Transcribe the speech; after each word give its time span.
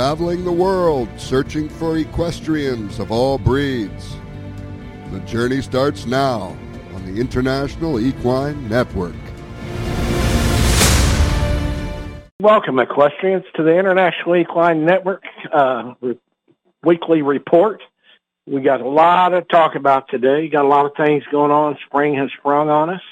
traveling 0.00 0.46
the 0.46 0.50
world 0.50 1.10
searching 1.18 1.68
for 1.68 1.98
equestrians 1.98 2.98
of 2.98 3.12
all 3.12 3.36
breeds. 3.36 4.16
The 5.10 5.20
journey 5.26 5.60
starts 5.60 6.06
now 6.06 6.56
on 6.94 7.04
the 7.04 7.20
International 7.20 8.00
Equine 8.00 8.66
Network. 8.66 9.12
Welcome, 12.40 12.78
equestrians, 12.78 13.44
to 13.56 13.62
the 13.62 13.76
International 13.76 14.36
Equine 14.36 14.86
Network 14.86 15.22
uh, 15.52 15.92
re- 16.00 16.18
weekly 16.82 17.20
report. 17.20 17.82
We 18.46 18.62
got 18.62 18.80
a 18.80 18.88
lot 18.88 19.28
to 19.28 19.42
talk 19.42 19.74
about 19.74 20.08
today. 20.08 20.48
Got 20.48 20.64
a 20.64 20.68
lot 20.68 20.86
of 20.86 20.92
things 20.96 21.24
going 21.30 21.50
on. 21.50 21.76
Spring 21.84 22.14
has 22.14 22.30
sprung 22.38 22.70
on 22.70 22.88
us. 22.88 23.02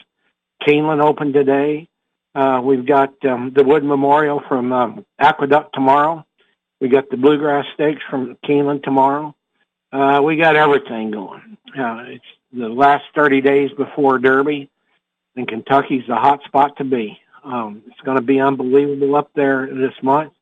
Keeneland 0.67 1.05
opened 1.05 1.35
today. 1.35 1.87
Uh, 2.35 2.63
we've 2.65 2.87
got 2.87 3.13
um, 3.27 3.53
the 3.55 3.63
Wood 3.63 3.85
Memorial 3.85 4.41
from 4.49 4.73
um, 4.73 5.05
Aqueduct 5.19 5.75
tomorrow. 5.75 6.25
We 6.81 6.89
got 6.89 7.11
the 7.11 7.17
Bluegrass 7.17 7.67
Stakes 7.75 8.03
from 8.09 8.37
Keeneland 8.45 8.85
tomorrow. 8.85 9.35
Uh, 9.93 10.21
we 10.23 10.37
got 10.37 10.55
everything 10.55 11.11
going. 11.11 11.57
Uh, 11.77 12.05
it's 12.07 12.25
the 12.53 12.69
last 12.69 13.05
30 13.17 13.41
days 13.41 13.71
before 13.77 14.19
Derby, 14.19 14.71
and 15.35 15.49
Kentucky's 15.49 16.05
the 16.07 16.15
hot 16.15 16.41
spot 16.45 16.77
to 16.77 16.85
be. 16.85 17.19
Um, 17.43 17.83
it's 17.87 18.01
going 18.03 18.17
to 18.17 18.23
be 18.23 18.41
unbelievable 18.41 19.17
up 19.17 19.31
there 19.35 19.67
this 19.67 19.95
month. 20.03 20.33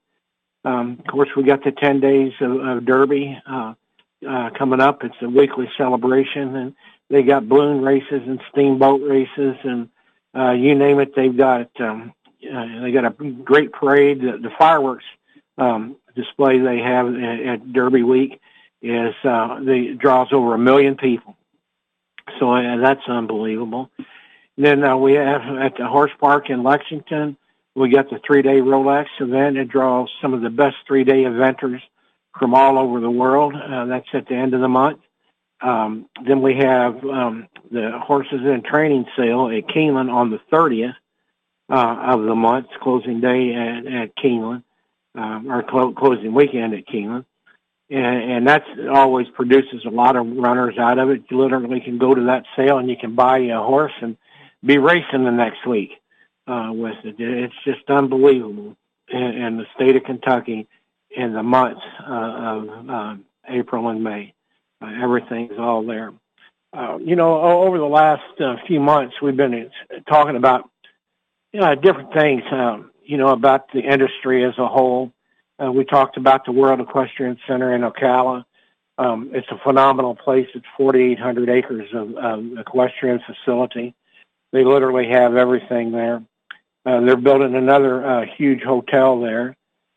Um, 0.64 0.98
of 0.98 1.06
course, 1.06 1.28
we 1.36 1.44
got 1.44 1.64
the 1.64 1.72
10 1.72 2.00
days 2.00 2.32
of, 2.40 2.60
of 2.60 2.84
Derby 2.84 3.40
uh, 3.48 3.74
uh, 4.28 4.50
coming 4.58 4.80
up. 4.80 5.04
It's 5.04 5.14
a 5.22 5.28
weekly 5.28 5.70
celebration, 5.78 6.54
and 6.56 6.74
they 7.08 7.22
got 7.22 7.48
balloon 7.48 7.82
races 7.82 8.22
and 8.26 8.40
steamboat 8.50 9.00
races, 9.00 9.56
and 9.62 9.88
uh, 10.36 10.50
you 10.50 10.74
name 10.74 11.00
it, 11.00 11.14
they've 11.14 11.36
got. 11.36 11.70
Um, 11.80 12.12
uh, 12.44 12.82
they 12.82 12.92
got 12.92 13.04
a 13.04 13.10
great 13.10 13.72
parade. 13.72 14.20
The, 14.20 14.38
the 14.40 14.50
fireworks 14.58 15.04
um, 15.58 15.96
display 16.16 16.58
they 16.58 16.78
have 16.78 17.14
at, 17.14 17.72
Derby 17.72 18.02
Week 18.02 18.40
is 18.82 19.14
uh, 19.22 19.60
the 19.60 19.96
draws 19.98 20.28
over 20.32 20.54
a 20.54 20.58
million 20.58 20.96
people. 20.96 21.36
So 22.40 22.52
uh, 22.52 22.78
that's 22.78 23.06
unbelievable. 23.06 23.90
then 24.56 24.82
uh, 24.82 24.96
we 24.96 25.12
have 25.14 25.42
at 25.42 25.76
the 25.76 25.86
horse 25.86 26.10
park 26.18 26.50
in 26.50 26.64
Lexington, 26.64 27.36
we 27.74 27.90
got 27.90 28.08
the 28.10 28.18
three-day 28.26 28.60
Rolex 28.60 29.06
event. 29.20 29.58
It 29.58 29.68
draws 29.68 30.10
some 30.22 30.32
of 30.32 30.40
the 30.40 30.50
best 30.50 30.76
three-day 30.86 31.24
eventers 31.24 31.80
from 32.38 32.54
all 32.54 32.78
over 32.78 33.00
the 33.00 33.10
world. 33.10 33.54
Uh, 33.54 33.84
that's 33.84 34.08
at 34.14 34.26
the 34.26 34.34
end 34.34 34.54
of 34.54 34.60
the 34.60 34.68
month. 34.68 35.00
Um, 35.60 36.08
then 36.26 36.42
we 36.42 36.56
have 36.56 37.02
um, 37.04 37.48
the 37.70 37.98
horses 38.02 38.40
in 38.44 38.62
training 38.62 39.06
sale 39.16 39.48
at 39.48 39.68
Keeneland 39.74 40.12
on 40.12 40.30
the 40.30 40.40
30th 40.52 40.94
uh, 41.70 42.12
of 42.14 42.24
the 42.24 42.34
month, 42.34 42.68
closing 42.80 43.20
day 43.20 43.54
at, 43.54 43.86
at 43.86 44.16
Keeneland 44.16 44.62
um, 45.16 45.50
our 45.50 45.62
clo- 45.62 45.92
closing 45.92 46.34
weekend 46.34 46.74
at 46.74 46.86
Keeneland. 46.86 47.24
And, 47.88 48.32
and 48.32 48.48
that's 48.48 48.66
always 48.92 49.28
produces 49.34 49.84
a 49.86 49.90
lot 49.90 50.16
of 50.16 50.26
runners 50.26 50.76
out 50.78 50.98
of 50.98 51.10
it. 51.10 51.22
You 51.30 51.38
literally 51.38 51.80
can 51.80 51.98
go 51.98 52.14
to 52.14 52.24
that 52.24 52.44
sale 52.56 52.78
and 52.78 52.90
you 52.90 52.96
can 52.96 53.14
buy 53.14 53.38
a 53.38 53.58
horse 53.58 53.92
and 54.02 54.16
be 54.64 54.78
racing 54.78 55.24
the 55.24 55.30
next 55.30 55.66
week 55.66 55.90
uh, 56.48 56.70
with 56.72 56.96
it. 57.04 57.14
It's 57.18 57.54
just 57.64 57.88
unbelievable 57.88 58.76
in, 59.08 59.22
in 59.22 59.56
the 59.56 59.66
state 59.74 59.96
of 59.96 60.02
Kentucky 60.04 60.66
in 61.10 61.32
the 61.32 61.42
months 61.42 61.82
uh, 62.00 62.12
of 62.12 62.90
uh, 62.90 63.14
April 63.48 63.88
and 63.88 64.02
May. 64.02 64.34
Uh, 64.82 64.90
everything's 65.02 65.58
all 65.58 65.86
there. 65.86 66.12
Uh, 66.72 66.98
you 66.98 67.16
know, 67.16 67.40
over 67.40 67.78
the 67.78 67.84
last 67.84 68.40
uh, 68.40 68.56
few 68.66 68.80
months, 68.80 69.14
we've 69.22 69.36
been 69.36 69.70
talking 70.08 70.36
about 70.36 70.68
you 71.52 71.60
know, 71.60 71.74
different 71.74 72.12
things. 72.12 72.42
Um, 72.52 72.90
you 73.06 73.16
know, 73.16 73.28
about 73.28 73.72
the 73.72 73.80
industry 73.80 74.44
as 74.44 74.58
a 74.58 74.66
whole. 74.66 75.12
Uh, 75.62 75.72
we 75.72 75.84
talked 75.84 76.16
about 76.16 76.44
the 76.44 76.52
World 76.52 76.80
Equestrian 76.80 77.38
Center 77.46 77.74
in 77.74 77.82
Ocala. 77.82 78.44
Um, 78.98 79.30
it's 79.32 79.46
a 79.50 79.58
phenomenal 79.62 80.14
place. 80.14 80.48
It's 80.54 80.66
4,800 80.76 81.48
acres 81.48 81.88
of 81.94 82.16
um, 82.16 82.58
equestrian 82.58 83.20
facility. 83.26 83.94
They 84.52 84.64
literally 84.64 85.08
have 85.10 85.36
everything 85.36 85.92
there. 85.92 86.22
Uh, 86.84 87.00
they're 87.00 87.16
building 87.16 87.54
another 87.54 88.04
uh, 88.04 88.24
huge 88.36 88.62
hotel 88.62 89.20
there, 89.20 89.56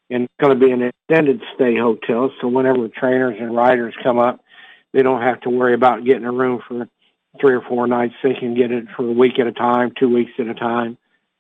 and 0.10 0.24
it's 0.24 0.34
going 0.40 0.58
to 0.58 0.66
be 0.66 0.72
an 0.72 0.84
extended 0.84 1.42
stay 1.56 1.78
hotel. 1.78 2.32
So 2.42 2.48
whenever 2.48 2.88
trainers 2.88 3.38
and 3.40 3.56
riders 3.56 3.94
come 4.02 4.18
up, 4.18 4.44
they 4.92 5.04
don't 5.04 5.22
have 5.22 5.40
to 5.42 5.50
worry 5.50 5.74
about 5.74 6.04
getting 6.04 6.26
a 6.26 6.32
room 6.32 6.62
for 6.68 6.88
three 7.40 7.54
or 7.54 7.62
four 7.62 7.86
nights. 7.88 8.16
They 8.24 8.34
can 8.34 8.56
get 8.56 8.72
it 8.72 8.86
for 8.96 9.08
a 9.08 9.12
week 9.12 9.40
at 9.40 9.48
a 9.48 9.52
time, 9.52 9.94
two 9.98 10.10
weeks 10.10 10.32
at 10.40 10.48
a 10.48 10.56
time 10.56 10.98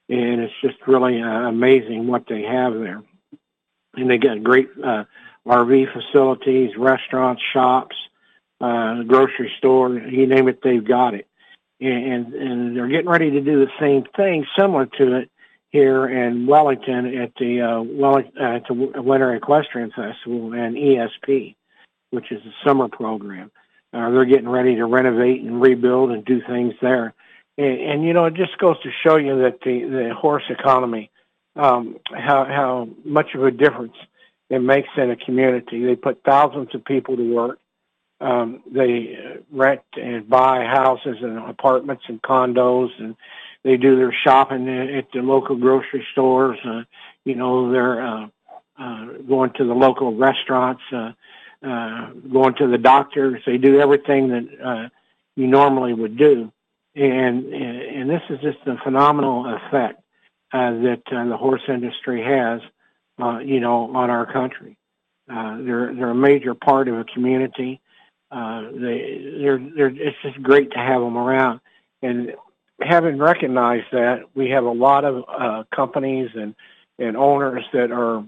and 0.09 0.41
it's 0.41 0.53
just 0.61 0.75
really 0.87 1.21
uh, 1.21 1.47
amazing 1.47 2.07
what 2.07 2.25
they 2.27 2.41
have 2.41 2.73
there. 2.73 3.03
And 3.93 4.09
they 4.09 4.17
got 4.17 4.43
great 4.43 4.69
uh, 4.83 5.03
RV 5.47 5.93
facilities, 5.93 6.71
restaurants, 6.77 7.41
shops, 7.53 7.95
uh, 8.59 9.03
grocery 9.03 9.51
store, 9.57 9.93
you 9.93 10.27
name 10.27 10.47
it, 10.47 10.59
they've 10.63 10.83
got 10.83 11.13
it. 11.13 11.27
And, 11.79 12.33
and 12.33 12.75
they're 12.75 12.89
getting 12.89 13.09
ready 13.09 13.31
to 13.31 13.41
do 13.41 13.65
the 13.65 13.71
same 13.79 14.03
thing, 14.15 14.45
similar 14.57 14.85
to 14.97 15.17
it 15.17 15.31
here 15.69 16.07
in 16.07 16.45
Wellington 16.45 17.17
at 17.17 17.31
the 17.39 17.61
uh, 17.61 17.81
Wellington, 17.81 18.33
uh, 18.41 18.55
at 18.55 18.67
the 18.67 18.73
Winter 18.73 19.33
Equestrian 19.35 19.91
Festival 19.91 20.53
and 20.53 20.75
ESP, 20.75 21.55
which 22.09 22.31
is 22.31 22.41
a 22.45 22.67
summer 22.67 22.89
program. 22.89 23.51
Uh, 23.93 24.09
they're 24.09 24.25
getting 24.25 24.49
ready 24.49 24.75
to 24.75 24.85
renovate 24.85 25.41
and 25.41 25.61
rebuild 25.61 26.11
and 26.11 26.25
do 26.25 26.41
things 26.41 26.73
there. 26.81 27.13
And, 27.59 27.81
and 27.81 28.05
you 28.05 28.13
know, 28.13 28.25
it 28.25 28.35
just 28.35 28.57
goes 28.57 28.79
to 28.83 28.89
show 29.03 29.17
you 29.17 29.41
that 29.41 29.59
the, 29.65 29.81
the 29.81 30.15
horse 30.15 30.43
economy, 30.49 31.11
um, 31.57 31.97
how, 32.13 32.45
how 32.45 32.87
much 33.03 33.35
of 33.35 33.43
a 33.43 33.51
difference 33.51 33.95
it 34.49 34.59
makes 34.59 34.87
in 34.95 35.11
a 35.11 35.17
community. 35.17 35.85
They 35.85 35.97
put 35.97 36.23
thousands 36.23 36.73
of 36.73 36.85
people 36.85 37.17
to 37.17 37.35
work. 37.35 37.59
Um, 38.21 38.63
they 38.71 39.17
rent 39.51 39.81
and 39.93 40.27
buy 40.29 40.63
houses 40.63 41.17
and 41.21 41.37
apartments 41.37 42.03
and 42.07 42.21
condos, 42.21 42.89
and 42.97 43.15
they 43.63 43.75
do 43.75 43.97
their 43.97 44.15
shopping 44.23 44.69
at 44.69 45.11
the 45.13 45.19
local 45.19 45.57
grocery 45.57 46.05
stores. 46.13 46.59
Uh, 46.65 46.83
you 47.25 47.35
know, 47.35 47.71
they're 47.71 48.01
uh, 48.01 48.27
uh, 48.77 49.05
going 49.27 49.51
to 49.57 49.65
the 49.65 49.73
local 49.73 50.15
restaurants, 50.15 50.81
uh, 50.93 51.11
uh, 51.65 52.11
going 52.31 52.55
to 52.55 52.67
the 52.67 52.77
doctors. 52.77 53.41
They 53.45 53.57
do 53.57 53.79
everything 53.81 54.29
that 54.29 54.47
uh, 54.65 54.89
you 55.35 55.47
normally 55.47 55.93
would 55.93 56.17
do 56.17 56.51
and 56.99 57.53
and 57.53 58.09
this 58.09 58.21
is 58.29 58.39
just 58.41 58.57
a 58.65 58.77
phenomenal 58.83 59.45
effect 59.45 60.01
uh, 60.53 60.71
that 60.71 61.01
uh, 61.11 61.25
the 61.29 61.37
horse 61.37 61.61
industry 61.67 62.23
has, 62.23 62.61
uh, 63.21 63.39
you 63.39 63.59
know, 63.59 63.95
on 63.95 64.09
our 64.09 64.31
country. 64.31 64.77
Uh, 65.31 65.57
they're 65.57 65.93
they're 65.95 66.09
a 66.09 66.15
major 66.15 66.53
part 66.55 66.87
of 66.87 66.95
a 66.95 67.03
community. 67.05 67.79
Uh, 68.31 68.63
they 68.73 69.37
they're 69.39 69.59
they're 69.75 69.87
it's 69.87 70.17
just 70.23 70.41
great 70.41 70.71
to 70.71 70.79
have 70.79 71.01
them 71.01 71.17
around, 71.17 71.59
and 72.01 72.33
having 72.81 73.17
recognized 73.17 73.87
that, 73.91 74.23
we 74.35 74.49
have 74.49 74.63
a 74.63 74.71
lot 74.71 75.05
of 75.05 75.23
uh, 75.27 75.63
companies 75.73 76.29
and 76.35 76.55
and 76.97 77.15
owners 77.15 77.63
that 77.73 77.91
are 77.91 78.23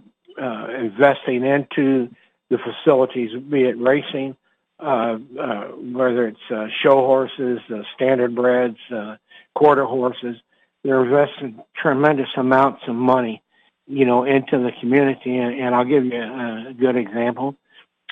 investing 0.80 1.44
into 1.44 2.10
the 2.50 2.58
facilities, 2.58 3.32
be 3.50 3.64
it 3.64 3.78
racing, 3.78 4.36
uh, 4.82 5.18
uh, 5.40 5.68
whether 5.76 6.28
it's 6.28 6.52
uh, 6.54 6.68
show 6.84 6.96
horses, 6.96 7.60
uh, 7.70 7.82
standard 7.96 8.36
breds, 8.36 8.78
uh, 8.94 9.16
quarter 9.54 9.86
horses. 9.86 10.38
They're 10.84 11.04
investing 11.04 11.62
tremendous 11.80 12.30
amounts 12.36 12.82
of 12.88 12.96
money, 12.96 13.44
you 13.88 14.06
know, 14.06 14.24
into 14.24 14.58
the 14.58 14.72
community. 14.80 15.38
And, 15.38 15.60
and 15.60 15.76
I'll 15.76 15.86
give 15.86 16.06
you 16.06 16.20
a, 16.20 16.70
a 16.70 16.74
good 16.74 16.96
example. 16.96 17.56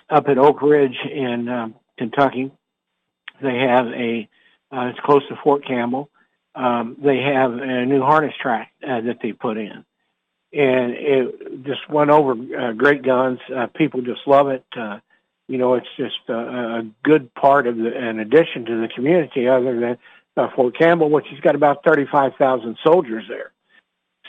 Up 0.10 0.28
at 0.28 0.38
Oak 0.38 0.62
Ridge 0.62 0.98
in 1.12 1.50
um, 1.50 1.76
Kentucky, 1.98 2.52
they 3.42 3.58
have 3.68 3.88
a, 3.88 4.30
uh, 4.72 4.90
it's 4.90 5.00
close 5.00 5.28
to 5.30 5.36
Fort 5.44 5.66
Campbell. 5.66 6.10
Um, 6.56 6.98
they 7.04 7.18
have 7.18 7.54
a 7.54 7.86
new 7.86 8.02
harness 8.02 8.34
track 8.42 8.72
uh, 8.84 9.02
that 9.02 9.18
they 9.22 9.34
put 9.34 9.58
in. 9.58 9.86
And 10.52 10.94
it 10.94 11.64
just 11.64 11.88
went 11.90 12.10
over 12.10 12.32
uh, 12.34 12.74
great 12.74 13.04
guns. 13.04 13.40
Uh, 13.56 13.68
people 13.68 14.02
just 14.02 14.22
love 14.26 14.50
it. 14.50 14.66
Uh, 14.76 15.00
you 15.50 15.58
know, 15.58 15.74
it's 15.74 15.88
just 15.98 16.20
a, 16.30 16.38
a 16.38 16.84
good 17.04 17.34
part 17.34 17.66
of 17.66 17.76
the, 17.76 17.92
an 17.98 18.20
addition 18.20 18.66
to 18.66 18.82
the 18.82 18.88
community 18.88 19.48
other 19.48 19.80
than 19.80 19.98
uh, 20.38 20.48
Fort 20.56 20.78
Campbell, 20.78 21.10
which 21.10 21.26
has 21.32 21.40
got 21.40 21.56
about 21.56 21.84
35,000 21.84 22.78
soldiers 22.86 23.26
there. 23.28 23.52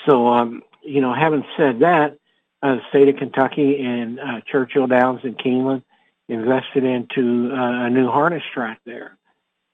So, 0.08 0.28
um, 0.28 0.62
you 0.82 1.02
know, 1.02 1.14
having 1.14 1.44
said 1.58 1.80
that, 1.80 2.16
uh, 2.62 2.76
the 2.76 2.80
state 2.88 3.08
of 3.08 3.16
Kentucky 3.16 3.82
and 3.82 4.18
uh, 4.18 4.40
Churchill 4.50 4.86
Downs 4.86 5.20
and 5.22 5.36
Keeneland 5.36 5.82
invested 6.28 6.84
into 6.84 7.52
uh, 7.52 7.86
a 7.86 7.90
new 7.90 8.08
harness 8.08 8.42
track 8.54 8.80
there. 8.86 9.18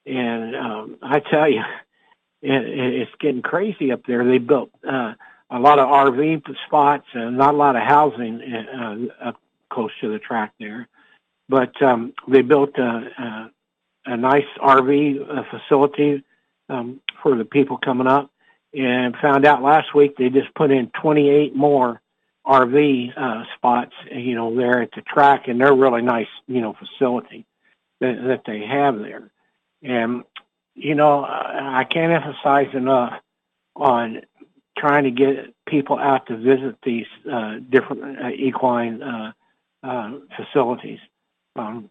And 0.04 0.56
um, 0.56 0.96
I 1.00 1.20
tell 1.20 1.48
you, 1.48 1.62
it, 2.42 2.62
it's 2.66 3.12
getting 3.20 3.42
crazy 3.42 3.92
up 3.92 4.00
there. 4.04 4.24
They 4.24 4.38
built 4.38 4.70
uh, 4.86 5.14
a 5.48 5.60
lot 5.60 5.78
of 5.78 5.86
RV 5.88 6.42
spots 6.66 7.06
and 7.14 7.38
not 7.38 7.54
a 7.54 7.56
lot 7.56 7.76
of 7.76 7.82
housing 7.82 8.42
uh, 8.42 9.28
up 9.28 9.36
close 9.70 9.92
to 10.00 10.10
the 10.10 10.18
track 10.18 10.52
there. 10.58 10.88
But 11.48 11.80
um, 11.82 12.12
they 12.28 12.42
built 12.42 12.76
a, 12.78 12.82
a, 12.82 13.50
a 14.06 14.16
nice 14.16 14.46
RV 14.60 15.20
uh, 15.20 15.42
facility 15.50 16.24
um, 16.68 17.00
for 17.22 17.36
the 17.36 17.44
people 17.44 17.78
coming 17.78 18.06
up, 18.06 18.30
and 18.74 19.14
found 19.22 19.46
out 19.46 19.62
last 19.62 19.94
week 19.94 20.16
they 20.16 20.28
just 20.28 20.52
put 20.54 20.70
in 20.70 20.90
28 21.00 21.54
more 21.54 22.00
RV 22.46 23.12
uh, 23.16 23.44
spots, 23.56 23.92
you 24.12 24.34
know, 24.34 24.54
there 24.54 24.82
at 24.82 24.90
the 24.94 25.02
track, 25.02 25.48
and 25.48 25.60
they're 25.60 25.74
really 25.74 26.02
nice, 26.02 26.28
you 26.46 26.60
know, 26.60 26.74
facility 26.74 27.44
that, 28.00 28.16
that 28.26 28.42
they 28.46 28.66
have 28.66 28.98
there. 28.98 29.30
And 29.82 30.24
you 30.76 30.94
know, 30.94 31.24
I 31.24 31.84
can't 31.90 32.12
emphasize 32.12 32.74
enough 32.74 33.14
on 33.74 34.22
trying 34.78 35.04
to 35.04 35.10
get 35.10 35.54
people 35.66 35.98
out 35.98 36.26
to 36.26 36.36
visit 36.36 36.76
these 36.84 37.06
uh, 37.30 37.56
different 37.70 38.18
uh, 38.22 38.28
equine 38.28 39.02
uh, 39.02 39.32
uh, 39.82 40.10
facilities. 40.36 40.98
Um, 41.56 41.90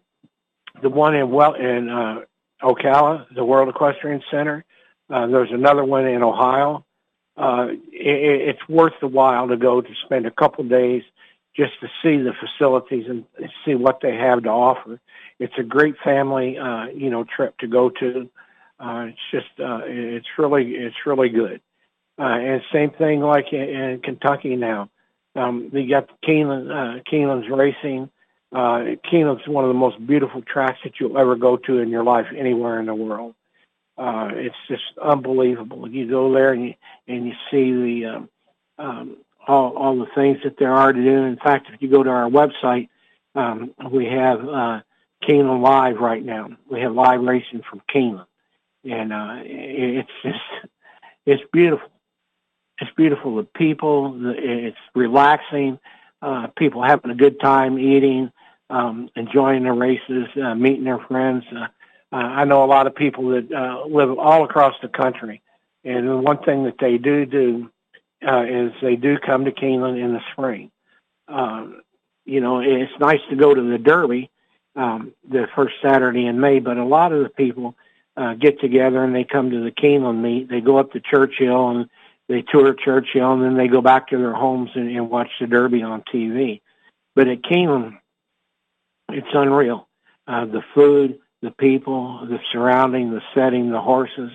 the 0.82 0.88
one 0.88 1.14
in 1.14 1.30
well 1.30 1.54
in 1.54 1.88
uh, 1.88 2.20
Ocala, 2.62 3.26
the 3.34 3.44
World 3.44 3.68
Equestrian 3.68 4.22
Center. 4.30 4.64
Uh, 5.08 5.26
there's 5.26 5.52
another 5.52 5.84
one 5.84 6.06
in 6.06 6.22
Ohio. 6.22 6.84
Uh, 7.36 7.68
it, 7.92 8.48
it's 8.48 8.68
worth 8.68 8.94
the 9.00 9.06
while 9.06 9.48
to 9.48 9.56
go 9.56 9.80
to 9.80 9.88
spend 10.04 10.26
a 10.26 10.30
couple 10.30 10.64
days 10.64 11.02
just 11.54 11.72
to 11.80 11.88
see 12.02 12.16
the 12.18 12.32
facilities 12.38 13.06
and 13.08 13.24
see 13.64 13.74
what 13.74 14.00
they 14.02 14.14
have 14.14 14.42
to 14.42 14.48
offer. 14.48 15.00
It's 15.38 15.54
a 15.58 15.62
great 15.62 15.96
family, 16.04 16.58
uh, 16.58 16.86
you 16.86 17.10
know, 17.10 17.24
trip 17.24 17.56
to 17.58 17.66
go 17.66 17.90
to. 17.90 18.28
Uh, 18.78 19.06
it's 19.08 19.18
just, 19.30 19.60
uh, 19.60 19.80
it's 19.84 20.26
really, 20.38 20.72
it's 20.72 20.96
really 21.06 21.30
good. 21.30 21.60
Uh, 22.18 22.22
and 22.24 22.62
same 22.72 22.90
thing 22.90 23.20
like 23.20 23.52
in, 23.52 23.60
in 23.60 24.00
Kentucky 24.00 24.56
now. 24.56 24.90
Um, 25.34 25.70
you 25.72 25.88
got 25.88 26.08
Keeneland, 26.22 26.70
uh, 26.70 27.02
Keeneland's 27.10 27.48
racing. 27.50 28.10
Uh, 28.52 28.96
Keeneland's 29.10 29.46
one 29.48 29.64
of 29.64 29.68
the 29.68 29.74
most 29.74 30.04
beautiful 30.06 30.42
tracks 30.42 30.78
that 30.84 30.94
you'll 30.98 31.18
ever 31.18 31.36
go 31.36 31.56
to 31.56 31.78
in 31.78 31.88
your 31.88 32.04
life 32.04 32.26
anywhere 32.36 32.78
in 32.78 32.86
the 32.86 32.94
world. 32.94 33.34
Uh, 33.98 34.28
it's 34.32 34.56
just 34.68 34.84
unbelievable. 35.02 35.88
You 35.88 36.08
go 36.08 36.32
there 36.32 36.52
and 36.52 36.66
you, 36.66 36.74
and 37.08 37.26
you 37.26 37.32
see 37.50 37.72
the 37.72 38.06
um, 38.06 38.28
um, 38.78 39.16
all, 39.46 39.76
all 39.76 39.98
the 39.98 40.06
things 40.14 40.38
that 40.44 40.58
there 40.58 40.72
are 40.72 40.92
to 40.92 41.02
do. 41.02 41.24
In 41.24 41.36
fact, 41.36 41.68
if 41.72 41.80
you 41.80 41.88
go 41.88 42.02
to 42.02 42.10
our 42.10 42.28
website, 42.28 42.88
um, 43.34 43.74
we 43.90 44.06
have 44.06 44.46
uh, 44.46 44.80
Live 45.28 45.96
right 45.96 46.24
now. 46.24 46.50
We 46.70 46.80
have 46.82 46.94
live 46.94 47.20
racing 47.20 47.62
from 47.68 47.82
Keeneland, 47.92 48.26
and 48.84 49.12
uh, 49.12 49.38
it's 49.42 50.08
just 50.22 50.38
it's 51.24 51.42
beautiful. 51.52 51.88
It's 52.80 52.90
beautiful. 52.96 53.36
The 53.36 53.42
people, 53.42 54.12
the, 54.12 54.34
it's 54.36 54.76
relaxing. 54.94 55.80
Uh, 56.22 56.46
people 56.56 56.82
having 56.82 57.10
a 57.10 57.14
good 57.16 57.40
time 57.40 57.78
eating, 57.78 58.30
um, 58.70 59.08
enjoying 59.16 59.64
the 59.64 59.72
races, 59.72 60.26
uh, 60.42 60.54
meeting 60.54 60.84
their 60.84 60.98
friends. 60.98 61.44
Uh, 61.54 61.66
I 62.12 62.44
know 62.44 62.64
a 62.64 62.66
lot 62.66 62.86
of 62.86 62.94
people 62.94 63.30
that 63.30 63.52
uh, 63.52 63.86
live 63.86 64.18
all 64.18 64.44
across 64.44 64.74
the 64.82 64.88
country, 64.88 65.42
and 65.84 66.08
the 66.08 66.16
one 66.16 66.38
thing 66.38 66.64
that 66.64 66.78
they 66.78 66.98
do 66.98 67.26
do 67.26 67.70
uh, 68.26 68.42
is 68.42 68.72
they 68.82 68.96
do 68.96 69.18
come 69.18 69.44
to 69.44 69.52
Keeneland 69.52 70.02
in 70.02 70.12
the 70.12 70.20
spring. 70.32 70.70
Um, 71.28 71.82
you 72.24 72.40
know, 72.40 72.60
it's 72.60 72.92
nice 72.98 73.20
to 73.30 73.36
go 73.36 73.54
to 73.54 73.62
the 73.62 73.78
Derby 73.78 74.30
um, 74.76 75.12
the 75.28 75.46
first 75.56 75.74
Saturday 75.82 76.26
in 76.26 76.38
May, 76.38 76.60
but 76.60 76.76
a 76.76 76.84
lot 76.84 77.12
of 77.12 77.22
the 77.22 77.30
people 77.30 77.74
uh, 78.16 78.34
get 78.34 78.60
together 78.60 79.02
and 79.02 79.14
they 79.14 79.24
come 79.24 79.50
to 79.50 79.64
the 79.64 79.70
Keeneland 79.70 80.20
meet. 80.20 80.48
They 80.48 80.60
go 80.60 80.78
up 80.78 80.92
to 80.92 81.00
Churchill 81.00 81.70
and 81.70 81.90
they 82.28 82.42
tour 82.42 82.74
Churchill, 82.74 83.32
and 83.32 83.42
then 83.42 83.56
they 83.56 83.68
go 83.68 83.80
back 83.80 84.08
to 84.08 84.18
their 84.18 84.32
homes 84.32 84.70
and, 84.74 84.88
and 84.90 85.08
watch 85.08 85.30
the 85.40 85.46
Derby 85.46 85.82
on 85.82 86.02
TV. 86.12 86.60
But 87.14 87.28
at 87.28 87.42
Keeneland, 87.42 87.98
it's 89.10 89.28
unreal. 89.32 89.88
Uh, 90.26 90.44
the 90.44 90.62
food, 90.74 91.18
the 91.42 91.50
people, 91.52 92.26
the 92.26 92.38
surrounding, 92.52 93.10
the 93.10 93.22
setting, 93.34 93.70
the 93.70 93.80
horses. 93.80 94.30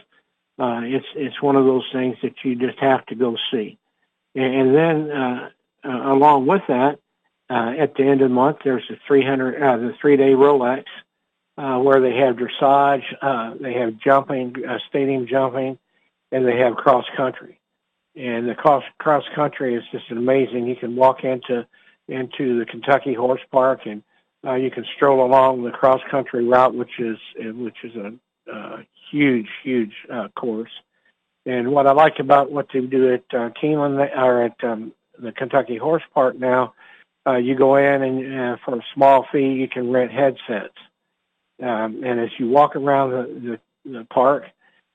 Uh, 0.59 0.81
it's 0.83 1.05
it's 1.15 1.41
one 1.41 1.55
of 1.55 1.65
those 1.65 1.85
things 1.91 2.17
that 2.21 2.33
you 2.43 2.55
just 2.55 2.77
have 2.79 3.05
to 3.07 3.15
go 3.15 3.35
see. 3.51 3.77
And, 4.35 4.53
and 4.53 4.75
then 4.75 5.11
uh, 5.11 5.49
uh, 5.83 6.13
along 6.13 6.45
with 6.45 6.61
that, 6.67 6.99
uh, 7.49 7.73
at 7.77 7.95
the 7.95 8.03
end 8.03 8.21
of 8.21 8.29
the 8.29 8.35
month, 8.35 8.57
there's 8.63 8.83
the 8.89 8.97
300 9.07 9.61
uh, 9.61 9.77
the 9.77 9.93
three 9.99 10.15
day 10.15 10.31
Rolex 10.31 10.85
uh, 11.57 11.77
where 11.79 11.99
they 11.99 12.15
have 12.15 12.37
dressage, 12.37 13.03
uh, 13.21 13.53
they 13.59 13.73
have 13.73 13.97
jumping, 13.97 14.55
uh, 14.67 14.77
stadium 14.89 15.27
jumping, 15.27 15.77
and 16.31 16.47
they 16.47 16.57
have 16.57 16.75
cross 16.75 17.05
country. 17.17 17.59
And 18.15 18.47
the 18.47 18.55
cross 18.55 18.83
cross 18.99 19.23
country 19.35 19.75
is 19.75 19.83
just 19.91 20.09
amazing. 20.11 20.67
You 20.67 20.75
can 20.75 20.95
walk 20.95 21.23
into 21.23 21.67
into 22.07 22.59
the 22.59 22.65
Kentucky 22.65 23.13
Horse 23.13 23.41
Park 23.51 23.81
and 23.85 24.03
uh, 24.45 24.55
you 24.55 24.71
can 24.71 24.85
stroll 24.95 25.25
along 25.25 25.63
the 25.63 25.71
cross 25.71 26.01
country 26.09 26.45
route, 26.45 26.73
which 26.73 26.99
is 26.99 27.17
which 27.37 27.77
is 27.83 27.95
a 27.95 28.13
uh, 28.51 28.77
huge, 29.11 29.47
huge 29.63 29.93
uh, 30.11 30.27
course. 30.29 30.71
And 31.45 31.71
what 31.71 31.87
I 31.87 31.91
like 31.93 32.19
about 32.19 32.51
what 32.51 32.67
they 32.73 32.81
do 32.81 33.13
at 33.13 33.23
uh, 33.33 33.49
Keeneland 33.61 34.15
or 34.15 34.43
at 34.43 34.63
um, 34.63 34.93
the 35.19 35.31
Kentucky 35.31 35.77
Horse 35.77 36.03
Park 36.13 36.37
now, 36.37 36.73
uh, 37.27 37.37
you 37.37 37.55
go 37.55 37.75
in 37.75 38.01
and 38.01 38.39
uh, 38.39 38.57
for 38.63 38.75
a 38.75 38.85
small 38.93 39.25
fee 39.31 39.53
you 39.53 39.67
can 39.67 39.91
rent 39.91 40.11
headsets. 40.11 40.75
Um, 41.61 42.03
and 42.03 42.19
as 42.19 42.29
you 42.39 42.47
walk 42.47 42.75
around 42.75 43.11
the, 43.11 43.59
the, 43.85 43.91
the 43.91 44.05
park, 44.05 44.45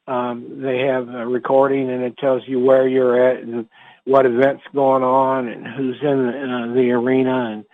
um, 0.09 0.61
they 0.63 0.79
have 0.81 1.09
a 1.09 1.27
recording 1.27 1.91
and 1.91 2.03
it 2.03 2.17
tells 2.19 2.43
you 2.47 2.61
where 2.61 2.87
you're 2.87 3.29
at 3.29 3.43
and 3.43 3.69
what 4.05 4.27
events 4.27 4.63
going 4.75 5.03
on 5.03 5.49
and 5.49 5.67
who's 5.67 5.99
in 6.01 6.27
the, 6.27 6.31
uh, 6.31 6.75
the 6.75 6.91
arena 6.91 7.53
and 7.53 7.65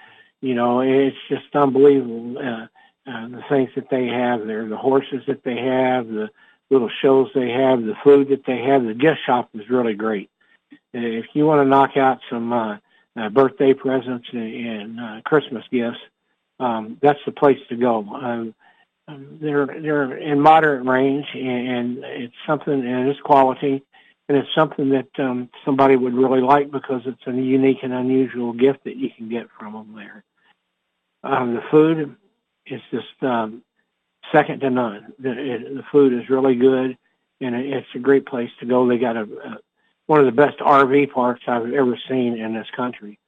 you 0.43 0.55
know, 0.55 0.81
it's 0.81 1.17
just 1.29 1.55
unbelievable. 1.55 2.37
Uh, 2.37 2.67
uh, 3.05 3.29
the 3.29 3.43
things 3.49 3.71
that 3.75 3.89
they 3.91 4.07
have 4.07 4.47
there, 4.47 4.69
the 4.69 4.77
horses 4.77 5.23
that 5.27 5.43
they 5.43 5.57
have, 5.57 6.07
the 6.07 6.29
little 6.71 6.91
shows 7.01 7.29
they 7.35 7.51
have, 7.51 7.83
the 7.83 7.97
food 8.05 8.29
that 8.29 8.45
they 8.47 8.59
have. 8.59 8.85
The 8.85 8.95
gift 8.95 9.19
shop 9.27 9.51
is 9.55 9.69
really 9.69 9.95
great. 9.95 10.31
If 10.93 11.27
you 11.33 11.47
want 11.47 11.65
to 11.65 11.69
knock 11.69 11.97
out 11.97 12.21
some 12.31 12.53
uh, 12.53 12.77
uh, 13.17 13.29
birthday 13.31 13.75
presents 13.75 14.29
and, 14.33 15.01
uh, 15.01 15.21
Christmas 15.25 15.65
gifts, 15.71 15.99
um, 16.61 16.99
that's 17.03 17.19
the 17.27 17.33
place 17.33 17.59
to 17.71 17.77
go. 17.77 18.07
Um, 18.09 18.55
um, 19.09 19.39
they're 19.41 19.67
they're 19.67 20.17
in 20.17 20.41
moderate 20.41 20.87
range, 20.87 21.27
and, 21.35 21.69
and 21.69 22.05
it's 22.05 22.35
something, 22.47 22.73
and 22.73 23.09
it's 23.09 23.21
quality, 23.21 23.83
and 24.29 24.39
it's 24.39 24.55
something 24.55 24.91
that 24.91 25.09
um, 25.19 25.51
somebody 25.65 25.97
would 25.97 26.15
really 26.15 26.41
like 26.41 26.71
because 26.71 27.03
it's 27.05 27.27
a 27.27 27.33
unique 27.33 27.79
and 27.83 27.93
unusual 27.93 28.53
gift 28.53 28.85
that 28.85 28.97
you 28.97 29.11
can 29.17 29.29
get 29.29 29.49
from 29.59 29.73
them 29.73 29.95
there. 29.97 30.23
Um, 31.25 31.55
the 31.55 31.63
food 31.71 32.17
is 32.67 32.81
just 32.91 33.23
um, 33.23 33.63
second 34.33 34.61
to 34.61 34.71
none. 34.71 35.13
The, 35.19 35.31
it, 35.31 35.75
the 35.75 35.85
food 35.91 36.13
is 36.13 36.29
really 36.29 36.57
good, 36.57 36.97
and 37.41 37.55
it, 37.55 37.67
it's 37.67 37.89
a 37.95 37.99
great 37.99 38.27
place 38.27 38.51
to 38.61 38.67
go. 38.67 38.87
They 38.87 38.99
got 38.99 39.17
a, 39.17 39.23
a 39.23 39.59
one 40.07 40.21
of 40.21 40.27
the 40.27 40.33
best 40.33 40.59
RV 40.59 41.13
parks 41.13 41.43
I've 41.47 41.73
ever 41.73 41.99
seen 42.09 42.37
in 42.37 42.55
this 42.55 42.67
country 42.77 43.19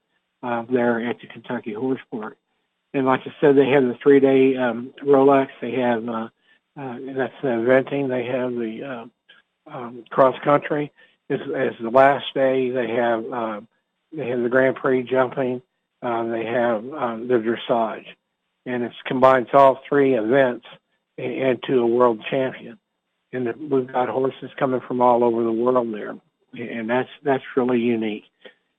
uh, 0.42 0.64
there 0.68 1.08
at 1.08 1.20
the 1.20 1.28
Kentucky 1.28 1.72
Horse 1.72 2.00
Park. 2.10 2.36
And 2.92 3.06
like 3.06 3.20
I 3.26 3.34
said, 3.40 3.56
they 3.56 3.70
have 3.70 3.84
the 3.84 3.98
three-day 4.02 4.56
um, 4.56 4.92
Rolex. 5.02 5.48
They 5.60 5.72
have 5.72 6.08
uh, 6.08 6.28
uh, 6.76 6.96
that's 7.16 7.34
the 7.42 7.48
eventing. 7.48 8.08
They 8.08 8.24
have 8.26 8.52
the 8.52 9.08
uh, 9.68 9.74
um, 9.76 10.04
cross 10.10 10.36
country. 10.44 10.92
As, 11.30 11.40
as 11.56 11.72
the 11.80 11.90
last 11.90 12.26
day, 12.34 12.70
they 12.70 12.88
have 12.90 13.24
uh, 13.32 13.60
they 14.12 14.28
have 14.28 14.42
the 14.42 14.48
Grand 14.48 14.76
Prix 14.76 15.04
jumping 15.04 15.62
uh, 16.04 16.24
they 16.24 16.44
have 16.44 16.84
um, 16.92 17.28
the 17.28 17.34
dressage, 17.34 18.06
and 18.66 18.82
it 18.82 18.92
combines 19.06 19.48
all 19.52 19.80
three 19.88 20.14
events 20.14 20.66
into 21.16 21.80
a 21.80 21.86
world 21.86 22.20
champion. 22.30 22.78
And 23.32 23.70
we've 23.70 23.90
got 23.90 24.08
horses 24.08 24.50
coming 24.58 24.80
from 24.86 25.00
all 25.00 25.24
over 25.24 25.42
the 25.42 25.52
world 25.52 25.92
there, 25.92 26.14
and 26.52 26.88
that's 26.88 27.08
that's 27.22 27.42
really 27.56 27.80
unique. 27.80 28.24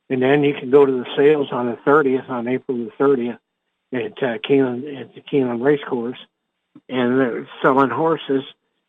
And 0.09 0.21
then 0.21 0.43
you 0.43 0.53
can 0.53 0.69
go 0.69 0.85
to 0.85 0.91
the 0.91 1.05
sales 1.17 1.47
on 1.51 1.65
the 1.65 1.77
30th, 1.77 2.29
on 2.29 2.47
April 2.47 2.77
the 2.77 2.91
30th, 3.03 3.39
at 3.91 4.23
uh, 4.23 4.37
Keeneland 4.47 5.01
at 5.01 5.15
the 5.15 5.21
Keeneland 5.21 5.63
Racecourse, 5.63 6.19
and 6.87 7.19
they're 7.19 7.49
selling 7.61 7.89
horses 7.89 8.43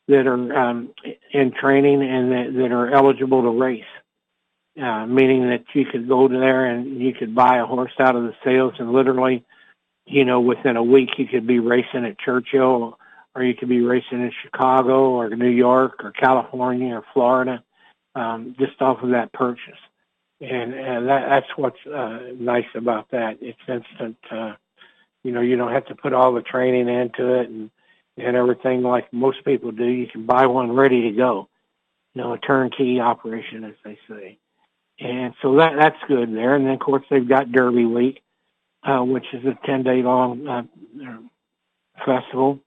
that 0.09 0.27
are 0.27 0.57
um, 0.57 0.91
in 1.33 1.53
training 1.53 2.03
and 2.03 2.33
that, 2.33 2.55
that 2.55 2.73
are 2.73 2.93
eligible 2.93 3.43
to 3.43 3.51
race 3.51 3.85
uh, 4.81 5.07
meaning 5.07 5.49
that 5.49 5.65
you 5.75 5.85
could 5.85 6.09
go 6.09 6.29
there 6.29 6.67
and 6.67 7.01
you 7.01 7.13
could 7.13 7.35
buy 7.35 7.59
a 7.59 7.67
horse 7.67 7.93
out 7.99 8.17
of 8.17 8.25
the 8.25 8.35
sales 8.45 8.75
and 8.79 8.93
literally, 8.93 9.45
you 10.07 10.25
know, 10.25 10.41
within 10.41 10.77
a 10.77 10.83
week 10.83 11.11
you 11.19 11.27
could 11.27 11.47
be 11.47 11.59
racing 11.59 12.05
at 12.05 12.19
Churchill 12.19 12.99
or 13.35 13.43
you 13.43 13.55
could 13.55 13.69
be 13.69 13.81
racing 13.81 14.21
in 14.21 14.33
Chicago 14.43 15.11
or 15.11 15.29
New 15.31 15.51
York 15.51 16.05
or 16.05 16.13
California 16.13 16.95
or 16.95 17.05
Florida, 17.13 17.63
um, 18.15 18.55
just 18.59 18.81
off 18.81 19.03
of 19.03 19.11
that 19.11 19.33
purchase. 19.33 19.79
And, 20.41 20.75
and 20.75 21.09
that, 21.09 21.29
that's 21.29 21.57
what's 21.57 21.87
uh, 21.87 22.19
nice 22.39 22.67
about 22.75 23.11
that. 23.11 23.39
It's 23.41 23.59
instant. 23.69 24.19
Uh, 24.31 24.55
you 25.23 25.33
know, 25.33 25.41
you 25.41 25.57
don't 25.57 25.73
have 25.73 25.87
to 25.87 25.95
put 25.95 26.13
all 26.13 26.35
the 26.35 26.43
training 26.43 26.89
into 26.89 27.41
it 27.41 27.49
and 27.49 27.71
and 28.17 28.37
everything 28.37 28.83
like 28.83 29.13
most 29.13 29.45
people 29.45 29.73
do. 29.73 29.85
You 29.85 30.07
can 30.07 30.27
buy 30.27 30.47
one 30.47 30.73
ready 30.73 31.03
to 31.03 31.17
go. 31.17 31.49
You 32.15 32.23
know, 32.23 32.33
a 32.33 32.39
turnkey 32.39 33.01
operation, 33.01 33.65
as 33.65 33.75
they 33.85 33.99
say. 34.09 34.39
And 34.99 35.35
so 35.43 35.57
that 35.57 35.73
that's 35.79 35.99
good 36.09 36.35
there. 36.35 36.55
And 36.55 36.65
then 36.65 36.75
of 36.75 36.81
course 36.81 37.05
they've 37.11 37.29
got 37.29 37.53
Derby 37.53 37.85
Week, 37.85 38.23
uh, 38.83 39.01
which 39.01 39.27
is 39.33 39.45
a 39.45 39.59
ten 39.67 39.83
day 39.83 40.03
long 40.03 40.47
uh, 40.49 40.63
festival. 42.05 42.61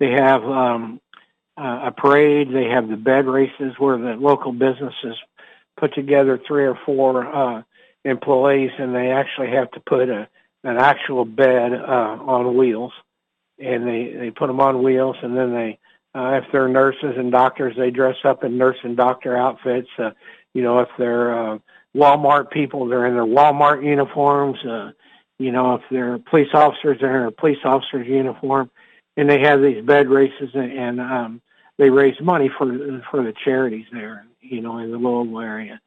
They 0.00 0.10
have 0.10 0.42
um, 0.42 1.00
uh, 1.56 1.86
a 1.86 1.92
parade. 1.92 2.48
They 2.52 2.68
have 2.70 2.88
the 2.88 2.96
bed 2.96 3.26
races 3.26 3.74
where 3.78 3.98
the 3.98 4.14
local 4.18 4.52
businesses 4.52 5.16
put 5.78 5.94
together 5.94 6.40
three 6.46 6.64
or 6.64 6.78
four 6.84 7.24
uh, 7.24 7.62
employees, 8.04 8.70
and 8.78 8.94
they 8.94 9.10
actually 9.10 9.50
have 9.50 9.70
to 9.72 9.80
put 9.80 10.08
a 10.08 10.28
an 10.64 10.78
actual 10.78 11.24
bed 11.24 11.72
uh, 11.72 12.18
on 12.26 12.56
wheels, 12.56 12.92
and 13.58 13.86
they 13.86 14.12
they 14.18 14.30
put 14.30 14.48
them 14.48 14.60
on 14.60 14.82
wheels, 14.82 15.16
and 15.22 15.36
then 15.36 15.52
they 15.54 15.78
uh, 16.14 16.40
if 16.42 16.44
they're 16.50 16.68
nurses 16.68 17.14
and 17.16 17.30
doctors, 17.30 17.76
they 17.76 17.90
dress 17.90 18.16
up 18.24 18.42
in 18.42 18.58
nurse 18.58 18.78
and 18.82 18.96
doctor 18.96 19.36
outfits. 19.36 19.88
Uh, 19.98 20.10
you 20.56 20.62
know, 20.62 20.78
if 20.78 20.88
they're 20.96 21.38
uh, 21.38 21.58
Walmart 21.94 22.50
people, 22.50 22.88
they're 22.88 23.04
in 23.04 23.12
their 23.12 23.26
Walmart 23.26 23.84
uniforms. 23.84 24.56
Uh, 24.64 24.92
you 25.38 25.52
know, 25.52 25.74
if 25.74 25.82
they're 25.90 26.18
police 26.18 26.48
officers, 26.54 26.96
they're 26.98 27.14
in 27.14 27.22
their 27.24 27.30
police 27.30 27.58
officer's 27.62 28.06
uniform, 28.06 28.70
and 29.18 29.28
they 29.28 29.40
have 29.40 29.60
these 29.60 29.84
bed 29.84 30.08
races, 30.08 30.48
and, 30.54 30.72
and 30.72 30.98
um, 30.98 31.42
they 31.76 31.90
raise 31.90 32.18
money 32.22 32.48
for 32.56 32.66
for 33.10 33.22
the 33.22 33.34
charities 33.44 33.84
there. 33.92 34.24
You 34.40 34.62
know, 34.62 34.78
in 34.78 34.90
the 34.90 34.96
Louisville 34.96 35.40
area, 35.40 35.78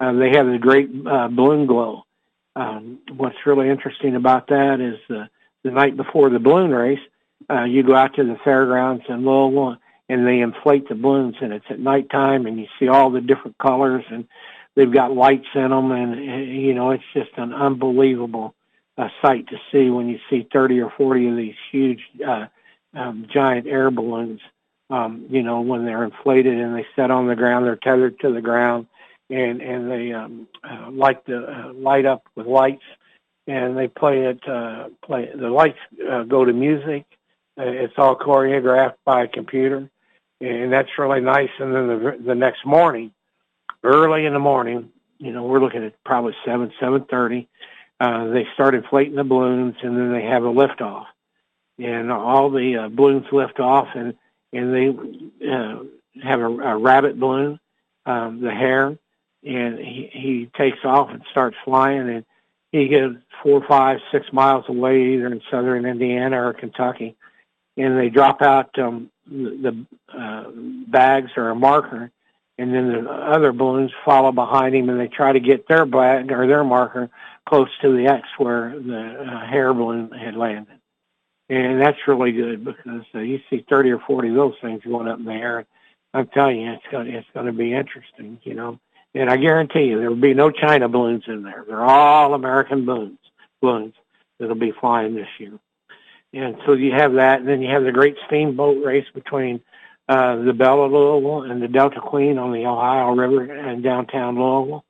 um, 0.00 0.18
they 0.18 0.30
have 0.30 0.46
the 0.46 0.58
great 0.58 0.88
uh, 1.06 1.28
balloon 1.28 1.66
glow. 1.66 2.04
Um, 2.56 3.00
what's 3.14 3.36
really 3.44 3.68
interesting 3.68 4.16
about 4.16 4.46
that 4.46 4.80
is 4.80 4.98
the 5.10 5.28
the 5.64 5.70
night 5.70 5.98
before 5.98 6.30
the 6.30 6.38
balloon 6.38 6.70
race, 6.70 7.04
uh, 7.50 7.64
you 7.64 7.82
go 7.82 7.94
out 7.94 8.14
to 8.14 8.24
the 8.24 8.38
fairgrounds 8.42 9.04
in 9.06 9.26
Louisville, 9.26 9.76
and 10.08 10.26
they 10.26 10.40
inflate 10.40 10.88
the 10.88 10.94
balloons, 10.94 11.36
and 11.40 11.52
it's 11.52 11.64
at 11.70 11.80
nighttime, 11.80 12.46
and 12.46 12.58
you 12.58 12.66
see 12.78 12.88
all 12.88 13.10
the 13.10 13.20
different 13.20 13.56
colors, 13.58 14.04
and 14.10 14.26
they've 14.76 14.92
got 14.92 15.14
lights 15.14 15.48
in 15.54 15.70
them, 15.70 15.92
and 15.92 16.54
you 16.54 16.74
know, 16.74 16.90
it's 16.90 17.04
just 17.14 17.30
an 17.36 17.52
unbelievable 17.52 18.54
uh, 18.98 19.08
sight 19.22 19.46
to 19.48 19.56
see 19.72 19.90
when 19.90 20.08
you 20.08 20.18
see 20.30 20.46
30 20.52 20.80
or 20.80 20.92
40 20.96 21.28
of 21.28 21.36
these 21.36 21.54
huge 21.72 22.00
uh, 22.26 22.46
um, 22.94 23.26
giant 23.32 23.66
air 23.66 23.90
balloons. 23.90 24.40
Um, 24.90 25.26
you 25.30 25.42
know, 25.42 25.62
when 25.62 25.84
they're 25.84 26.04
inflated 26.04 26.58
and 26.58 26.76
they 26.76 26.86
set 26.94 27.10
on 27.10 27.26
the 27.26 27.34
ground, 27.34 27.64
they're 27.64 27.76
tethered 27.76 28.20
to 28.20 28.32
the 28.32 28.42
ground, 28.42 28.86
and 29.30 29.62
and 29.62 29.90
they 29.90 30.12
um, 30.12 30.46
uh, 30.62 30.90
light 30.90 31.24
the 31.24 31.38
uh, 31.38 31.72
light 31.72 32.04
up 32.04 32.24
with 32.36 32.46
lights, 32.46 32.84
and 33.46 33.76
they 33.76 33.88
play 33.88 34.26
it. 34.26 34.46
Uh, 34.46 34.88
play 35.04 35.30
the 35.34 35.48
lights 35.48 35.78
uh, 36.08 36.24
go 36.24 36.44
to 36.44 36.52
music. 36.52 37.06
Uh, 37.58 37.64
it's 37.64 37.94
all 37.96 38.16
choreographed 38.16 38.96
by 39.06 39.24
a 39.24 39.28
computer, 39.28 39.88
and 40.44 40.72
that's 40.72 40.90
really 40.98 41.20
nice. 41.20 41.50
And 41.58 41.74
then 41.74 41.86
the 41.88 42.18
the 42.26 42.34
next 42.34 42.64
morning, 42.66 43.12
early 43.82 44.26
in 44.26 44.32
the 44.32 44.38
morning, 44.38 44.90
you 45.18 45.32
know, 45.32 45.44
we're 45.44 45.60
looking 45.60 45.84
at 45.84 46.02
probably 46.04 46.34
seven 46.44 46.72
seven 46.80 47.04
thirty 47.04 47.48
uh, 48.00 48.26
they 48.28 48.46
start 48.54 48.74
inflating 48.74 49.14
the 49.14 49.24
balloons, 49.24 49.76
and 49.82 49.96
then 49.96 50.12
they 50.12 50.22
have 50.22 50.44
a 50.44 50.52
liftoff, 50.52 51.06
and 51.78 52.10
all 52.10 52.50
the 52.50 52.76
uh, 52.76 52.88
balloons 52.88 53.26
lift 53.32 53.60
off, 53.60 53.88
and 53.94 54.14
and 54.52 54.74
they 54.74 55.48
uh, 55.48 55.78
have 56.22 56.40
a, 56.40 56.46
a 56.46 56.76
rabbit 56.76 57.18
balloon, 57.18 57.58
um, 58.06 58.40
the 58.40 58.50
hare, 58.50 58.96
and 59.44 59.78
he, 59.78 60.10
he 60.12 60.50
takes 60.56 60.78
off 60.84 61.10
and 61.10 61.22
starts 61.30 61.56
flying, 61.64 62.08
and 62.08 62.24
he 62.70 62.88
gets 62.88 63.14
four, 63.42 63.64
five, 63.66 63.98
six 64.12 64.26
miles 64.32 64.64
away, 64.68 65.14
either 65.14 65.26
in 65.26 65.40
southern 65.50 65.86
Indiana 65.86 66.48
or 66.48 66.52
Kentucky, 66.52 67.16
and 67.76 67.98
they 67.98 68.10
drop 68.10 68.42
out 68.42 68.76
um, 68.78 69.10
the, 69.30 69.86
uh, 70.12 70.44
bags 70.88 71.30
or 71.36 71.50
a 71.50 71.54
marker, 71.54 72.10
and 72.58 72.72
then 72.72 73.04
the 73.04 73.10
other 73.10 73.52
balloons 73.52 73.90
follow 74.04 74.32
behind 74.32 74.74
him, 74.74 74.88
and 74.88 75.00
they 75.00 75.08
try 75.08 75.32
to 75.32 75.40
get 75.40 75.66
their 75.66 75.84
bag 75.84 76.30
or 76.30 76.46
their 76.46 76.64
marker 76.64 77.10
close 77.48 77.68
to 77.82 77.96
the 77.96 78.06
X 78.06 78.26
where 78.38 78.70
the 78.78 79.26
uh, 79.26 79.46
hare 79.46 79.74
balloon 79.74 80.10
had 80.12 80.36
landed. 80.36 80.78
And 81.48 81.80
that's 81.80 81.98
really 82.06 82.32
good 82.32 82.64
because 82.64 83.02
uh, 83.14 83.18
you 83.18 83.40
see 83.50 83.64
30 83.68 83.90
or 83.90 83.98
40 83.98 84.28
of 84.30 84.34
those 84.34 84.54
things 84.62 84.82
going 84.82 85.08
up 85.08 85.18
in 85.18 85.24
the 85.24 85.32
air. 85.32 85.66
I'm 86.14 86.28
telling 86.28 86.60
you, 86.60 86.72
it's 86.72 86.84
going 86.90 87.08
it's 87.08 87.26
going 87.34 87.46
to 87.46 87.52
be 87.52 87.74
interesting, 87.74 88.38
you 88.44 88.54
know. 88.54 88.78
And 89.14 89.28
I 89.28 89.36
guarantee 89.36 89.84
you, 89.84 89.98
there 89.98 90.08
will 90.08 90.16
be 90.16 90.34
no 90.34 90.50
China 90.50 90.88
balloons 90.88 91.24
in 91.26 91.42
there. 91.42 91.64
They're 91.66 91.84
all 91.84 92.34
American 92.34 92.84
balloons, 92.84 93.18
balloons 93.60 93.94
that'll 94.38 94.54
be 94.54 94.72
flying 94.80 95.14
this 95.14 95.28
year. 95.38 95.58
And 96.34 96.56
so 96.66 96.72
you 96.72 96.92
have 96.92 97.14
that, 97.14 97.40
and 97.40 97.48
then 97.48 97.62
you 97.62 97.70
have 97.70 97.84
the 97.84 97.92
great 97.92 98.16
steamboat 98.26 98.84
race 98.84 99.06
between 99.14 99.60
uh, 100.08 100.36
the 100.36 100.52
Belle 100.52 100.84
of 100.84 100.90
Louisville 100.90 101.42
and 101.42 101.62
the 101.62 101.68
Delta 101.68 102.00
Queen 102.00 102.38
on 102.38 102.52
the 102.52 102.66
Ohio 102.66 103.14
River 103.14 103.54
in 103.54 103.82
downtown 103.82 104.36
Louisville. 104.36 104.84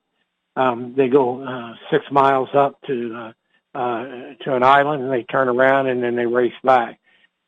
Um, 0.57 0.95
they 0.97 1.09
go 1.09 1.43
uh, 1.43 1.75
six 1.91 2.05
miles 2.11 2.49
up 2.55 2.81
to 2.87 3.15
uh, 3.15 3.79
uh, 3.79 4.05
to 4.45 4.55
an 4.55 4.63
island, 4.63 5.03
and 5.03 5.13
they 5.13 5.25
turn 5.25 5.49
around, 5.49 5.89
and 5.89 6.03
then 6.03 6.17
they 6.17 6.27
race 6.27 6.55
back. 6.63 6.99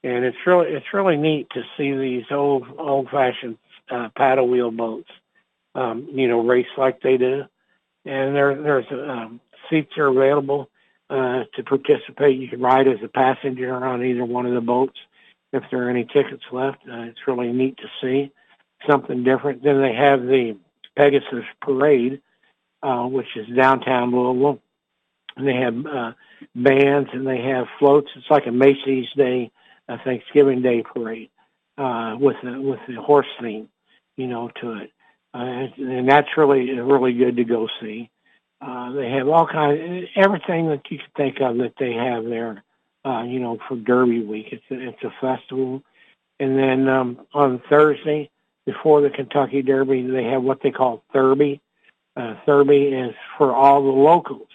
And 0.03 0.25
it's 0.25 0.37
really 0.45 0.73
it's 0.73 0.93
really 0.93 1.17
neat 1.17 1.49
to 1.51 1.63
see 1.77 1.97
these 1.97 2.25
old 2.31 2.67
old 2.79 3.09
fashioned 3.09 3.57
uh, 3.91 4.11
paddle 4.15 4.49
wheel 4.49 4.71
boats, 4.71 5.11
um, 5.75 6.09
you 6.13 6.29
know, 6.29 6.41
race 6.41 6.67
like 6.77 7.01
they 7.01 7.17
do. 7.17 7.45
And 8.05 8.37
there 8.37 8.61
there's 8.61 8.87
um, 8.91 9.41
seats 9.71 9.97
are 9.97 10.09
available 10.09 10.69
uh, 11.11 11.45
to 11.55 11.63
participate. 11.65 12.39
You 12.39 12.49
can 12.49 12.61
ride 12.61 12.89
as 12.89 12.99
a 13.05 13.09
passenger 13.09 13.75
on 13.75 14.05
either 14.05 14.25
one 14.25 14.47
of 14.47 14.55
the 14.55 14.61
boats 14.61 14.99
if 15.53 15.63
there 15.71 15.87
are 15.87 15.91
any 15.91 16.05
tickets 16.05 16.45
left. 16.53 16.79
Uh, 16.89 17.03
it's 17.03 17.27
really 17.27 17.53
neat 17.53 17.77
to 17.79 17.89
see 18.01 18.33
something 18.89 19.25
different. 19.25 19.63
Then 19.63 19.81
they 19.81 19.95
have 19.95 20.23
the 20.23 20.57
Pegasus 20.97 21.45
Parade, 21.61 22.21
uh, 22.83 23.05
which 23.05 23.29
is 23.37 23.47
downtown 23.57 24.11
Louisville. 24.11 24.61
And 25.37 25.47
they 25.47 25.57
have 25.57 25.87
uh, 25.87 26.13
bands 26.55 27.11
and 27.13 27.27
they 27.27 27.43
have 27.43 27.67
floats. 27.79 28.09
It's 28.17 28.31
like 28.31 28.47
a 28.47 28.53
Macy's 28.53 29.07
Day, 29.17 29.51
a 29.89 29.99
Thanksgiving 29.99 30.63
Day 30.63 30.83
parade 30.83 31.31
uh, 31.77 32.17
with 32.19 32.37
the, 32.43 32.61
with 32.61 32.81
the 32.89 33.01
horse 33.01 33.27
theme, 33.41 33.69
you 34.17 34.27
know, 34.27 34.51
to 34.61 34.73
it. 34.79 34.91
Uh, 35.35 35.69
and 35.77 36.09
that's 36.09 36.29
really 36.39 36.71
really 36.79 37.13
good 37.13 37.37
to 37.37 37.45
go 37.45 37.69
see. 37.81 38.11
Uh, 38.61 38.93
they 38.93 39.11
have 39.11 39.29
all 39.29 39.47
kinds, 39.47 40.09
everything 40.17 40.69
that 40.69 40.83
you 40.91 40.99
could 40.99 41.15
think 41.17 41.41
of 41.41 41.59
that 41.59 41.75
they 41.79 41.93
have 41.93 42.25
there. 42.25 42.63
Uh, 43.05 43.23
you 43.23 43.39
know, 43.39 43.59
for 43.69 43.77
Derby 43.77 44.23
Week, 44.23 44.47
it's 44.51 44.65
a, 44.71 44.89
it's 44.89 45.03
a 45.05 45.13
festival. 45.21 45.83
And 46.41 46.59
then 46.59 46.89
um, 46.89 47.21
on 47.33 47.63
Thursday, 47.71 48.31
before 48.65 49.01
the 49.01 49.11
Kentucky 49.11 49.63
Derby, 49.63 50.03
they 50.03 50.25
have 50.25 50.43
what 50.43 50.61
they 50.63 50.73
call 50.73 51.05
Thurby, 51.15 51.61
uh, 52.17 52.35
Thurby 52.47 53.09
is 53.09 53.15
for 53.37 53.55
all 53.55 53.83
the 53.83 53.91
locals, 53.91 54.49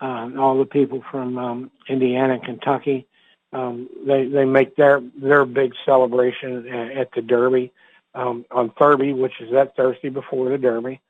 uh, 0.00 0.30
all 0.38 0.58
the 0.58 0.64
people 0.64 1.02
from 1.10 1.36
um, 1.36 1.70
Indiana 1.88 2.38
Kentucky. 2.42 3.06
Um, 3.52 3.88
they 4.06 4.26
they 4.26 4.44
make 4.44 4.76
their 4.76 5.00
their 5.14 5.44
big 5.44 5.72
celebration 5.84 6.66
at, 6.68 6.96
at 6.96 7.08
the 7.14 7.22
Derby 7.22 7.72
um, 8.14 8.44
on 8.50 8.70
Thurby, 8.70 9.12
which 9.12 9.34
is 9.40 9.52
that 9.52 9.76
Thursday 9.76 10.08
before 10.08 10.48
the 10.48 10.58
Derby, 10.58 11.00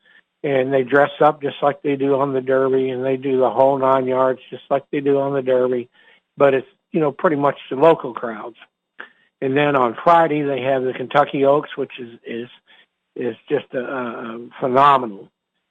and 0.42 0.72
they 0.72 0.82
dress 0.82 1.10
up 1.20 1.42
just 1.42 1.56
like 1.62 1.82
they 1.82 1.96
do 1.96 2.14
on 2.20 2.32
the 2.32 2.40
Derby, 2.40 2.90
and 2.90 3.04
they 3.04 3.16
do 3.16 3.38
the 3.38 3.50
whole 3.50 3.78
nine 3.78 4.06
yards 4.06 4.40
just 4.50 4.64
like 4.70 4.84
they 4.90 5.00
do 5.00 5.18
on 5.18 5.34
the 5.34 5.42
Derby, 5.42 5.88
but 6.36 6.54
it's 6.54 6.68
you 6.92 7.00
know 7.00 7.12
pretty 7.12 7.36
much 7.36 7.56
the 7.70 7.76
local 7.76 8.14
crowds. 8.14 8.56
And 9.40 9.56
then 9.56 9.76
on 9.76 9.96
Friday 10.02 10.42
they 10.42 10.62
have 10.62 10.82
the 10.82 10.92
Kentucky 10.92 11.44
Oaks, 11.44 11.76
which 11.76 11.92
is 11.98 12.18
is 12.24 12.48
is 13.14 13.36
just 13.48 13.66
a, 13.74 13.80
a 13.80 14.48
phenomenal 14.60 15.30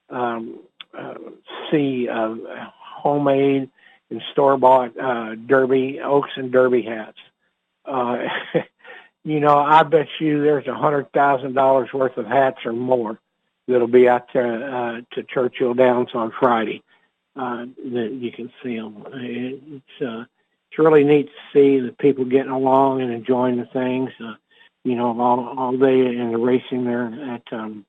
um, 0.09 0.59
uh, 0.97 1.13
see 1.71 2.07
uh, 2.09 2.35
homemade 2.79 3.69
and 4.09 4.21
store 4.31 4.57
bought 4.57 4.97
uh, 4.97 5.35
derby 5.35 5.99
oaks 6.03 6.31
and 6.35 6.51
derby 6.51 6.81
hats. 6.83 7.17
Uh, 7.85 8.17
you 9.23 9.39
know, 9.39 9.57
I 9.57 9.83
bet 9.83 10.07
you 10.19 10.41
there's 10.41 10.67
a 10.67 10.75
hundred 10.75 11.11
thousand 11.11 11.53
dollars 11.53 11.89
worth 11.93 12.17
of 12.17 12.25
hats 12.25 12.59
or 12.65 12.73
more 12.73 13.19
that'll 13.67 13.87
be 13.87 14.07
out 14.07 14.27
there 14.33 14.75
uh, 14.75 15.01
to 15.13 15.23
Churchill 15.23 15.73
Downs 15.73 16.09
on 16.13 16.31
Friday. 16.39 16.81
Uh, 17.35 17.65
that 17.91 18.11
you 18.13 18.31
can 18.31 18.49
see 18.63 18.77
them. 18.77 19.03
It's 19.13 20.01
uh, 20.01 20.23
it's 20.69 20.79
really 20.79 21.03
neat 21.03 21.27
to 21.27 21.31
see 21.51 21.85
the 21.85 21.91
people 21.91 22.23
getting 22.23 22.51
along 22.51 23.01
and 23.01 23.11
enjoying 23.11 23.57
the 23.57 23.65
things. 23.65 24.09
Uh, 24.23 24.35
you 24.85 24.95
know, 24.95 25.19
all 25.19 25.53
all 25.57 25.77
day 25.77 25.99
in 25.99 26.31
the 26.31 26.37
racing 26.37 26.85
there 26.85 27.33
at 27.33 27.43
um, 27.51 27.85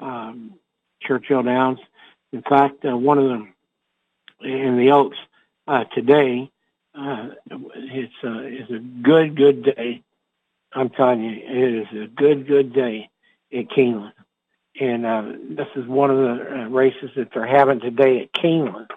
um, 0.00 0.54
Churchill 1.00 1.42
Downs. 1.42 1.78
In 2.32 2.42
fact, 2.42 2.84
uh, 2.84 2.96
one 2.96 3.18
of 3.18 3.28
them 3.28 3.54
in 4.42 4.76
the 4.76 4.92
Oaks 4.92 5.16
uh, 5.66 5.84
today, 5.94 6.50
uh, 6.94 7.28
it's, 7.50 8.12
uh, 8.22 8.42
it's 8.42 8.70
a 8.70 8.78
good, 8.78 9.36
good 9.36 9.64
day. 9.64 10.02
I'm 10.72 10.90
telling 10.90 11.22
you, 11.22 11.40
it 11.42 11.82
is 11.82 12.02
a 12.02 12.06
good, 12.08 12.46
good 12.46 12.72
day 12.72 13.08
at 13.52 13.68
Keeneland. 13.68 14.12
And 14.80 15.06
uh, 15.06 15.22
this 15.50 15.68
is 15.76 15.86
one 15.86 16.10
of 16.10 16.16
the 16.16 16.46
uh, 16.50 16.68
races 16.68 17.10
that 17.16 17.28
they're 17.32 17.46
having 17.46 17.80
today 17.80 18.22
at 18.22 18.42
Keeneland. 18.42 18.88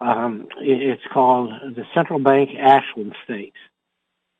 Um, 0.00 0.48
it, 0.60 0.82
it's 0.82 1.02
called 1.12 1.50
the 1.76 1.84
Central 1.94 2.18
Bank 2.18 2.50
Ashland 2.58 3.14
Stakes. 3.24 3.58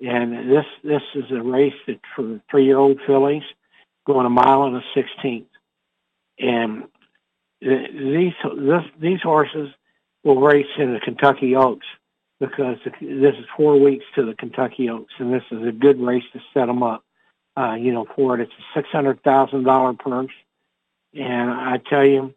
And 0.00 0.50
this 0.50 0.64
this 0.82 1.02
is 1.14 1.30
a 1.30 1.40
race 1.40 1.74
that 1.86 2.00
for 2.16 2.40
three-year-old 2.50 2.98
fillies 3.06 3.44
going 4.04 4.26
a 4.26 4.30
mile 4.30 4.64
and 4.64 4.76
a 4.76 4.82
sixteenth 4.94 5.46
and 6.38 6.84
these 7.60 8.32
this, 8.56 8.82
these 9.00 9.22
horses 9.22 9.68
will 10.24 10.40
race 10.40 10.66
in 10.78 10.92
the 10.92 11.00
Kentucky 11.00 11.54
Oaks 11.54 11.86
because 12.40 12.76
this 13.00 13.34
is 13.38 13.44
four 13.56 13.78
weeks 13.78 14.04
to 14.16 14.26
the 14.26 14.34
Kentucky 14.34 14.90
Oaks, 14.90 15.12
and 15.18 15.32
this 15.32 15.44
is 15.52 15.66
a 15.66 15.70
good 15.70 16.00
race 16.00 16.24
to 16.32 16.40
set 16.52 16.66
them 16.66 16.82
up. 16.82 17.04
Uh, 17.56 17.74
you 17.74 17.92
know, 17.92 18.06
for 18.16 18.34
it, 18.38 18.42
it's 18.42 18.52
a 18.52 18.78
six 18.78 18.88
hundred 18.90 19.22
thousand 19.22 19.64
dollar 19.64 19.92
purse, 19.92 20.32
and 21.14 21.50
I 21.50 21.78
tell 21.78 22.04
you, 22.06 22.34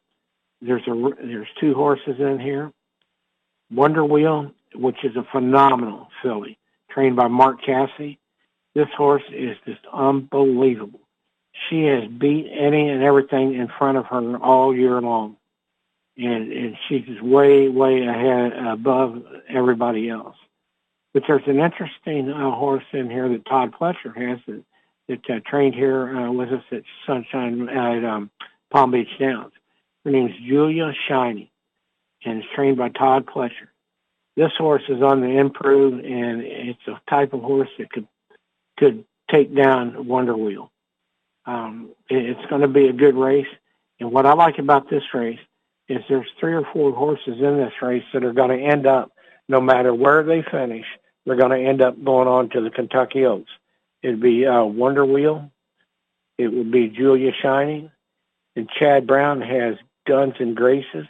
There's 0.61 0.87
a 0.87 1.11
there's 1.21 1.47
two 1.59 1.73
horses 1.73 2.19
in 2.19 2.39
here. 2.39 2.71
Wonder 3.71 4.03
Wheel, 4.03 4.51
which 4.73 5.03
is 5.03 5.15
a 5.15 5.23
phenomenal 5.31 6.07
filly, 6.21 6.57
trained 6.89 7.15
by 7.15 7.27
Mark 7.27 7.61
Casse. 7.65 8.17
This 8.73 8.87
horse 8.97 9.23
is 9.31 9.57
just 9.65 9.81
unbelievable. 9.93 10.99
She 11.69 11.83
has 11.85 12.07
beat 12.09 12.49
any 12.51 12.89
and 12.89 13.03
everything 13.03 13.53
in 13.53 13.69
front 13.77 13.97
of 13.97 14.05
her 14.07 14.37
all 14.37 14.75
year 14.75 14.99
long. 15.01 15.37
And, 16.17 16.51
and 16.51 16.77
she's 16.87 17.21
way, 17.21 17.67
way 17.69 18.05
ahead, 18.05 18.53
above 18.53 19.23
everybody 19.49 20.09
else. 20.09 20.37
But 21.13 21.23
there's 21.27 21.47
an 21.47 21.59
interesting 21.59 22.29
uh, 22.29 22.51
horse 22.51 22.85
in 22.93 23.09
here 23.09 23.29
that 23.29 23.45
Todd 23.45 23.73
Pletcher 23.79 24.15
has 24.15 24.39
that, 24.47 24.63
that 25.07 25.29
uh, 25.29 25.39
trained 25.45 25.75
here 25.75 26.15
uh, 26.15 26.31
with 26.31 26.49
us 26.49 26.63
at 26.71 26.83
Sunshine 27.05 27.69
at 27.69 28.03
um, 28.03 28.31
Palm 28.71 28.91
Beach 28.91 29.09
Downs. 29.19 29.53
Her 30.03 30.11
name's 30.11 30.35
Julia 30.47 30.93
Shining, 31.07 31.49
and 32.23 32.39
it's 32.39 32.47
trained 32.55 32.77
by 32.77 32.89
Todd 32.89 33.25
Pletcher. 33.25 33.69
This 34.35 34.51
horse 34.57 34.83
is 34.89 35.01
on 35.01 35.21
the 35.21 35.37
improve, 35.37 35.93
and 36.03 36.41
it's 36.41 36.87
a 36.87 36.99
type 37.09 37.33
of 37.33 37.41
horse 37.41 37.69
that 37.77 37.91
could 37.91 38.07
could 38.77 39.05
take 39.31 39.55
down 39.55 40.07
Wonder 40.07 40.35
Wheel. 40.35 40.71
Um, 41.45 41.91
it's 42.09 42.45
going 42.49 42.61
to 42.61 42.67
be 42.67 42.87
a 42.87 42.93
good 42.93 43.15
race. 43.15 43.47
And 43.99 44.11
what 44.11 44.25
I 44.25 44.33
like 44.33 44.59
about 44.59 44.89
this 44.89 45.03
race 45.13 45.39
is 45.87 45.99
there's 46.09 46.27
three 46.39 46.53
or 46.53 46.67
four 46.73 46.91
horses 46.91 47.39
in 47.39 47.57
this 47.57 47.73
race 47.81 48.03
that 48.13 48.23
are 48.23 48.33
going 48.33 48.57
to 48.57 48.63
end 48.63 48.85
up, 48.85 49.11
no 49.47 49.61
matter 49.61 49.93
where 49.93 50.23
they 50.23 50.41
finish, 50.41 50.85
they're 51.25 51.35
going 51.35 51.51
to 51.51 51.69
end 51.69 51.81
up 51.81 52.03
going 52.03 52.27
on 52.27 52.49
to 52.49 52.61
the 52.61 52.69
Kentucky 52.69 53.25
Oaks. 53.25 53.51
It'd 54.05 54.21
be 54.21 54.45
uh, 54.45 54.63
Wonder 54.63 55.03
Wheel. 55.03 55.49
It 56.37 56.49
would 56.49 56.71
be 56.71 56.89
Julia 56.89 57.31
Shining. 57.41 57.89
And 58.55 58.69
Chad 58.69 59.07
Brown 59.07 59.41
has 59.41 59.77
Guns 60.07 60.35
and 60.39 60.55
Graces. 60.55 61.07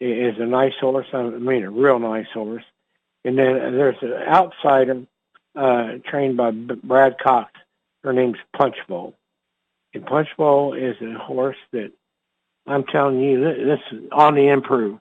It 0.00 0.06
is 0.06 0.40
a 0.40 0.46
nice 0.46 0.72
horse. 0.80 1.06
I 1.12 1.24
mean, 1.24 1.64
a 1.64 1.70
real 1.70 1.98
nice 1.98 2.28
horse. 2.32 2.64
And 3.26 3.36
then 3.36 3.76
there's 3.76 3.98
an 4.00 4.14
outsider 4.26 5.02
uh, 5.54 5.98
trained 6.06 6.38
by 6.38 6.52
Brad 6.52 7.16
Cox. 7.22 7.52
Her 8.04 8.14
name's 8.14 8.38
Punch 8.56 8.76
Bowl. 8.88 9.14
And 9.92 10.06
Punch 10.06 10.28
Bowl 10.38 10.72
is 10.72 10.96
a 11.02 11.18
horse 11.18 11.58
that 11.72 11.92
I'm 12.66 12.84
telling 12.84 13.20
you, 13.20 13.38
this 13.44 13.80
is 13.92 14.08
on 14.12 14.34
the 14.34 14.48
improve. 14.48 14.98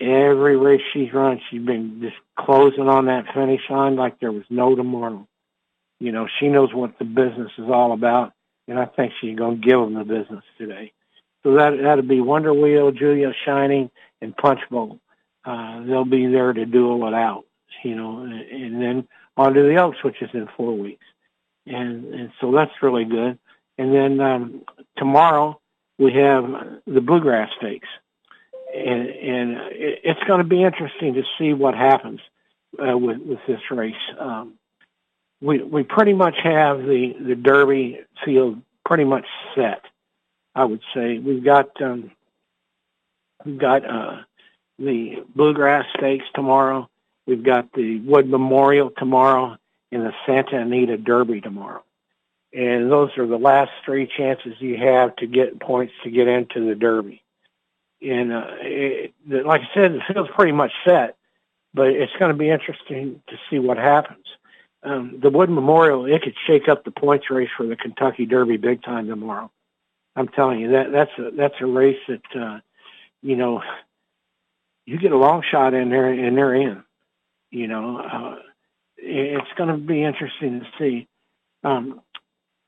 Every 0.00 0.56
race 0.56 0.80
she's 0.94 1.12
run, 1.12 1.38
she's 1.50 1.60
been 1.60 2.00
just 2.00 2.16
closing 2.38 2.88
on 2.88 3.06
that 3.06 3.26
finish 3.34 3.60
line 3.68 3.96
like 3.96 4.20
there 4.20 4.32
was 4.32 4.44
no 4.48 4.74
tomorrow. 4.74 5.28
You 6.00 6.12
know, 6.12 6.28
she 6.38 6.48
knows 6.48 6.72
what 6.72 6.98
the 6.98 7.04
business 7.04 7.50
is 7.58 7.66
all 7.68 7.92
about, 7.92 8.32
and 8.68 8.78
I 8.78 8.86
think 8.86 9.12
she's 9.20 9.36
going 9.36 9.60
to 9.60 9.66
give 9.66 9.80
them 9.80 9.94
the 9.94 10.04
business 10.04 10.44
today. 10.56 10.92
So 11.42 11.54
that 11.54 11.78
that'll 11.82 12.04
be 12.04 12.20
Wonder 12.20 12.52
Wheel, 12.52 12.90
Julia 12.90 13.32
Shining, 13.44 13.90
and 14.20 14.36
Punch 14.36 14.60
Bowl. 14.70 15.00
Uh, 15.44 15.82
they'll 15.84 16.04
be 16.04 16.26
there 16.26 16.52
to 16.52 16.66
duel 16.66 17.06
it 17.08 17.14
out, 17.14 17.44
you 17.82 17.94
know, 17.94 18.20
and, 18.20 18.32
and 18.32 18.82
then 18.82 19.08
on 19.36 19.54
to 19.54 19.62
the 19.62 19.76
Oaks, 19.76 20.02
which 20.04 20.20
is 20.20 20.30
in 20.34 20.48
four 20.56 20.76
weeks, 20.76 21.04
and 21.66 22.12
and 22.14 22.32
so 22.40 22.52
that's 22.52 22.72
really 22.82 23.04
good. 23.04 23.38
And 23.78 23.94
then 23.94 24.20
um, 24.20 24.62
tomorrow 24.96 25.60
we 25.98 26.12
have 26.14 26.44
the 26.86 27.00
Bluegrass 27.00 27.50
Stakes, 27.58 27.88
and 28.74 29.08
and 29.08 29.56
it's 29.72 30.22
going 30.26 30.42
to 30.42 30.48
be 30.48 30.62
interesting 30.62 31.14
to 31.14 31.22
see 31.38 31.54
what 31.54 31.74
happens 31.74 32.20
uh, 32.78 32.98
with 32.98 33.18
with 33.18 33.38
this 33.46 33.60
race. 33.70 33.94
Um, 34.18 34.57
we 35.40 35.62
we 35.62 35.82
pretty 35.82 36.12
much 36.12 36.36
have 36.42 36.78
the 36.78 37.14
the 37.20 37.34
Derby 37.34 38.00
field 38.24 38.60
pretty 38.84 39.04
much 39.04 39.26
set. 39.54 39.82
I 40.54 40.64
would 40.64 40.80
say 40.94 41.18
we've 41.18 41.44
got 41.44 41.80
um, 41.80 42.10
we've 43.44 43.58
got 43.58 43.84
uh, 43.88 44.22
the 44.78 45.24
Bluegrass 45.34 45.86
Stakes 45.96 46.26
tomorrow. 46.34 46.88
We've 47.26 47.42
got 47.42 47.72
the 47.72 48.00
Wood 48.00 48.28
Memorial 48.28 48.90
tomorrow 48.96 49.56
and 49.92 50.02
the 50.02 50.12
Santa 50.26 50.60
Anita 50.60 50.96
Derby 50.96 51.40
tomorrow. 51.40 51.82
And 52.52 52.90
those 52.90 53.10
are 53.18 53.26
the 53.26 53.36
last 53.36 53.70
three 53.84 54.06
chances 54.16 54.54
you 54.58 54.78
have 54.78 55.14
to 55.16 55.26
get 55.26 55.60
points 55.60 55.92
to 56.04 56.10
get 56.10 56.28
into 56.28 56.66
the 56.66 56.74
Derby. 56.74 57.22
And 58.00 58.32
uh, 58.32 58.46
it, 58.60 59.12
like 59.28 59.60
I 59.60 59.74
said, 59.74 59.92
the 59.92 60.00
field's 60.12 60.30
pretty 60.34 60.52
much 60.52 60.72
set, 60.86 61.16
but 61.74 61.88
it's 61.88 62.12
going 62.18 62.32
to 62.32 62.38
be 62.38 62.48
interesting 62.48 63.20
to 63.28 63.36
see 63.50 63.58
what 63.58 63.76
happens. 63.76 64.24
Um, 64.82 65.18
the 65.20 65.30
Wood 65.30 65.50
Memorial, 65.50 66.06
it 66.06 66.22
could 66.22 66.34
shake 66.46 66.68
up 66.68 66.84
the 66.84 66.90
points 66.90 67.30
race 67.30 67.50
for 67.56 67.66
the 67.66 67.76
Kentucky 67.76 68.26
Derby 68.26 68.56
big 68.56 68.82
time 68.82 69.08
tomorrow. 69.08 69.50
I'm 70.14 70.28
telling 70.28 70.60
you 70.60 70.72
that 70.72 70.92
that's 70.92 71.10
a 71.18 71.30
that's 71.36 71.54
a 71.60 71.66
race 71.66 71.98
that 72.08 72.40
uh, 72.40 72.60
you 73.22 73.36
know 73.36 73.62
you 74.86 74.98
get 74.98 75.12
a 75.12 75.16
long 75.16 75.42
shot 75.48 75.74
in 75.74 75.90
there 75.90 76.10
and 76.10 76.36
they're 76.36 76.54
in. 76.54 76.82
You 77.50 77.66
know, 77.66 77.98
uh, 77.98 78.36
it's 78.96 79.52
going 79.56 79.70
to 79.70 79.76
be 79.76 80.02
interesting 80.02 80.60
to 80.60 80.66
see. 80.78 81.08
Um, 81.64 82.00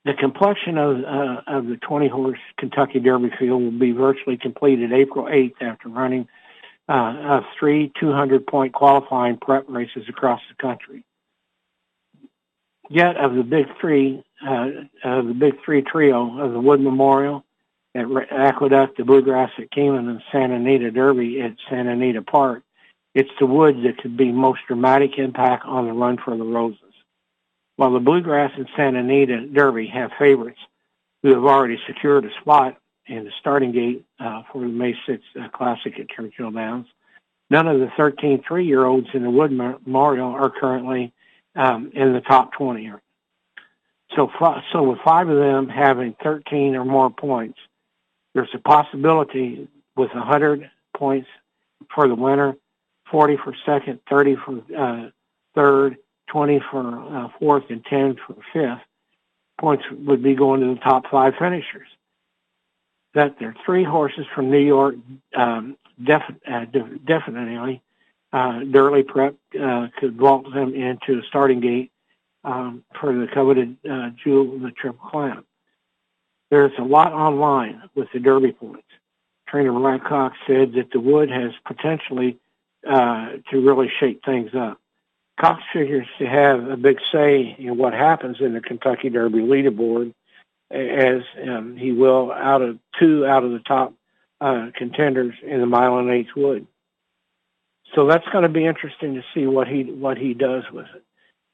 the 0.04 0.14
complexion 0.14 0.78
of, 0.78 1.04
uh, 1.04 1.42
of 1.46 1.66
the 1.66 1.76
20 1.76 2.08
horse 2.08 2.38
Kentucky 2.58 3.00
Derby 3.00 3.30
field 3.38 3.62
will 3.62 3.70
be 3.70 3.92
virtually 3.92 4.36
completed 4.38 4.92
April 4.92 5.26
8th 5.26 5.60
after 5.60 5.88
running 5.88 6.26
uh, 6.88 7.40
three 7.58 7.92
200 8.00 8.46
point 8.46 8.72
qualifying 8.72 9.36
prep 9.36 9.64
races 9.68 10.04
across 10.08 10.40
the 10.48 10.60
country. 10.60 11.04
Yet 12.90 13.16
of 13.16 13.37
the 13.37 13.44
big 13.44 13.66
three, 13.81 14.24
uh, 14.44 14.68
of 15.05 15.29
the 15.29 15.35
big 15.35 15.55
three 15.64 15.81
trio 15.81 16.40
of 16.40 16.53
the 16.53 16.59
Wood 16.61 16.81
Memorial 16.81 17.44
at 17.94 18.07
Aqueduct, 18.33 18.96
the 18.96 19.05
Bluegrass 19.05 19.53
at 19.59 19.70
Keeneland, 19.70 20.11
and 20.11 20.20
Santa 20.33 20.57
Anita 20.57 20.90
Derby 20.90 21.40
at 21.40 21.55
Santa 21.68 21.92
Anita 21.92 22.20
Park, 22.20 22.64
it's 23.14 23.31
the 23.38 23.46
Woods 23.46 23.79
that 23.85 23.98
could 23.98 24.16
be 24.16 24.33
most 24.33 24.61
dramatic 24.66 25.18
impact 25.18 25.64
on 25.66 25.87
the 25.87 25.92
run 25.92 26.18
for 26.24 26.37
the 26.37 26.42
Roses. 26.42 26.79
While 27.76 27.92
the 27.92 28.00
Bluegrass 28.00 28.53
and 28.57 28.68
Santa 28.76 28.98
Anita 28.98 29.46
Derby 29.46 29.87
have 29.87 30.11
favorites 30.18 30.61
who 31.22 31.33
have 31.33 31.44
already 31.44 31.79
secured 31.87 32.24
a 32.24 32.40
spot 32.40 32.76
in 33.07 33.24
the 33.24 33.31
starting 33.38 33.70
gate 33.70 34.05
uh, 34.18 34.42
for 34.50 34.62
the 34.62 34.68
May 34.68 34.94
6th 35.09 35.20
uh, 35.40 35.48
Classic 35.50 35.96
at 35.98 36.09
Churchill 36.09 36.50
Downs, 36.50 36.87
none 37.50 37.68
of 37.68 37.79
the 37.79 37.90
13 37.96 38.42
three-year-olds 38.46 39.09
in 39.14 39.22
the 39.22 39.31
Wood 39.31 39.53
Memorial 39.53 40.31
are 40.31 40.50
currently 40.50 41.12
um, 41.56 41.90
in 41.94 42.12
the 42.12 42.20
top 42.20 42.52
20. 42.52 42.92
So, 44.16 44.30
so 44.72 44.82
with 44.82 44.98
five 45.04 45.28
of 45.28 45.38
them 45.38 45.68
having 45.68 46.14
13 46.22 46.74
or 46.74 46.84
more 46.84 47.10
points, 47.10 47.58
there's 48.34 48.48
a 48.54 48.58
possibility 48.58 49.68
with 49.96 50.12
100 50.12 50.70
points 50.96 51.28
for 51.94 52.08
the 52.08 52.14
winner, 52.14 52.56
40 53.10 53.36
for 53.42 53.54
second, 53.66 54.00
30 54.08 54.36
for 54.36 54.62
uh, 54.76 55.10
third, 55.54 55.96
20 56.28 56.60
for 56.70 57.16
uh, 57.16 57.28
fourth 57.38 57.64
and 57.70 57.84
10 57.84 58.16
for 58.26 58.36
fifth, 58.52 58.84
points 59.58 59.84
would 59.90 60.22
be 60.22 60.34
going 60.34 60.60
to 60.60 60.74
the 60.74 60.80
top 60.80 61.04
five 61.10 61.34
finishers. 61.38 61.88
That 63.14 63.36
there 63.38 63.48
are 63.48 63.56
three 63.66 63.84
horses 63.84 64.24
from 64.34 64.50
New 64.50 64.64
York, 64.64 64.94
um, 65.34 65.76
def, 66.02 66.22
uh, 66.48 66.64
def, 66.66 66.86
definitely, 67.04 67.82
uh, 68.32 68.60
Derby 68.60 69.02
Prep 69.02 69.36
uh, 69.60 69.88
could 69.98 70.16
vault 70.16 70.52
them 70.52 70.74
into 70.74 71.20
a 71.20 71.22
starting 71.28 71.60
gate 71.60 71.90
um, 72.44 72.84
for 72.98 73.12
the 73.12 73.26
coveted 73.32 73.76
uh, 73.88 74.10
Jewel 74.22 74.54
of 74.54 74.62
the 74.62 74.70
Triple 74.70 75.08
Crown. 75.08 75.44
There's 76.50 76.72
a 76.78 76.82
lot 76.84 77.12
online 77.12 77.82
with 77.94 78.08
the 78.12 78.20
Derby 78.20 78.52
points. 78.52 78.86
Trainer 79.48 79.72
Brad 79.72 80.04
Cox 80.04 80.36
said 80.46 80.74
that 80.74 80.90
the 80.92 81.00
Wood 81.00 81.30
has 81.30 81.52
potentially 81.64 82.38
uh, 82.88 83.30
to 83.50 83.60
really 83.60 83.90
shake 83.98 84.24
things 84.24 84.54
up. 84.54 84.78
Cox 85.40 85.62
figures 85.72 86.06
to 86.18 86.26
have 86.26 86.68
a 86.68 86.76
big 86.76 86.98
say 87.12 87.56
in 87.58 87.76
what 87.76 87.92
happens 87.92 88.40
in 88.40 88.54
the 88.54 88.60
Kentucky 88.60 89.10
Derby 89.10 89.38
leaderboard, 89.38 90.14
as 90.70 91.22
um, 91.48 91.76
he 91.76 91.92
will 91.92 92.30
out 92.30 92.62
of 92.62 92.78
two 92.98 93.26
out 93.26 93.42
of 93.42 93.50
the 93.50 93.58
top 93.60 93.94
uh, 94.40 94.68
contenders 94.74 95.34
in 95.42 95.60
the 95.60 95.66
mile 95.66 95.98
and 95.98 96.10
eighth 96.10 96.34
wood. 96.36 96.66
So 97.94 98.07
that's 98.07 98.26
going 98.33 98.44
to 98.44 98.48
be 98.48 98.66
interesting 98.66 99.14
to 99.14 99.22
see 99.35 99.46
what 99.46 99.66
he 99.68 99.85
what 99.85 100.16
he 100.16 100.35
does 100.35 100.64
with 100.72 100.87
it. 100.94 101.05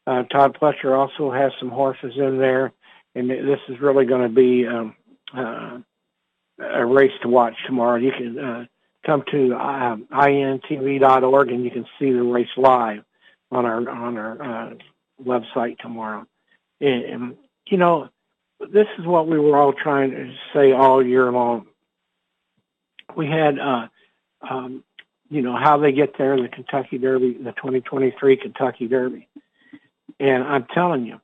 Uh, 0.06 0.22
Todd 0.24 0.56
Pletcher 0.60 0.96
also 0.96 1.32
has 1.32 1.52
some 1.58 1.70
horses 1.70 2.12
in 2.16 2.38
there, 2.38 2.72
and 3.14 3.28
this 3.30 3.60
is 3.68 3.80
really 3.80 4.04
going 4.04 4.22
to 4.22 4.34
be 4.34 4.66
um, 4.66 4.94
uh, 5.36 5.78
a 6.58 6.84
race 6.84 7.12
to 7.22 7.28
watch 7.28 7.54
tomorrow. 7.66 7.96
You 7.96 8.12
can 8.12 8.38
uh, 8.38 8.64
come 9.04 9.24
to 9.30 9.54
uh, 9.54 9.96
ientv.org 10.12 11.48
and 11.48 11.64
you 11.64 11.70
can 11.70 11.86
see 11.98 12.12
the 12.12 12.22
race 12.22 12.48
live 12.56 13.02
on 13.50 13.64
our 13.64 13.88
on 13.88 14.16
our 14.18 14.42
uh, 14.42 14.74
website 15.24 15.78
tomorrow. 15.78 16.26
And, 16.80 17.36
you 17.68 17.78
know, 17.78 18.08
this 18.60 18.86
is 18.98 19.06
what 19.06 19.26
we 19.28 19.38
were 19.38 19.56
all 19.56 19.72
trying 19.72 20.10
to 20.10 20.32
say 20.54 20.72
all 20.72 21.04
year 21.04 21.30
long. 21.32 21.66
We 23.16 23.26
had, 23.26 23.58
uh, 23.58 23.88
um, 24.48 24.84
you 25.28 25.42
know, 25.42 25.56
how 25.56 25.78
they 25.78 25.92
get 25.92 26.16
there, 26.18 26.34
in 26.34 26.42
the 26.42 26.48
Kentucky 26.48 26.98
Derby, 26.98 27.34
the 27.34 27.52
2023 27.52 28.36
Kentucky 28.36 28.88
Derby. 28.88 29.28
And 30.20 30.44
I'm 30.44 30.66
telling 30.72 31.04
you, 31.04 31.20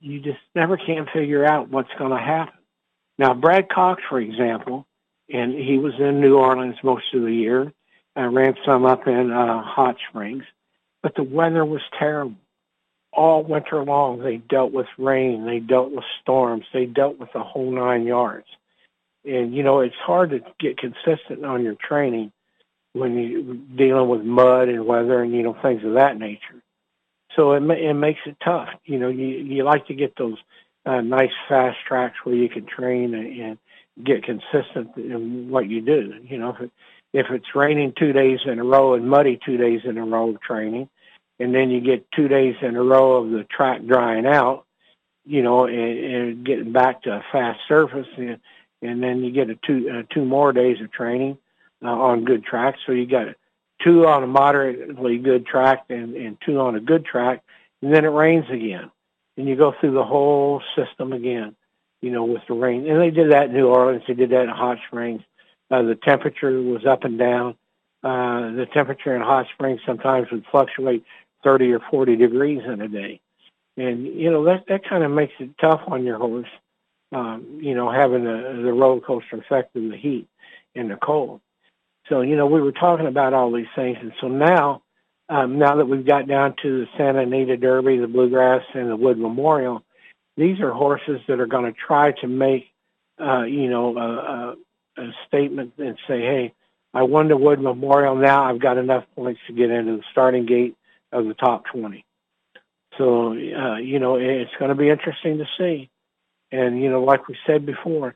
you 0.00 0.20
just 0.20 0.40
never 0.54 0.76
can 0.76 1.06
figure 1.12 1.44
out 1.44 1.70
what's 1.70 1.92
going 1.98 2.10
to 2.10 2.18
happen. 2.18 2.58
Now, 3.18 3.34
Brad 3.34 3.68
Cox, 3.68 4.02
for 4.08 4.20
example, 4.20 4.86
and 5.32 5.54
he 5.54 5.78
was 5.78 5.94
in 5.98 6.20
New 6.20 6.36
Orleans 6.36 6.76
most 6.82 7.04
of 7.14 7.22
the 7.22 7.32
year. 7.32 7.72
I 8.16 8.24
ran 8.24 8.56
some 8.66 8.84
up 8.84 9.06
in 9.06 9.30
uh, 9.30 9.62
Hot 9.62 9.96
Springs, 10.08 10.44
but 11.02 11.14
the 11.14 11.22
weather 11.22 11.64
was 11.64 11.80
terrible. 11.98 12.36
All 13.12 13.42
winter 13.44 13.84
long, 13.84 14.20
they 14.20 14.38
dealt 14.38 14.72
with 14.72 14.86
rain, 14.98 15.46
they 15.46 15.60
dealt 15.60 15.92
with 15.92 16.04
storms, 16.22 16.64
they 16.72 16.86
dealt 16.86 17.18
with 17.18 17.28
the 17.32 17.42
whole 17.42 17.70
nine 17.70 18.04
yards. 18.04 18.46
And 19.24 19.54
you 19.54 19.62
know, 19.62 19.80
it's 19.80 19.94
hard 19.94 20.30
to 20.30 20.40
get 20.58 20.78
consistent 20.78 21.44
on 21.44 21.62
your 21.62 21.76
training 21.76 22.32
when 22.92 23.14
you're 23.16 23.54
dealing 23.76 24.08
with 24.08 24.22
mud 24.22 24.68
and 24.68 24.86
weather 24.86 25.22
and 25.22 25.32
you 25.32 25.42
know 25.42 25.56
things 25.62 25.84
of 25.84 25.94
that 25.94 26.18
nature. 26.18 26.62
So 27.36 27.52
it 27.52 27.62
it 27.62 27.94
makes 27.94 28.20
it 28.26 28.36
tough. 28.44 28.68
You 28.84 28.98
know, 28.98 29.08
you 29.08 29.26
you 29.26 29.64
like 29.64 29.86
to 29.86 29.94
get 29.94 30.14
those 30.16 30.36
uh, 30.84 31.00
nice 31.00 31.30
fast 31.48 31.78
tracks 31.86 32.16
where 32.24 32.34
you 32.34 32.48
can 32.48 32.66
train 32.66 33.14
and, 33.14 33.40
and 33.40 33.58
get 34.04 34.24
consistent 34.24 34.96
in 34.96 35.48
what 35.50 35.68
you 35.68 35.80
do. 35.80 36.14
You 36.22 36.38
know, 36.38 36.50
if 36.50 36.60
it, 36.60 36.70
if 37.12 37.26
it's 37.30 37.54
raining 37.54 37.92
two 37.98 38.12
days 38.12 38.40
in 38.46 38.58
a 38.58 38.64
row 38.64 38.94
and 38.94 39.08
muddy 39.08 39.38
two 39.44 39.56
days 39.56 39.80
in 39.84 39.96
a 39.98 40.04
row 40.04 40.30
of 40.30 40.40
training, 40.40 40.88
and 41.38 41.54
then 41.54 41.70
you 41.70 41.80
get 41.80 42.10
two 42.12 42.28
days 42.28 42.56
in 42.62 42.76
a 42.76 42.82
row 42.82 43.22
of 43.22 43.30
the 43.30 43.44
track 43.44 43.84
drying 43.86 44.26
out, 44.26 44.64
you 45.24 45.42
know, 45.42 45.66
and, 45.66 45.76
and 46.04 46.46
getting 46.46 46.72
back 46.72 47.02
to 47.02 47.10
a 47.10 47.24
fast 47.32 47.60
surface, 47.68 48.08
and, 48.16 48.38
and 48.82 49.02
then 49.02 49.22
you 49.22 49.30
get 49.30 49.50
a 49.50 49.54
two 49.66 49.88
uh, 49.90 50.02
two 50.12 50.24
more 50.24 50.52
days 50.52 50.80
of 50.82 50.92
training 50.92 51.38
uh, 51.82 51.88
on 51.88 52.24
good 52.24 52.44
tracks. 52.44 52.78
So 52.86 52.92
you 52.92 53.06
got 53.06 53.28
two 53.82 54.06
on 54.06 54.22
a 54.22 54.26
moderately 54.26 55.18
good 55.18 55.46
track 55.46 55.84
and, 55.88 56.14
and 56.14 56.36
two 56.44 56.60
on 56.60 56.76
a 56.76 56.80
good 56.80 57.04
track, 57.04 57.42
and 57.80 57.92
then 57.92 58.04
it 58.04 58.08
rains 58.08 58.46
again, 58.50 58.90
and 59.36 59.48
you 59.48 59.56
go 59.56 59.74
through 59.80 59.94
the 59.94 60.04
whole 60.04 60.62
system 60.76 61.12
again, 61.12 61.54
you 62.00 62.10
know, 62.10 62.24
with 62.24 62.42
the 62.48 62.54
rain. 62.54 62.88
And 62.88 63.00
they 63.00 63.10
did 63.10 63.32
that 63.32 63.46
in 63.46 63.54
New 63.54 63.68
Orleans. 63.68 64.04
They 64.06 64.14
did 64.14 64.30
that 64.30 64.42
in 64.42 64.48
Hot 64.48 64.78
Springs. 64.86 65.22
Uh, 65.70 65.82
the 65.82 65.94
temperature 65.94 66.60
was 66.60 66.84
up 66.86 67.04
and 67.04 67.18
down. 67.18 67.56
Uh, 68.04 68.52
the 68.52 68.66
temperature 68.72 69.14
in 69.14 69.22
Hot 69.22 69.46
Springs 69.54 69.80
sometimes 69.86 70.28
would 70.30 70.44
fluctuate 70.50 71.04
30 71.44 71.72
or 71.72 71.80
40 71.90 72.16
degrees 72.16 72.62
in 72.64 72.80
a 72.80 72.88
day. 72.88 73.20
And, 73.76 74.06
you 74.06 74.30
know, 74.30 74.44
that, 74.44 74.64
that 74.68 74.84
kind 74.88 75.02
of 75.02 75.10
makes 75.10 75.32
it 75.38 75.50
tough 75.60 75.80
on 75.86 76.04
your 76.04 76.18
horse, 76.18 76.48
um, 77.12 77.58
you 77.62 77.74
know, 77.74 77.90
having 77.90 78.24
the, 78.24 78.60
the 78.62 78.72
roller 78.72 79.00
coaster 79.00 79.38
effect 79.38 79.74
of 79.76 79.90
the 79.90 79.96
heat 79.96 80.28
and 80.74 80.90
the 80.90 80.96
cold. 80.96 81.40
So, 82.12 82.20
you 82.20 82.36
know, 82.36 82.44
we 82.44 82.60
were 82.60 82.72
talking 82.72 83.06
about 83.06 83.32
all 83.32 83.50
these 83.50 83.64
things. 83.74 83.96
And 83.98 84.12
so 84.20 84.28
now, 84.28 84.82
um, 85.30 85.58
now 85.58 85.76
that 85.76 85.86
we've 85.86 86.04
got 86.04 86.28
down 86.28 86.54
to 86.62 86.80
the 86.80 86.86
Santa 86.98 87.20
Anita 87.20 87.56
Derby, 87.56 87.96
the 87.96 88.06
Bluegrass, 88.06 88.64
and 88.74 88.90
the 88.90 88.96
Wood 88.96 89.18
Memorial, 89.18 89.82
these 90.36 90.60
are 90.60 90.72
horses 90.72 91.20
that 91.26 91.40
are 91.40 91.46
going 91.46 91.64
to 91.64 91.72
try 91.72 92.12
to 92.20 92.28
make, 92.28 92.66
uh, 93.18 93.44
you 93.44 93.70
know, 93.70 93.96
a, 93.96 95.00
a, 95.00 95.02
a 95.02 95.10
statement 95.26 95.72
and 95.78 95.96
say, 96.06 96.20
hey, 96.20 96.54
I 96.92 97.04
won 97.04 97.28
the 97.28 97.36
Wood 97.38 97.62
Memorial. 97.62 98.14
Now 98.14 98.44
I've 98.44 98.60
got 98.60 98.76
enough 98.76 99.04
points 99.16 99.40
to 99.46 99.54
get 99.54 99.70
into 99.70 99.96
the 99.96 100.04
starting 100.12 100.44
gate 100.44 100.76
of 101.12 101.24
the 101.24 101.34
top 101.34 101.64
20. 101.72 102.04
So, 102.98 103.28
uh, 103.28 103.76
you 103.76 103.98
know, 104.00 104.16
it's 104.16 104.50
going 104.58 104.68
to 104.68 104.74
be 104.74 104.90
interesting 104.90 105.38
to 105.38 105.46
see. 105.56 105.88
And, 106.50 106.78
you 106.82 106.90
know, 106.90 107.04
like 107.04 107.26
we 107.26 107.38
said 107.46 107.64
before, 107.64 108.14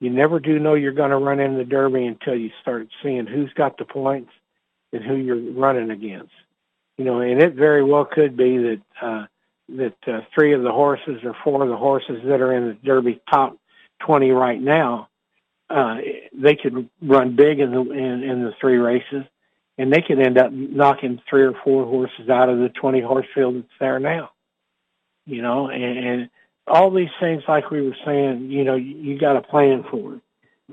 you 0.00 0.10
never 0.10 0.40
do 0.40 0.58
know 0.58 0.74
you're 0.74 0.92
going 0.92 1.10
to 1.10 1.18
run 1.18 1.40
in 1.40 1.58
the 1.58 1.64
Derby 1.64 2.06
until 2.06 2.34
you 2.34 2.50
start 2.62 2.88
seeing 3.02 3.26
who's 3.26 3.52
got 3.52 3.76
the 3.76 3.84
points 3.84 4.30
and 4.92 5.04
who 5.04 5.14
you're 5.14 5.52
running 5.52 5.90
against. 5.90 6.32
You 6.96 7.04
know, 7.04 7.20
and 7.20 7.40
it 7.40 7.54
very 7.54 7.84
well 7.84 8.04
could 8.04 8.36
be 8.36 8.58
that 8.58 8.80
uh, 9.00 9.26
that 9.76 9.96
uh, 10.06 10.20
three 10.34 10.54
of 10.54 10.62
the 10.62 10.72
horses 10.72 11.20
or 11.22 11.36
four 11.44 11.62
of 11.62 11.68
the 11.68 11.76
horses 11.76 12.20
that 12.24 12.40
are 12.40 12.52
in 12.52 12.68
the 12.68 12.74
Derby 12.84 13.20
top 13.30 13.56
20 14.00 14.30
right 14.30 14.60
now, 14.60 15.08
uh, 15.68 15.98
they 16.32 16.56
could 16.56 16.88
run 17.00 17.36
big 17.36 17.60
in 17.60 17.70
the 17.70 17.80
in, 17.80 18.22
in 18.22 18.42
the 18.42 18.52
three 18.60 18.76
races, 18.76 19.24
and 19.78 19.92
they 19.92 20.02
could 20.02 20.18
end 20.18 20.38
up 20.38 20.50
knocking 20.52 21.20
three 21.28 21.42
or 21.42 21.54
four 21.64 21.84
horses 21.84 22.28
out 22.28 22.48
of 22.48 22.58
the 22.58 22.68
20 22.70 23.00
horse 23.00 23.26
field 23.34 23.56
that's 23.56 23.78
there 23.78 24.00
now. 24.00 24.30
You 25.26 25.42
know, 25.42 25.68
and, 25.68 25.98
and 25.98 26.30
all 26.66 26.90
these 26.90 27.10
things, 27.18 27.42
like 27.48 27.70
we 27.70 27.82
were 27.82 27.96
saying, 28.04 28.50
you 28.50 28.64
know, 28.64 28.76
you, 28.76 28.96
you 28.96 29.18
got 29.18 29.34
to 29.34 29.42
plan 29.42 29.84
for 29.90 30.14
it. 30.14 30.20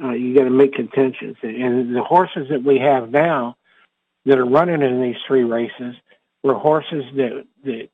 Uh, 0.01 0.11
you 0.11 0.35
got 0.35 0.43
to 0.43 0.51
make 0.51 0.73
contentions, 0.73 1.37
and 1.41 1.95
the 1.95 2.03
horses 2.03 2.47
that 2.51 2.63
we 2.63 2.77
have 2.77 3.09
now 3.09 3.57
that 4.25 4.37
are 4.37 4.45
running 4.45 4.83
in 4.83 5.01
these 5.01 5.15
three 5.25 5.43
races 5.43 5.95
were 6.43 6.53
horses 6.53 7.03
that 7.15 7.47
that 7.63 7.89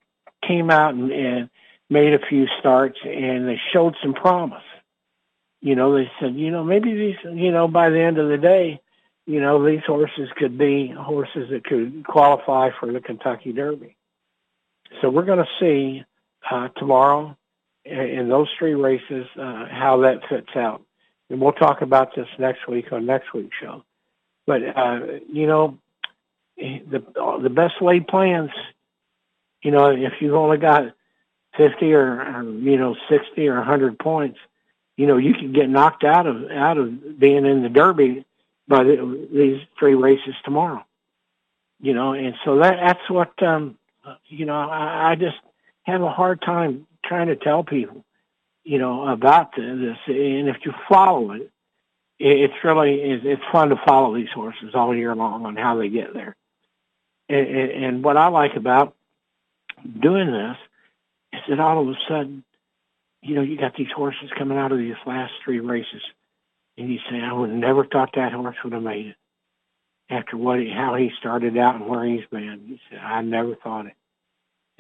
came 0.46 0.70
out 0.70 0.94
and, 0.96 1.12
and 1.12 1.50
made 1.90 2.14
a 2.14 2.26
few 2.28 2.46
starts, 2.60 2.98
and 3.06 3.48
they 3.48 3.60
showed 3.72 3.96
some 4.02 4.14
promise. 4.14 4.64
You 5.62 5.76
know, 5.76 5.96
they 5.96 6.12
said, 6.20 6.36
you 6.36 6.52
know, 6.52 6.64
maybe 6.64 6.94
these, 6.94 7.16
you 7.24 7.52
know, 7.52 7.70
by 7.70 7.90
the 7.90 8.02
end 8.02 8.18
of 8.18 8.28
the 8.28 8.38
day, 8.38 8.82
you 9.26 9.40
know, 9.40 9.66
these 9.66 9.84
horses 9.88 10.28
could 10.36 10.58
be 10.58 10.90
horses 10.90 11.50
that 11.52 11.64
could 11.64 12.06
qualify 12.06 12.72
for 12.78 12.92
the 12.92 13.00
Kentucky 13.00 13.54
Derby. 13.54 13.96
So 15.02 15.10
we're 15.10 15.24
going 15.24 15.40
to 15.46 15.60
see 15.60 16.04
uh, 16.52 16.68
tomorrow 16.76 17.38
in 17.86 18.30
those 18.30 18.48
three 18.58 18.76
races, 18.76 19.26
uh, 19.38 19.66
how 19.70 20.02
that 20.02 20.22
fits 20.30 20.56
out. 20.56 20.82
And 21.30 21.42
we'll 21.42 21.54
talk 21.54 21.82
about 21.82 22.16
this 22.16 22.28
next 22.38 22.68
week 22.68 22.92
on 22.92 23.06
next 23.06 23.34
week's 23.34 23.56
show. 23.62 23.84
But, 24.46 24.62
uh, 24.76 25.00
you 25.32 25.48
know, 25.48 25.78
the, 26.58 27.04
the 27.42 27.50
best 27.50 27.76
laid 27.82 28.08
plans, 28.08 28.52
you 29.62 29.72
know, 29.72 29.92
if 29.92 30.14
you've 30.20 30.36
only 30.36 30.58
got 30.58 30.94
50 31.58 31.94
or, 31.94 32.22
or, 32.22 32.44
you 32.44 32.78
know, 32.78 32.96
60 33.10 33.48
or 33.48 33.58
100 33.58 34.00
points, 34.00 34.38
you 34.98 35.08
know, 35.08 35.18
you 35.18 35.34
could 35.34 35.56
get 35.56 35.70
knocked 35.70 36.04
out 36.04 36.28
of, 36.28 36.50
out 36.52 36.78
of 36.78 37.20
being 37.20 37.46
in 37.46 37.64
the 37.64 37.70
Derby 37.70 38.26
by 38.68 38.84
the, 38.84 39.28
these 39.32 39.62
three 39.80 39.96
races 39.96 40.36
tomorrow. 40.44 40.84
You 41.82 41.94
know, 41.94 42.14
and 42.14 42.36
so 42.46 42.60
that, 42.60 42.78
that's 42.82 43.10
what, 43.10 43.42
um, 43.44 43.78
you 44.28 44.46
know, 44.46 44.56
I, 44.56 45.12
I 45.12 45.16
just 45.16 45.36
have 45.84 46.02
a 46.02 46.10
hard 46.10 46.42
time 46.42 46.86
trying 47.04 47.28
to 47.28 47.36
tell 47.36 47.64
people, 47.64 48.04
you 48.64 48.80
know, 48.80 49.08
about 49.08 49.56
this. 49.56 49.98
And 50.08 50.50
if 50.50 50.58
you 50.66 50.74
follow 50.90 51.32
it, 51.32 51.50
it's 52.20 52.54
really 52.64 53.02
it's 53.02 53.42
fun 53.52 53.70
to 53.70 53.82
follow 53.86 54.16
these 54.16 54.32
horses 54.34 54.74
all 54.74 54.96
year 54.96 55.16
long 55.16 55.46
on 55.46 55.56
how 55.56 55.78
they 55.78 55.90
get 55.90 56.14
there. 56.14 56.36
And, 57.30 58.04
what 58.04 58.18
I 58.18 58.28
like 58.28 58.56
about 58.56 58.96
doing 60.00 60.32
this 60.32 60.58
is 61.34 61.40
that 61.50 61.60
all 61.60 61.82
of 61.82 61.88
a 61.88 61.98
sudden, 62.08 62.44
you 63.22 63.36
know, 63.36 63.42
you 63.42 63.58
got 63.58 63.76
these 63.76 63.92
horses 63.96 64.30
coming 64.38 64.58
out 64.58 64.72
of 64.72 64.78
these 64.78 64.96
last 65.06 65.34
three 65.44 65.60
races, 65.60 66.02
and 66.78 66.90
you 66.92 67.00
say, 67.10 67.20
I 67.20 67.34
would 67.34 67.50
never 67.50 67.86
thought 67.86 68.12
that 68.16 68.34
horse 68.34 68.58
would 68.64 68.74
have 68.74 68.84
made 68.84 69.08
it 69.08 69.16
after 70.10 70.38
what 70.38 70.60
he, 70.60 70.70
how 70.70 70.96
he 70.96 71.12
started 71.20 71.58
out 71.58 71.76
and 71.76 71.88
where 71.88 72.06
he's 72.06 72.26
been. 72.30 72.64
You 72.68 72.78
said, 72.90 73.00
I 73.00 73.22
never 73.22 73.56
thought 73.56 73.88
it. 73.88 73.94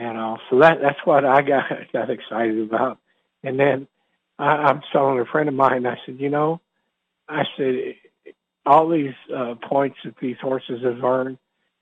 And 0.03 0.17
uh, 0.17 0.35
so 0.49 0.59
that 0.59 0.79
that's 0.81 0.99
what 1.05 1.23
I 1.23 1.41
got 1.41 1.63
got 1.93 2.09
excited 2.09 2.59
about. 2.59 2.99
And 3.41 3.57
then 3.57 3.87
I, 4.37 4.47
I'm 4.47 4.81
telling 4.91 5.19
a 5.19 5.25
friend 5.25 5.47
of 5.47 5.55
mine, 5.55 5.85
I 5.85 5.97
said, 6.05 6.19
you 6.19 6.29
know, 6.29 6.59
I 7.29 7.43
said, 7.55 7.95
all 8.65 8.89
these 8.89 9.13
uh, 9.33 9.55
points 9.55 9.97
that 10.03 10.15
these 10.21 10.37
horses 10.41 10.83
have 10.83 11.03
earned, 11.03 11.37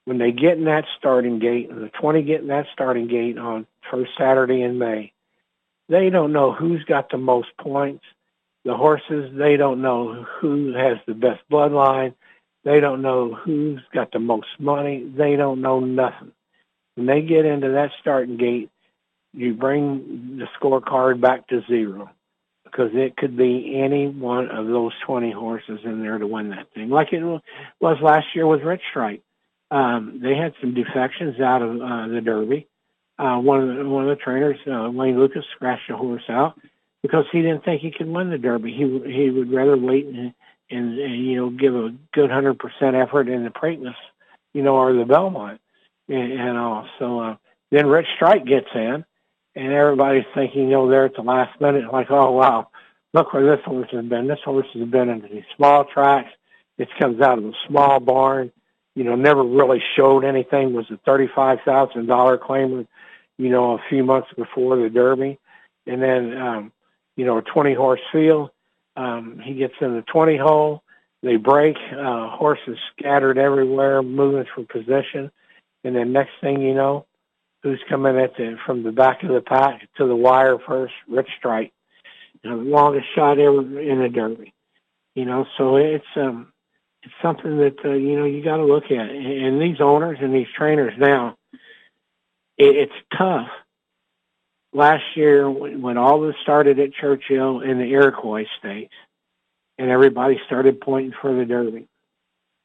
when 0.06 0.18
they 0.18 0.32
get 0.32 0.58
in 0.58 0.66
that 0.66 0.86
starting 0.98 1.40
gate, 1.40 1.70
and 1.70 1.84
the 1.84 1.90
20 1.90 2.24
get 2.24 2.42
in 2.42 2.48
that 2.48 2.66
starting 2.74 3.08
gate 3.08 3.38
on 3.38 3.68
first 3.90 4.12
Saturday 4.18 4.62
in 4.62 4.78
May, 4.78 5.14
they 5.90 6.10
don't 6.10 6.32
know 6.32 6.54
who's 6.54 6.84
got 6.86 7.10
the 7.10 7.18
most 7.18 7.50
points. 7.60 8.04
The 8.66 8.76
horses, 8.76 9.32
they 9.36 9.58
don't 9.58 9.82
know 9.82 10.26
who 10.40 10.74
has 10.74 10.98
the 11.08 11.14
best 11.14 11.42
bloodline. 11.52 12.14
They 12.64 12.80
don't 12.80 13.02
know 13.02 13.34
who's 13.34 13.82
got 13.94 14.12
the 14.12 14.20
most 14.20 14.48
money. 14.60 15.12
They 15.16 15.36
don't 15.36 15.62
know 15.62 15.80
nothing. 15.80 16.32
When 17.02 17.08
they 17.08 17.24
get 17.28 17.46
into 17.46 17.70
that 17.70 17.90
starting 18.00 18.38
gate, 18.38 18.70
you 19.34 19.56
bring 19.56 20.38
the 20.38 20.46
scorecard 20.60 21.20
back 21.20 21.48
to 21.48 21.64
zero 21.68 22.12
because 22.64 22.92
it 22.94 23.18
could 23.18 23.36
be 23.36 23.82
any 23.84 24.08
one 24.08 24.52
of 24.52 24.68
those 24.68 24.92
20 25.08 25.32
horses 25.32 25.80
in 25.84 26.04
there 26.04 26.20
to 26.20 26.28
win 26.28 26.50
that 26.50 26.72
thing, 26.76 26.92
like 26.92 27.12
it 27.12 27.24
was 27.24 27.98
last 28.04 28.28
year 28.36 28.46
with 28.46 28.62
Rich 28.62 28.84
Strike. 28.92 29.24
Um, 29.72 30.20
they 30.22 30.36
had 30.36 30.54
some 30.62 30.76
defections 30.76 31.40
out 31.42 31.64
of 31.64 31.82
uh, 31.82 32.08
the 32.08 32.22
Derby. 32.24 32.68
Uh, 33.18 33.40
one 33.40 33.68
of 33.68 33.76
the, 33.76 33.90
one 33.90 34.08
of 34.08 34.16
the 34.16 34.24
trainers, 34.24 34.60
uh, 34.68 34.92
Wayne 34.92 35.18
Lukas, 35.18 35.46
scratched 35.56 35.90
a 35.90 35.98
horse 35.98 36.30
out 36.30 36.54
because 37.02 37.26
he 37.32 37.42
didn't 37.42 37.66
think 37.66 37.82
he 37.82 37.90
could 37.90 38.08
win 38.08 38.30
the 38.30 38.38
Derby. 38.38 38.74
He 38.74 39.12
he 39.12 39.32
would 39.32 39.52
rather 39.52 39.76
wait 39.76 40.06
and, 40.06 40.36
and, 40.70 41.00
and 41.00 41.26
you 41.26 41.36
know 41.36 41.50
give 41.50 41.74
a 41.74 41.96
good 42.14 42.30
hundred 42.30 42.60
percent 42.60 42.96
effort 42.96 43.28
in 43.28 43.44
the 43.44 43.50
Preakness, 43.50 43.96
you 44.54 44.62
know, 44.62 44.76
or 44.76 44.94
the 44.94 45.06
Belmont 45.06 45.60
and, 46.10 46.32
and 46.34 46.58
all. 46.58 46.88
So 47.00 47.20
uh, 47.20 47.36
then 47.72 47.88
Rich 47.88 48.08
Strike 48.16 48.46
gets 48.46 48.68
in, 48.76 49.06
and 49.56 49.74
everybody's 49.74 50.26
thinking, 50.34 50.64
you 50.64 50.72
know, 50.72 50.90
there 50.90 51.06
at 51.06 51.16
the 51.16 51.22
last 51.22 51.60
minute, 51.62 51.92
like, 51.92 52.10
oh 52.10 52.32
wow, 52.32 52.70
look 53.14 53.34
where 53.34 53.56
this 53.56 53.66
horse 53.66 53.90
has 53.92 54.06
been. 54.06 54.28
This 54.28 54.40
horse 54.44 54.68
has 54.74 54.88
been 54.88 55.10
in 55.10 55.22
these 55.22 55.44
small 55.56 55.86
tracks. 55.86 56.32
It 56.78 56.90
comes 57.00 57.22
out 57.22 57.38
of 57.38 57.46
a 57.46 57.54
small 57.68 58.00
barn. 58.00 58.52
You 58.96 59.06
know, 59.06 59.16
never 59.16 59.44
really 59.44 59.82
showed 59.96 60.26
anything. 60.26 60.74
Was 60.74 60.90
a 60.92 60.98
thirty-five 61.06 61.60
thousand 61.64 62.08
dollar 62.08 62.38
claim, 62.38 62.88
you 63.38 63.50
know, 63.50 63.74
a 63.74 63.84
few 63.90 64.04
months 64.04 64.30
before 64.36 64.76
the 64.76 64.90
Derby, 64.90 65.40
and 65.88 66.02
then 66.02 66.38
um, 66.38 66.72
you 67.16 67.26
know, 67.26 67.38
a 67.38 67.42
twenty 67.42 67.74
horse 67.74 68.02
field. 68.12 68.50
Um, 68.98 69.40
he 69.44 69.54
gets 69.54 69.76
in 69.80 69.96
the 69.96 70.02
twenty 70.02 70.38
hole. 70.38 70.84
they 71.24 71.38
break, 71.38 71.78
uh, 71.92 72.30
horses 72.30 72.78
scattered 72.98 73.38
everywhere, 73.38 74.02
moving 74.02 74.46
for 74.54 74.64
position, 74.66 75.32
and 75.84 75.96
then 75.96 76.14
next 76.14 76.32
thing 76.42 76.62
you 76.62 76.74
know, 76.74 77.06
who's 77.64 77.82
coming 77.90 78.18
at 78.18 78.36
the 78.38 78.58
from 78.66 78.84
the 78.84 78.92
back 78.92 79.24
of 79.24 79.30
the 79.30 79.42
pack 79.42 79.82
to 79.98 80.08
the 80.08 80.16
wire 80.16 80.58
first? 80.66 80.94
Rich 81.08 81.30
Strike, 81.38 81.74
you 82.44 82.50
know, 82.50 82.58
the 82.64 82.70
longest 82.70 83.08
shot 83.16 83.40
ever 83.40 83.80
in 83.80 84.02
a 84.02 84.10
Derby. 84.10 84.54
You 85.16 85.26
know, 85.26 85.46
so 85.58 85.76
it's 85.76 86.06
um, 86.16 86.52
it's 87.04 87.14
something 87.22 87.58
that 87.58 87.78
uh, 87.84 87.94
you 87.94 88.18
know 88.18 88.26
you 88.26 88.44
got 88.44 88.58
to 88.58 88.66
look 88.66 88.86
at. 88.86 89.10
And 89.10 89.62
these 89.62 89.82
owners 89.82 90.20
and 90.22 90.34
these 90.34 90.48
trainers 90.56 90.94
now, 90.98 91.38
it, 92.58 92.76
it's 92.76 93.18
tough. 93.18 93.48
Last 94.74 95.04
year, 95.16 95.50
when, 95.50 95.98
all 95.98 96.22
this 96.22 96.36
started 96.44 96.80
at 96.80 96.94
Churchill 96.94 97.60
in 97.60 97.78
the 97.78 97.92
Iroquois 97.92 98.46
Stakes, 98.60 98.96
and 99.78 99.90
everybody 99.90 100.40
started 100.46 100.80
pointing 100.80 101.14
for 101.22 101.36
the 101.36 101.44
Derby, 101.44 101.88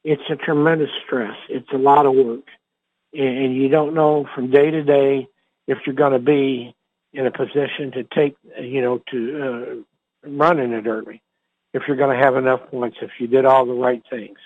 it's 0.05 0.23
a 0.31 0.37
tremendous 0.37 0.91
stress. 1.05 1.37
It's 1.49 1.69
a 1.73 1.79
lot 1.79 2.07
of 2.07 2.15
work, 2.15 2.45
and, 3.19 3.57
you 3.57 3.69
don't 3.69 3.95
know 3.95 4.27
from 4.35 4.51
day 4.51 4.71
to 4.71 4.83
day 4.83 5.29
if 5.67 5.79
you're 5.87 5.95
going 5.95 6.13
to 6.13 6.19
be 6.19 6.75
in 7.13 7.27
a 7.27 7.31
position 7.31 7.93
to 7.93 8.05
take, 8.05 8.37
you 8.61 8.83
know, 8.83 9.03
to 9.11 9.85
uh, 10.25 10.29
run 10.29 10.59
in 10.59 10.73
a 10.73 10.83
Derby 10.83 11.23
if 11.77 11.83
you're 11.87 11.97
going 11.97 12.17
to 12.17 12.25
have 12.25 12.37
enough 12.37 12.61
points, 12.71 12.97
if 13.03 13.11
you 13.19 13.27
did 13.27 13.45
all 13.45 13.67
the 13.67 13.75
right 13.75 14.03
things. 14.09 14.39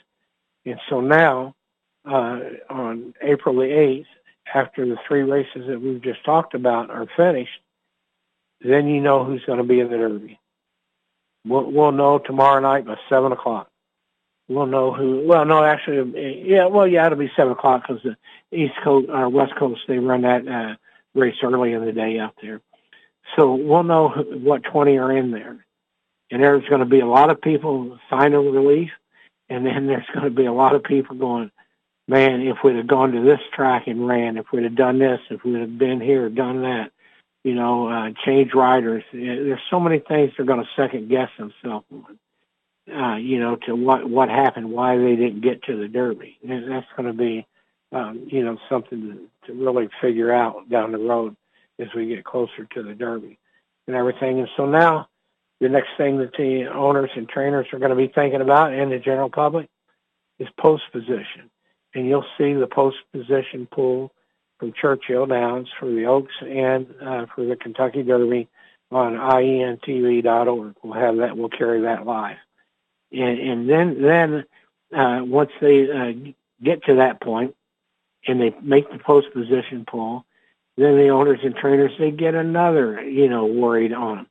And 0.66 0.80
so 0.88 1.00
now, 1.00 1.54
uh, 2.04 2.40
on 2.68 3.14
April 3.22 3.54
the 3.54 3.62
8th, 3.62 4.06
after 4.52 4.84
the 4.84 4.96
three 5.06 5.22
races 5.22 5.68
that 5.68 5.80
we've 5.80 6.02
just 6.02 6.24
talked 6.24 6.54
about 6.54 6.90
are 6.90 7.06
finished, 7.16 7.60
then 8.60 8.88
you 8.88 9.00
know 9.00 9.24
who's 9.24 9.44
going 9.44 9.58
to 9.58 9.64
be 9.64 9.78
in 9.78 9.90
the 9.90 9.96
Derby. 9.96 10.40
We'll, 11.46 11.70
we'll 11.70 11.92
know 11.92 12.18
tomorrow 12.18 12.60
night 12.60 12.84
by 12.84 12.96
7 13.08 13.30
o'clock. 13.30 13.69
We'll 14.50 14.66
know 14.66 14.92
who, 14.92 15.26
well, 15.26 15.44
no, 15.44 15.64
actually, 15.64 16.44
yeah, 16.44 16.66
well, 16.66 16.86
yeah, 16.86 17.06
it'll 17.06 17.18
be 17.18 17.30
7 17.36 17.52
o'clock 17.52 17.84
because 17.86 18.02
the 18.02 18.16
East 18.56 18.74
Coast 18.82 19.08
or 19.08 19.28
West 19.28 19.54
Coast, 19.56 19.80
they 19.86 19.98
run 19.98 20.22
that 20.22 20.46
uh, 20.46 20.74
race 21.14 21.36
early 21.42 21.72
in 21.72 21.84
the 21.84 21.92
day 21.92 22.18
out 22.18 22.34
there. 22.42 22.60
So 23.36 23.54
we'll 23.54 23.84
know 23.84 24.08
who, 24.08 24.38
what 24.40 24.64
20 24.64 24.98
are 24.98 25.16
in 25.16 25.30
there 25.30 25.64
and 26.30 26.42
there's 26.42 26.68
going 26.68 26.80
to 26.80 26.86
be 26.86 27.00
a 27.00 27.06
lot 27.06 27.30
of 27.30 27.40
people 27.40 27.98
signing 28.08 28.52
relief, 28.52 28.90
and 29.48 29.66
then 29.66 29.86
there's 29.86 30.06
going 30.14 30.24
to 30.24 30.30
be 30.30 30.46
a 30.46 30.52
lot 30.52 30.74
of 30.74 30.82
people 30.82 31.16
going, 31.16 31.50
man, 32.08 32.40
if 32.42 32.58
we'd 32.64 32.76
have 32.76 32.86
gone 32.86 33.12
to 33.12 33.22
this 33.22 33.40
track 33.54 33.86
and 33.86 34.06
ran, 34.06 34.36
if 34.36 34.46
we'd 34.52 34.64
have 34.64 34.76
done 34.76 34.98
this, 34.98 35.20
if 35.30 35.44
we'd 35.44 35.60
have 35.60 35.78
been 35.78 36.00
here, 36.00 36.28
done 36.28 36.62
that, 36.62 36.90
you 37.44 37.54
know, 37.54 37.88
uh, 37.88 38.10
change 38.24 38.52
riders. 38.54 39.04
There's 39.12 39.60
so 39.70 39.80
many 39.80 39.98
things 40.00 40.32
they're 40.36 40.46
going 40.46 40.62
to 40.62 40.68
second 40.76 41.08
guess 41.08 41.30
themselves 41.38 41.86
on. 41.92 42.18
Uh, 42.92 43.16
you 43.16 43.38
know, 43.38 43.56
to 43.66 43.74
what 43.74 44.08
what 44.08 44.28
happened, 44.28 44.70
why 44.70 44.96
they 44.96 45.16
didn't 45.16 45.42
get 45.42 45.62
to 45.64 45.76
the 45.76 45.88
Derby. 45.88 46.38
And 46.48 46.70
that's 46.70 46.86
going 46.96 47.06
to 47.06 47.12
be, 47.12 47.46
um, 47.92 48.26
you 48.30 48.44
know, 48.44 48.58
something 48.68 49.28
to, 49.44 49.46
to 49.46 49.64
really 49.64 49.88
figure 50.00 50.32
out 50.32 50.68
down 50.68 50.92
the 50.92 50.98
road 50.98 51.36
as 51.78 51.88
we 51.94 52.06
get 52.06 52.24
closer 52.24 52.66
to 52.74 52.82
the 52.82 52.94
Derby 52.94 53.38
and 53.86 53.96
everything. 53.96 54.38
And 54.38 54.48
so 54.56 54.66
now 54.66 55.08
the 55.60 55.68
next 55.68 55.90
thing 55.96 56.18
that 56.18 56.32
the 56.36 56.66
owners 56.72 57.10
and 57.16 57.28
trainers 57.28 57.66
are 57.72 57.78
going 57.78 57.90
to 57.90 57.96
be 57.96 58.12
thinking 58.12 58.40
about 58.40 58.72
and 58.72 58.90
the 58.90 58.98
general 58.98 59.30
public 59.30 59.68
is 60.38 60.48
post 60.58 60.84
position. 60.92 61.50
And 61.94 62.06
you'll 62.06 62.24
see 62.38 62.54
the 62.54 62.66
post 62.66 62.96
position 63.12 63.66
pool 63.70 64.12
from 64.58 64.72
Churchill 64.80 65.26
Downs 65.26 65.68
for 65.78 65.86
the 65.90 66.06
Oaks 66.06 66.34
and 66.40 66.86
uh, 67.02 67.26
for 67.34 67.44
the 67.44 67.56
Kentucky 67.56 68.02
Derby 68.02 68.48
on 68.90 69.14
ientv.org. 69.14 70.74
We'll 70.82 70.92
have 70.94 71.16
that. 71.16 71.36
We'll 71.36 71.48
carry 71.48 71.82
that 71.82 72.06
live. 72.06 72.36
And, 73.12 73.38
and 73.40 73.70
then, 73.70 74.02
then 74.02 74.44
uh, 74.98 75.24
once 75.24 75.50
they 75.60 75.90
uh, 75.90 76.32
get 76.62 76.84
to 76.84 76.96
that 76.96 77.20
point 77.20 77.54
and 78.26 78.40
they 78.40 78.54
make 78.62 78.90
the 78.90 78.98
post 78.98 79.28
position 79.32 79.84
pool, 79.88 80.24
then 80.76 80.96
the 80.96 81.08
owners 81.08 81.40
and 81.42 81.54
trainers 81.56 81.92
they 81.98 82.10
get 82.10 82.34
another, 82.34 83.02
you 83.02 83.28
know, 83.28 83.46
worried 83.46 83.92
on 83.92 84.16
them 84.16 84.26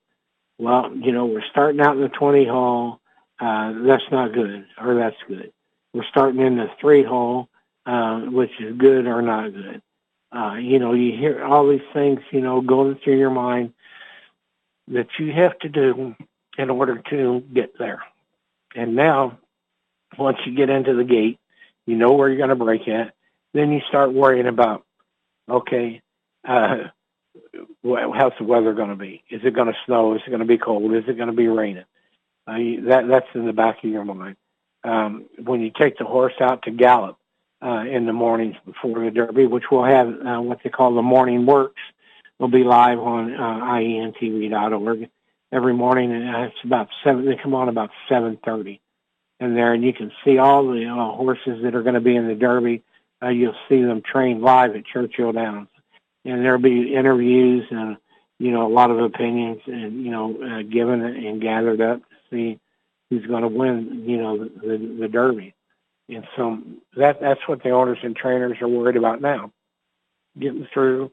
well, 0.59 0.93
you 0.95 1.11
know, 1.13 1.25
we're 1.25 1.43
starting 1.49 1.81
out 1.81 1.95
in 1.95 2.01
the 2.01 2.09
20 2.09 2.45
hole. 2.45 2.99
Uh, 3.39 3.73
that's 3.87 4.03
not 4.11 4.33
good, 4.33 4.65
or 4.79 4.95
that's 4.95 5.15
good. 5.27 5.53
We're 5.93 6.05
starting 6.11 6.41
in 6.41 6.57
the 6.57 6.67
three 6.81 7.03
hole, 7.03 7.47
uh, 7.85 8.19
which 8.21 8.51
is 8.59 8.77
good 8.77 9.07
or 9.07 9.21
not 9.21 9.53
good. 9.53 9.81
Uh, 10.35 10.55
you 10.55 10.77
know, 10.77 10.93
you 10.93 11.17
hear 11.17 11.43
all 11.43 11.67
these 11.67 11.81
things, 11.93 12.19
you 12.31 12.41
know, 12.41 12.61
going 12.61 12.99
through 13.03 13.17
your 13.17 13.31
mind 13.31 13.73
that 14.89 15.07
you 15.17 15.31
have 15.31 15.57
to 15.59 15.69
do 15.69 16.15
in 16.57 16.69
order 16.69 17.01
to 17.09 17.43
get 17.53 17.77
there. 17.79 18.03
And 18.75 18.95
now, 18.95 19.39
once 20.17 20.37
you 20.45 20.55
get 20.55 20.69
into 20.69 20.93
the 20.95 21.03
gate, 21.03 21.39
you 21.85 21.95
know 21.95 22.13
where 22.13 22.29
you're 22.29 22.37
going 22.37 22.49
to 22.49 22.55
break 22.55 22.87
at. 22.87 23.13
Then 23.53 23.71
you 23.71 23.81
start 23.87 24.13
worrying 24.13 24.47
about, 24.47 24.85
okay, 25.49 26.01
uh, 26.47 26.77
how's 27.83 28.33
the 28.37 28.45
weather 28.45 28.73
going 28.73 28.89
to 28.89 28.95
be? 28.95 29.23
Is 29.29 29.41
it 29.43 29.55
going 29.55 29.67
to 29.67 29.77
snow? 29.85 30.15
Is 30.15 30.21
it 30.25 30.29
going 30.29 30.41
to 30.41 30.45
be 30.45 30.57
cold? 30.57 30.93
Is 30.93 31.05
it 31.07 31.17
going 31.17 31.29
to 31.29 31.35
be 31.35 31.47
raining? 31.47 31.85
Uh, 32.47 32.57
that 32.87 33.07
that's 33.07 33.27
in 33.35 33.45
the 33.45 33.53
back 33.53 33.83
of 33.83 33.89
your 33.89 34.05
mind. 34.05 34.35
Um, 34.83 35.25
when 35.43 35.61
you 35.61 35.71
take 35.77 35.97
the 35.97 36.05
horse 36.05 36.33
out 36.39 36.63
to 36.63 36.71
gallop 36.71 37.17
uh, 37.61 37.83
in 37.89 38.05
the 38.05 38.13
mornings 38.13 38.55
before 38.65 39.03
the 39.03 39.11
Derby, 39.11 39.45
which 39.45 39.65
we'll 39.71 39.83
have 39.83 40.07
uh, 40.07 40.41
what 40.41 40.59
they 40.63 40.69
call 40.69 40.95
the 40.95 41.01
morning 41.01 41.45
works, 41.45 41.81
will 42.39 42.47
be 42.47 42.63
live 42.63 42.99
on 42.99 43.33
uh, 43.33 43.65
ientv.org 43.65 45.09
every 45.51 45.73
morning, 45.73 46.11
and 46.11 46.45
it's 46.45 46.63
about 46.63 46.89
seven. 47.03 47.25
They 47.25 47.35
come 47.41 47.55
on 47.55 47.69
about 47.69 47.91
seven 48.07 48.37
thirty, 48.43 48.81
and 49.39 49.55
there, 49.55 49.73
and 49.73 49.83
you 49.83 49.93
can 49.93 50.11
see 50.23 50.37
all 50.37 50.67
the 50.67 50.85
uh, 50.85 51.15
horses 51.15 51.61
that 51.63 51.75
are 51.75 51.83
going 51.83 51.95
to 51.95 52.01
be 52.01 52.15
in 52.15 52.27
the 52.27 52.35
Derby. 52.35 52.83
Uh, 53.21 53.29
you'll 53.29 53.55
see 53.67 53.81
them 53.81 54.01
trained 54.01 54.41
live 54.41 54.75
at 54.75 54.85
Churchill 54.85 55.33
Downs 55.33 55.67
and 56.25 56.43
there'll 56.43 56.61
be 56.61 56.93
interviews 56.93 57.65
and 57.71 57.97
you 58.39 58.51
know 58.51 58.67
a 58.67 58.73
lot 58.73 58.91
of 58.91 58.99
opinions 58.99 59.61
and 59.65 60.03
you 60.03 60.11
know 60.11 60.35
uh, 60.41 60.61
given 60.63 61.01
and 61.01 61.41
gathered 61.41 61.81
up 61.81 61.99
to 61.99 62.15
see 62.29 62.59
who's 63.09 63.25
going 63.25 63.41
to 63.41 63.47
win 63.47 64.03
you 64.05 64.17
know 64.17 64.37
the, 64.37 64.49
the 64.61 64.95
the 65.01 65.07
derby 65.07 65.53
and 66.07 66.27
so 66.35 66.59
that 66.95 67.19
that's 67.21 67.47
what 67.47 67.63
the 67.63 67.69
owners 67.69 67.99
and 68.03 68.15
trainers 68.15 68.57
are 68.61 68.67
worried 68.67 68.95
about 68.97 69.21
now 69.21 69.51
getting 70.37 70.67
through 70.73 71.11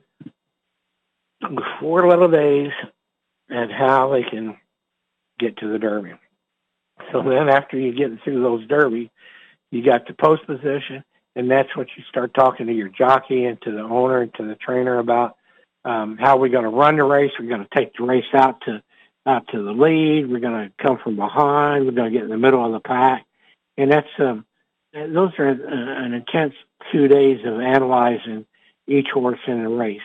four 1.81 2.09
little 2.09 2.29
days 2.29 2.73
and 3.49 3.71
how 3.71 4.13
they 4.13 4.23
can 4.23 4.57
get 5.39 5.57
to 5.59 5.71
the 5.71 5.79
derby 5.79 6.13
so 7.13 7.23
then 7.23 7.49
after 7.49 7.79
you 7.79 7.93
get 7.93 8.11
through 8.25 8.43
those 8.43 8.67
derby 8.69 9.11
you 9.71 9.85
got 9.85 10.07
the 10.07 10.15
post 10.15 10.47
position 10.47 11.05
and 11.35 11.51
that's 11.51 11.77
what 11.77 11.89
you 11.97 12.03
start 12.09 12.33
talking 12.35 12.67
to 12.67 12.73
your 12.73 12.89
jockey 12.89 13.45
and 13.45 13.61
to 13.63 13.71
the 13.71 13.83
owner 13.83 14.23
and 14.23 14.35
to 14.35 14.45
the 14.45 14.55
trainer 14.55 14.99
about 14.99 15.37
um, 15.87 16.17
how 16.19 16.37
we're 16.37 16.49
going 16.49 16.65
to 16.65 16.71
run 16.71 16.97
the 16.97 17.05
race. 17.05 17.31
We're 17.39 17.49
going 17.49 17.65
to 17.65 17.75
take 17.75 17.93
the 17.97 18.05
race 18.05 18.25
out 18.35 18.61
to 18.63 18.83
out 19.25 19.47
to 19.49 19.63
the 19.63 19.73
lead. 19.73 20.31
We're 20.31 20.41
going 20.41 20.69
to 20.69 20.73
come 20.83 20.99
from 21.03 21.17
behind. 21.17 21.85
We're 21.85 21.93
going 21.93 22.13
to 22.13 22.17
get 22.17 22.25
in 22.25 22.31
the 22.31 22.37
middle 22.37 22.65
of 22.65 22.73
the 22.73 22.81
pack, 22.81 23.25
and 23.77 23.91
that's 23.91 24.09
um, 24.19 24.45
those 24.93 25.31
are 25.39 25.49
uh, 25.49 26.05
an 26.05 26.13
intense 26.13 26.55
two 26.93 27.07
days 27.07 27.39
of 27.45 27.61
analyzing 27.61 28.47
each 28.89 29.09
horse 29.13 29.39
in 29.47 29.63
the 29.63 29.69
race. 29.69 30.01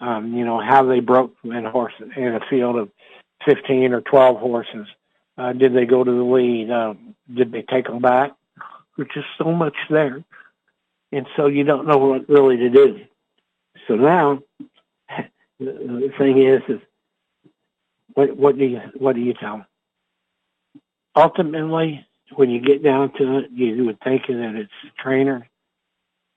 Um, 0.00 0.34
you 0.34 0.44
know 0.44 0.60
how 0.60 0.84
they 0.84 1.00
broke 1.00 1.34
in 1.44 1.64
a 1.64 1.70
horse 1.70 1.94
in 1.98 2.34
a 2.34 2.40
field 2.50 2.76
of 2.76 2.90
fifteen 3.44 3.92
or 3.92 4.00
twelve 4.00 4.38
horses. 4.38 4.86
Uh, 5.38 5.52
did 5.52 5.74
they 5.74 5.86
go 5.86 6.04
to 6.04 6.10
the 6.10 6.22
lead? 6.22 6.70
Uh, 6.70 6.94
did 7.32 7.52
they 7.52 7.62
take 7.62 7.86
them 7.86 8.00
back? 8.00 8.32
There's 8.96 9.10
just 9.14 9.26
so 9.38 9.52
much 9.52 9.76
there 9.90 10.24
and 11.12 11.26
so 11.36 11.46
you 11.46 11.64
don't 11.64 11.86
know 11.86 11.98
what 11.98 12.28
really 12.28 12.56
to 12.56 12.70
do. 12.70 13.00
So 13.88 13.94
now, 13.94 14.42
the 15.60 16.12
thing 16.18 16.42
is, 16.42 16.62
is 16.68 16.80
what 18.14 18.36
what 18.36 18.58
do 18.58 18.64
you 18.64 18.80
what 18.96 19.14
do 19.14 19.20
you 19.20 19.34
tell 19.34 19.58
them? 19.58 19.66
Ultimately, 21.14 22.06
when 22.34 22.50
you 22.50 22.60
get 22.60 22.82
down 22.82 23.12
to 23.14 23.38
it, 23.38 23.50
you 23.50 23.84
would 23.86 24.00
think 24.00 24.26
that 24.26 24.54
it's 24.56 24.94
trainer 24.98 25.48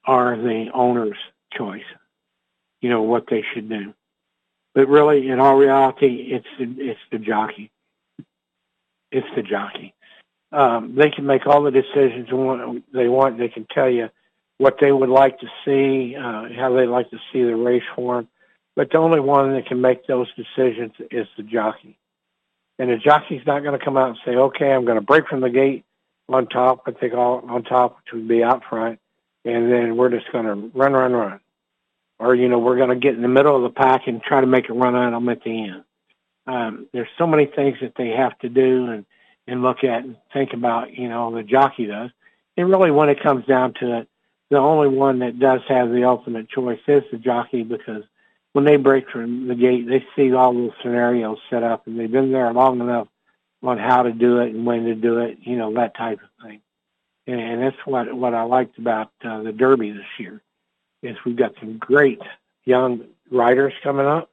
or 0.08 0.38
the 0.38 0.68
owner's 0.74 1.18
choice. 1.58 1.82
You 2.82 2.90
know 2.90 3.02
what 3.02 3.26
they 3.30 3.44
should 3.54 3.70
do, 3.70 3.94
but 4.74 4.88
really, 4.88 5.28
in 5.28 5.40
all 5.40 5.58
reality, 5.58 6.30
it's 6.32 6.48
the, 6.58 6.66
it's 6.82 7.00
the 7.12 7.20
jockey. 7.20 7.72
It's 9.12 9.28
the 9.36 9.42
jockey. 9.42 9.94
Um, 10.52 10.96
they 10.96 11.10
can 11.10 11.26
make 11.26 11.46
all 11.46 11.64
the 11.64 11.72
decisions 11.72 12.30
they 12.94 13.08
want. 13.08 13.38
They 13.38 13.50
can 13.50 13.68
tell 13.74 13.90
you 13.90 14.10
what 14.58 14.78
they 14.80 14.92
would 14.92 15.10
like 15.10 15.40
to 15.40 15.48
see, 15.66 16.16
uh, 16.16 16.50
how 16.58 16.74
they 16.76 16.86
like 16.86 17.10
to 17.12 17.18
see 17.32 17.44
the 17.44 17.56
race 17.56 17.84
form. 17.96 18.28
But 18.76 18.92
the 18.92 18.98
only 18.98 19.20
one 19.20 19.54
that 19.54 19.66
can 19.66 19.82
make 19.82 20.08
those 20.08 20.28
decisions 20.36 20.94
is 21.12 21.28
the 21.38 21.44
jockey. 21.44 21.98
And 22.78 22.90
the 22.90 22.98
jockey's 22.98 23.46
not 23.46 23.64
going 23.64 23.78
to 23.78 23.84
come 23.84 23.98
out 23.98 24.10
and 24.10 24.18
say, 24.26 24.36
okay, 24.36 24.72
I'm 24.72 24.86
going 24.86 24.96
to 25.00 25.06
break 25.06 25.28
from 25.28 25.42
the 25.42 25.50
gate 25.50 25.84
on 26.30 26.48
top, 26.48 26.84
I 26.86 26.92
think 26.92 27.14
all 27.14 27.44
on 27.50 27.64
top, 27.64 27.98
which 27.98 28.14
would 28.14 28.28
be 28.28 28.44
out 28.44 28.64
front, 28.70 29.00
and 29.44 29.72
then 29.72 29.98
we're 29.98 30.10
just 30.10 30.32
going 30.32 30.46
to 30.46 30.78
run, 30.78 30.94
run, 30.94 31.14
run. 31.14 31.40
Or, 32.20 32.36
you 32.36 32.50
know, 32.50 32.60
we're 32.60 32.76
going 32.76 32.90
to 32.90 32.96
get 32.96 33.16
in 33.16 33.22
the 33.22 33.30
middle 33.30 33.56
of 33.56 33.64
the 33.64 33.70
pack 33.70 34.08
and 34.08 34.22
try 34.22 34.42
to 34.42 34.48
make 34.48 34.70
a 34.70 34.74
run 34.74 34.94
on 34.94 35.14
them 35.14 35.30
at 35.30 35.42
the 35.44 35.64
end. 35.64 35.84
Um, 36.46 36.88
there's 36.92 37.08
so 37.18 37.26
many 37.26 37.46
things 37.46 37.78
that 37.82 37.94
they 37.98 38.10
have 38.10 38.38
to 38.40 38.50
do, 38.50 38.88
and, 38.88 39.06
and 39.48 39.62
look 39.62 39.84
at 39.84 40.04
and 40.04 40.18
think 40.34 40.54
about, 40.54 40.94
you 40.94 41.08
know, 41.08 41.34
the 41.34 41.44
jockey 41.44 41.86
does. 41.86 42.10
And 42.58 42.70
really, 42.70 42.92
when 42.92 43.10
it 43.10 43.24
comes 43.24 43.46
down 43.46 43.74
to 43.80 44.00
it, 44.00 44.10
the 44.50 44.58
only 44.58 44.90
one 44.90 45.20
that 45.20 45.40
does 45.40 45.62
have 45.70 45.90
the 45.92 46.06
ultimate 46.06 46.50
choice 46.50 46.80
is 46.88 47.04
the 47.12 47.18
jockey 47.18 47.64
because 47.64 48.04
when 48.54 48.66
they 48.66 48.78
break 48.78 49.10
from 49.10 49.48
the 49.48 49.56
gate, 49.56 49.88
they 49.88 50.04
see 50.16 50.34
all 50.34 50.54
those 50.54 50.72
scenarios 50.82 51.38
set 51.50 51.64
up 51.64 51.86
and 51.86 52.00
they've 52.00 52.12
been 52.12 52.32
there 52.32 52.52
long 52.52 52.82
enough 52.82 53.08
on 53.62 53.78
how 53.78 54.04
to 54.04 54.12
do 54.12 54.40
it 54.40 54.54
and 54.54 54.66
when 54.66 54.86
to 54.86 54.96
do 54.96 55.20
it, 55.20 55.38
you 55.42 55.56
know, 55.56 55.74
that 55.76 55.96
type 55.96 56.20
of 56.24 56.46
thing. 56.46 56.62
And, 57.28 57.40
and 57.40 57.62
that's 57.62 57.86
what, 57.86 58.12
what 58.14 58.34
I 58.34 58.44
liked 58.44 58.80
about 58.80 59.12
uh, 59.24 59.44
the 59.44 59.52
Derby 59.52 59.92
this 59.92 60.02
year 60.18 60.42
is 61.02 61.18
we've 61.26 61.36
got 61.36 61.54
some 61.60 61.78
great 61.78 62.22
young 62.66 63.06
riders 63.32 63.74
coming 63.84 64.06
up. 64.06 64.30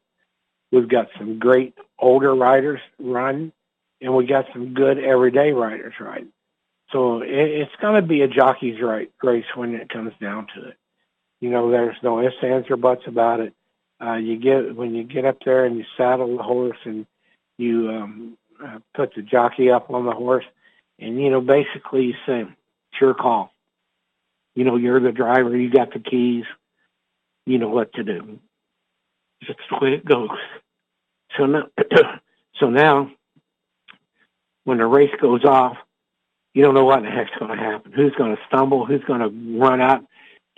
We've 0.72 0.88
got 0.88 1.09
some 1.18 1.38
great 1.38 1.74
older 1.98 2.35
riders 2.35 2.81
running 2.98 3.52
and 4.00 4.14
we 4.14 4.26
got 4.26 4.46
some 4.52 4.74
good 4.74 4.98
everyday 4.98 5.52
riders 5.52 5.94
riding. 6.00 6.33
So 6.92 7.22
it, 7.22 7.31
it's 7.31 7.76
going 7.81 8.00
to 8.00 8.07
be 8.07 8.22
a 8.22 8.29
jockey's 8.29 8.81
right 8.81 9.11
race 9.22 9.44
when 9.55 9.74
it 9.74 9.88
comes 9.88 10.12
down 10.20 10.46
to 10.55 10.68
it. 10.68 10.76
You 11.40 11.50
know, 11.50 11.70
there's 11.70 11.96
no 12.02 12.20
ifs, 12.20 12.37
ands, 12.42 12.70
or 12.70 12.76
buts 12.76 13.02
about 13.07 13.40
it. 13.40 13.55
Uh, 14.00 14.14
you 14.14 14.37
get 14.37 14.76
when 14.76 14.94
you 14.94 15.05
get 15.05 15.24
up 15.24 15.38
there 15.44 15.64
and 15.64 15.76
you 15.76 15.85
saddle 15.96 16.37
the 16.37 16.42
horse 16.42 16.79
and 16.85 17.07
you 17.57 17.90
um, 17.90 18.38
uh, 18.62 18.79
put 18.94 19.14
the 19.14 19.22
jockey 19.22 19.70
up 19.70 19.90
on 19.90 20.05
the 20.05 20.12
horse, 20.12 20.44
and 20.98 21.20
you 21.20 21.31
know, 21.31 21.40
basically 21.40 22.05
you 22.05 22.14
say, 22.26 22.40
"It's 22.42 23.00
your 23.00 23.14
call." 23.14 23.52
You 24.57 24.64
know, 24.64 24.77
you're 24.77 24.99
the 24.99 25.12
driver. 25.12 25.57
You 25.57 25.71
got 25.71 25.92
the 25.92 26.01
keys. 26.01 26.45
You 27.45 27.59
know 27.59 27.69
what 27.69 27.92
to 27.92 28.03
do. 28.03 28.40
That's 29.47 29.61
the 29.71 29.79
way 29.81 29.92
it 29.92 30.05
goes. 30.05 30.31
So 31.37 31.45
now, 31.45 31.64
so 32.59 32.71
now, 32.71 33.12
when 34.64 34.79
the 34.79 34.87
race 34.87 35.14
goes 35.21 35.45
off, 35.45 35.77
you 36.55 36.62
don't 36.62 36.75
know 36.75 36.87
what 36.87 37.03
the 37.03 37.11
heck's 37.11 37.31
going 37.38 37.57
to 37.57 37.62
happen. 37.62 37.92
Who's 37.92 38.14
going 38.14 38.35
to 38.35 38.42
stumble? 38.49 38.87
Who's 38.87 39.05
going 39.05 39.21
to 39.21 39.59
run 39.61 39.83
out 39.83 40.01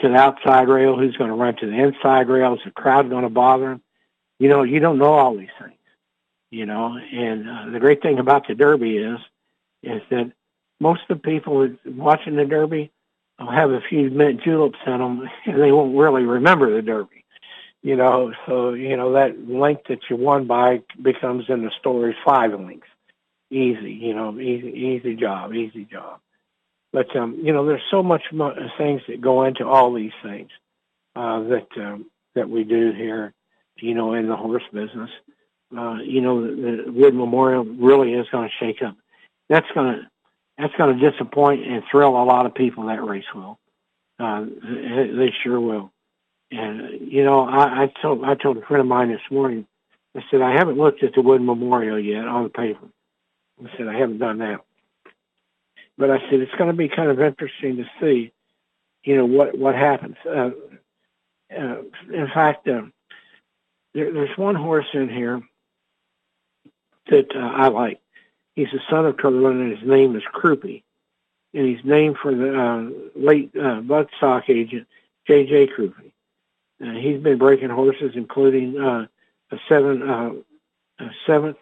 to 0.00 0.08
the 0.08 0.14
outside 0.14 0.68
rail? 0.68 0.96
Who's 0.96 1.16
going 1.16 1.30
to 1.30 1.37
run 1.37 1.56
to 1.56 1.66
the 1.66 1.76
inside 1.76 2.28
rail? 2.28 2.54
Is 2.54 2.61
the 2.64 2.70
crowd 2.70 3.11
going 3.11 3.24
to 3.24 3.28
bother 3.28 3.70
them? 3.70 3.82
You 4.38 4.48
know, 4.48 4.62
you 4.62 4.78
don't 4.78 4.98
know 4.98 5.12
all 5.12 5.37
these 5.37 5.48
things. 5.61 5.74
You 6.50 6.66
know, 6.66 6.96
and 6.96 7.50
uh, 7.50 7.70
the 7.72 7.80
great 7.80 8.00
thing 8.00 8.20
about 8.20 8.46
the 8.46 8.54
Derby 8.54 8.96
is, 8.96 9.18
is 9.82 10.00
that 10.11 10.32
most 10.80 11.02
of 11.11 11.20
the 11.20 11.22
people 11.22 11.68
watching 11.84 12.37
the 12.37 12.44
Derby 12.44 12.92
will 13.38 13.51
have 13.51 13.70
a 13.70 13.81
few 13.88 14.11
mint 14.11 14.42
juleps 14.42 14.79
in 14.87 14.98
them, 14.98 15.29
and 15.46 15.62
they 15.62 15.72
won't 15.72 15.96
really 15.96 16.22
remember 16.22 16.74
the 16.74 16.83
Derby. 16.83 17.24
You 17.83 17.96
know, 17.96 18.33
so 18.46 18.72
you 18.74 18.96
know 18.96 19.12
that 19.12 19.38
link 19.48 19.81
that 19.88 20.01
you 20.11 20.16
won 20.16 20.46
by 20.46 20.83
becomes 21.01 21.44
in 21.48 21.62
the 21.62 21.70
story 21.79 22.16
five 22.24 22.53
links 22.53 22.88
easy, 23.51 23.92
you 23.92 24.14
know, 24.14 24.38
easy, 24.38 24.68
easy 24.68 25.14
job, 25.14 25.55
easy 25.55 25.85
job. 25.85 26.20
But 26.92 27.14
um, 27.16 27.40
you 27.42 27.53
know, 27.53 27.66
there's 27.66 27.83
so 27.90 28.03
much 28.03 28.22
mo- 28.33 28.55
things 28.79 29.03
that 29.09 29.20
go 29.20 29.44
into 29.44 29.66
all 29.66 29.92
these 29.92 30.12
things 30.22 30.48
uh, 31.16 31.40
that 31.44 31.68
um, 31.77 32.07
that 32.35 32.48
we 32.48 32.64
do 32.64 32.92
here, 32.92 33.35
you 33.77 33.94
know, 33.94 34.14
in 34.14 34.29
the 34.29 34.37
horse 34.37 34.62
business. 34.72 35.11
Uh, 35.77 35.96
you 35.96 36.22
know, 36.22 36.40
the, 36.40 36.85
the 36.87 36.92
Wood 36.92 37.14
Memorial 37.14 37.64
really 37.64 38.14
is 38.14 38.27
going 38.33 38.48
to 38.48 38.64
shake 38.64 38.83
up. 38.83 38.96
That's 39.51 39.66
going 39.74 39.96
to 39.96 40.03
that's 40.58 40.74
going 40.76 40.98
to 40.98 41.10
disappoint 41.10 41.66
and 41.66 41.82
thrill 41.90 42.10
a 42.10 42.24
lot 42.24 42.46
of 42.46 42.54
people. 42.54 42.86
That 42.86 43.04
race 43.04 43.24
will. 43.34 43.58
Uh, 44.18 44.44
they, 44.44 45.32
sure 45.42 45.60
will. 45.60 45.92
And 46.50 47.12
you 47.12 47.24
know, 47.24 47.46
I, 47.46 47.84
I 47.84 47.92
told 48.02 48.24
I 48.24 48.34
told 48.34 48.56
a 48.56 48.62
friend 48.62 48.80
of 48.80 48.86
mine 48.86 49.10
this 49.10 49.20
morning. 49.30 49.66
I 50.16 50.22
said 50.30 50.40
I 50.42 50.52
haven't 50.52 50.78
looked 50.78 51.02
at 51.04 51.14
the 51.14 51.22
Wood 51.22 51.42
Memorial 51.42 51.98
yet 51.98 52.26
on 52.26 52.44
the 52.44 52.48
paper. 52.48 52.88
I 53.64 53.76
said, 53.76 53.88
I 53.88 53.98
haven't 53.98 54.18
done 54.18 54.38
that. 54.38 54.60
But 55.96 56.10
I 56.10 56.18
said, 56.30 56.40
it's 56.40 56.54
going 56.56 56.70
to 56.70 56.76
be 56.76 56.88
kind 56.88 57.10
of 57.10 57.20
interesting 57.20 57.76
to 57.78 57.84
see, 58.00 58.32
you 59.02 59.16
know, 59.16 59.26
what, 59.26 59.58
what 59.58 59.74
happens. 59.74 60.16
Uh, 60.24 60.50
uh, 61.56 61.82
in 62.12 62.28
fact, 62.32 62.68
uh, 62.68 62.82
there, 63.94 64.12
there's 64.12 64.36
one 64.38 64.54
horse 64.54 64.86
in 64.94 65.08
here 65.08 65.42
that 67.10 67.34
uh, 67.34 67.38
I 67.38 67.68
like. 67.68 68.00
He's 68.58 68.72
the 68.72 68.80
son 68.90 69.06
of 69.06 69.16
Cumberland, 69.16 69.60
and 69.60 69.78
his 69.78 69.88
name 69.88 70.16
is 70.16 70.22
Crupi. 70.34 70.82
And 71.54 71.64
he's 71.64 71.84
named 71.84 72.16
for 72.20 72.34
the 72.34 72.60
uh, 72.60 72.90
late 73.14 73.52
uh, 73.54 73.82
bloodstock 73.82 74.50
agent, 74.50 74.88
J.J. 75.28 75.68
Crupi. 75.68 76.10
Uh, 76.82 76.98
he's 77.00 77.22
been 77.22 77.38
breaking 77.38 77.70
horses, 77.70 78.14
including 78.16 78.76
uh, 78.76 79.06
a 79.52 79.56
seven, 79.68 80.02
uh, 80.02 80.30
a 80.98 81.10
seventh 81.24 81.58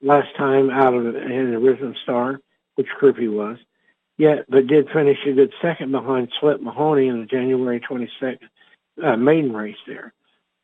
last 0.00 0.34
time 0.38 0.70
out 0.70 0.94
of 0.94 1.04
in 1.04 1.50
the 1.50 1.58
Rhythm 1.58 1.94
Star, 2.02 2.40
which 2.76 2.88
Crupi 2.98 3.30
was. 3.30 3.58
Yet, 4.16 4.46
but 4.48 4.68
did 4.68 4.88
finish 4.88 5.18
a 5.26 5.34
good 5.34 5.52
second 5.60 5.92
behind 5.92 6.32
Slip 6.40 6.62
Mahoney 6.62 7.08
in 7.08 7.20
the 7.20 7.26
January 7.26 7.78
22nd 7.78 8.38
uh, 9.04 9.16
maiden 9.18 9.52
race 9.52 9.76
there. 9.86 10.14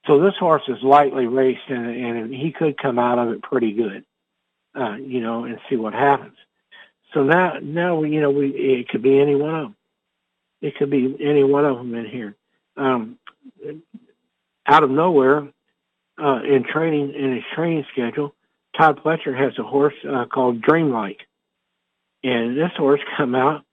So 0.06 0.18
this 0.18 0.34
horse 0.40 0.64
is 0.66 0.82
lightly 0.82 1.26
raced, 1.26 1.68
and, 1.68 1.86
and 1.86 2.34
he 2.34 2.52
could 2.52 2.78
come 2.78 2.98
out 2.98 3.18
of 3.18 3.34
it 3.34 3.42
pretty 3.42 3.72
good, 3.72 4.06
uh, 4.74 4.96
you 4.96 5.20
know, 5.20 5.44
and 5.44 5.58
see 5.68 5.76
what 5.76 5.94
happens. 5.94 6.36
So 7.12 7.22
now, 7.22 7.58
now 7.62 8.02
you 8.02 8.20
know, 8.20 8.30
we 8.30 8.48
it 8.48 8.88
could 8.88 9.02
be 9.02 9.20
any 9.20 9.34
one 9.34 9.54
of 9.54 9.62
them. 9.62 9.76
It 10.60 10.76
could 10.76 10.90
be 10.90 11.16
any 11.20 11.44
one 11.44 11.64
of 11.64 11.76
them 11.76 11.94
in 11.94 12.06
here. 12.06 12.34
Um, 12.76 13.18
out 14.66 14.82
of 14.82 14.90
nowhere, 14.90 15.48
uh, 16.22 16.40
in 16.42 16.64
training 16.64 17.14
in 17.14 17.34
his 17.34 17.44
training 17.54 17.84
schedule, 17.92 18.34
Todd 18.76 19.00
Pletcher 19.04 19.36
has 19.36 19.58
a 19.58 19.62
horse 19.62 19.94
uh, 20.08 20.24
called 20.26 20.62
Dreamlike. 20.62 21.20
And 22.22 22.56
this 22.56 22.70
horse 22.76 23.00
come 23.16 23.34
out, 23.34 23.64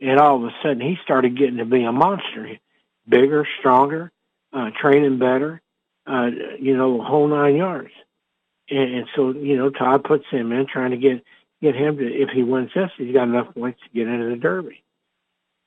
and 0.00 0.18
all 0.18 0.36
of 0.36 0.44
a 0.44 0.54
sudden 0.62 0.80
he 0.80 0.96
started 1.04 1.36
getting 1.36 1.58
to 1.58 1.64
be 1.64 1.84
a 1.84 1.92
monster. 1.92 2.58
Bigger, 3.08 3.46
stronger, 3.58 4.10
uh, 4.52 4.70
training 4.80 5.18
better, 5.18 5.60
uh, 6.06 6.30
you 6.58 6.76
know, 6.76 7.02
whole 7.02 7.28
nine 7.28 7.56
yards. 7.56 7.92
And, 8.70 9.06
so, 9.16 9.32
you 9.32 9.56
know, 9.56 9.70
Todd 9.70 10.04
puts 10.04 10.24
him 10.30 10.52
in 10.52 10.66
trying 10.66 10.92
to 10.92 10.96
get, 10.96 11.24
get 11.60 11.74
him 11.74 11.96
to, 11.96 12.04
if 12.06 12.28
he 12.30 12.44
wins 12.44 12.70
this, 12.74 12.90
he's 12.96 13.12
got 13.12 13.24
enough 13.24 13.52
points 13.52 13.80
to 13.82 13.88
get 13.92 14.06
into 14.06 14.30
the 14.30 14.36
Derby. 14.36 14.82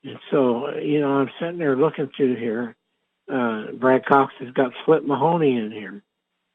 And 0.06 0.20
so, 0.32 0.70
you 0.78 1.02
know, 1.02 1.10
I'm 1.10 1.30
sitting 1.39 1.58
there 1.58 1.76
looking 1.76 2.10
through 2.16 2.36
here. 2.38 2.76
Uh, 3.32 3.72
Brad 3.74 4.06
Cox 4.06 4.34
has 4.39 4.52
got 4.52 4.72
Slip 4.86 5.06
Mahoney 5.06 5.58
in 5.58 5.72
here. 5.72 6.02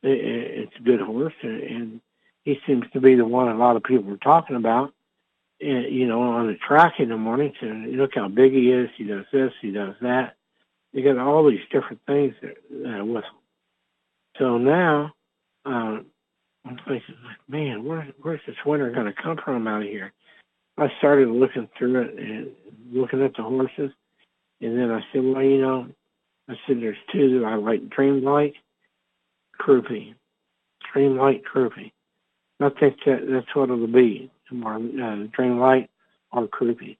It, 0.03 0.69
it's 0.69 0.77
a 0.79 0.83
good 0.83 1.01
horse, 1.01 1.35
and, 1.43 1.63
and 1.63 2.01
he 2.45 2.59
seems 2.67 2.85
to 2.93 3.01
be 3.01 3.15
the 3.15 3.25
one 3.25 3.49
a 3.49 3.57
lot 3.57 3.77
of 3.77 3.83
people 3.83 4.13
are 4.13 4.19
talking 4.19 4.57
about. 4.57 4.93
And, 5.61 5.93
you 5.93 6.07
know, 6.07 6.23
on 6.23 6.47
the 6.47 6.55
track 6.55 6.95
in 6.99 7.09
the 7.09 7.17
morning, 7.17 7.53
to 7.61 7.67
look 7.67 8.13
how 8.15 8.29
big 8.29 8.53
he 8.53 8.71
is. 8.71 8.91
He 8.97 9.05
does 9.05 9.25
this, 9.33 9.53
he 9.61 9.71
does 9.71 9.97
that. 10.01 10.37
You 10.93 11.03
got 11.03 11.19
all 11.19 11.49
these 11.49 11.61
different 11.71 12.01
things 12.07 12.35
that, 12.41 12.57
uh, 12.89 13.05
with 13.05 13.25
him. 13.25 13.33
So 14.39 14.57
now, 14.57 15.13
uh, 15.67 15.99
I'm 16.69 17.01
man, 17.49 17.85
where, 17.85 18.09
where's 18.21 18.41
this 18.47 18.57
winner 18.67 18.93
going 18.93 19.07
to 19.07 19.23
come 19.23 19.39
from 19.43 19.67
out 19.67 19.83
of 19.83 19.89
here? 19.89 20.13
I 20.77 20.89
started 20.99 21.29
looking 21.29 21.69
through 21.77 22.03
it 22.03 22.19
and 22.19 22.51
looking 22.93 23.23
at 23.23 23.35
the 23.37 23.43
horses, 23.43 23.91
and 24.61 24.79
then 24.79 24.91
I 24.91 25.01
said, 25.13 25.23
well, 25.25 25.43
you 25.43 25.61
know, 25.61 25.89
I 26.49 26.55
said 26.67 26.81
there's 26.81 26.97
two 27.13 27.41
that 27.41 27.47
I 27.47 27.57
like, 27.57 27.89
Dreamlike, 27.89 28.55
Crupi, 29.61 30.15
Dreamlike, 30.93 31.45
Crupi. 31.45 31.93
I 32.61 32.71
think 32.71 32.97
that 33.07 33.27
that's 33.31 33.55
what 33.55 33.71
it'll 33.71 33.87
be 33.87 34.31
tomorrow, 34.49 34.79
uh, 34.81 35.27
Dreamlike 35.37 35.89
or 36.33 36.49
Crupi. 36.49 36.97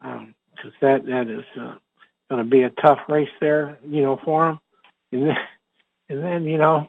Because 0.00 0.22
um, 0.22 0.72
that, 0.80 1.06
that 1.06 1.28
is 1.28 1.44
uh, 1.60 1.74
going 2.30 2.44
to 2.44 2.50
be 2.50 2.62
a 2.62 2.70
tough 2.70 3.00
race 3.08 3.28
there, 3.40 3.78
you 3.86 4.02
know, 4.02 4.20
for 4.24 4.46
them. 4.46 4.60
And 5.12 5.28
then, 5.28 5.36
and 6.08 6.22
then, 6.22 6.44
you 6.44 6.58
know, 6.58 6.88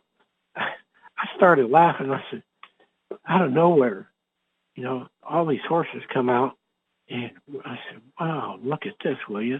I 1.21 1.27
started 1.35 1.69
laughing. 1.69 2.09
I 2.09 2.23
said, 2.31 2.43
out 3.27 3.45
of 3.45 3.51
nowhere, 3.51 4.09
you 4.75 4.83
know, 4.83 5.07
all 5.21 5.45
these 5.45 5.59
horses 5.67 6.01
come 6.11 6.29
out. 6.29 6.57
And 7.09 7.31
I 7.63 7.77
said, 7.89 8.01
wow, 8.19 8.57
look 8.63 8.85
at 8.85 8.95
this, 9.03 9.17
will 9.29 9.43
you? 9.43 9.59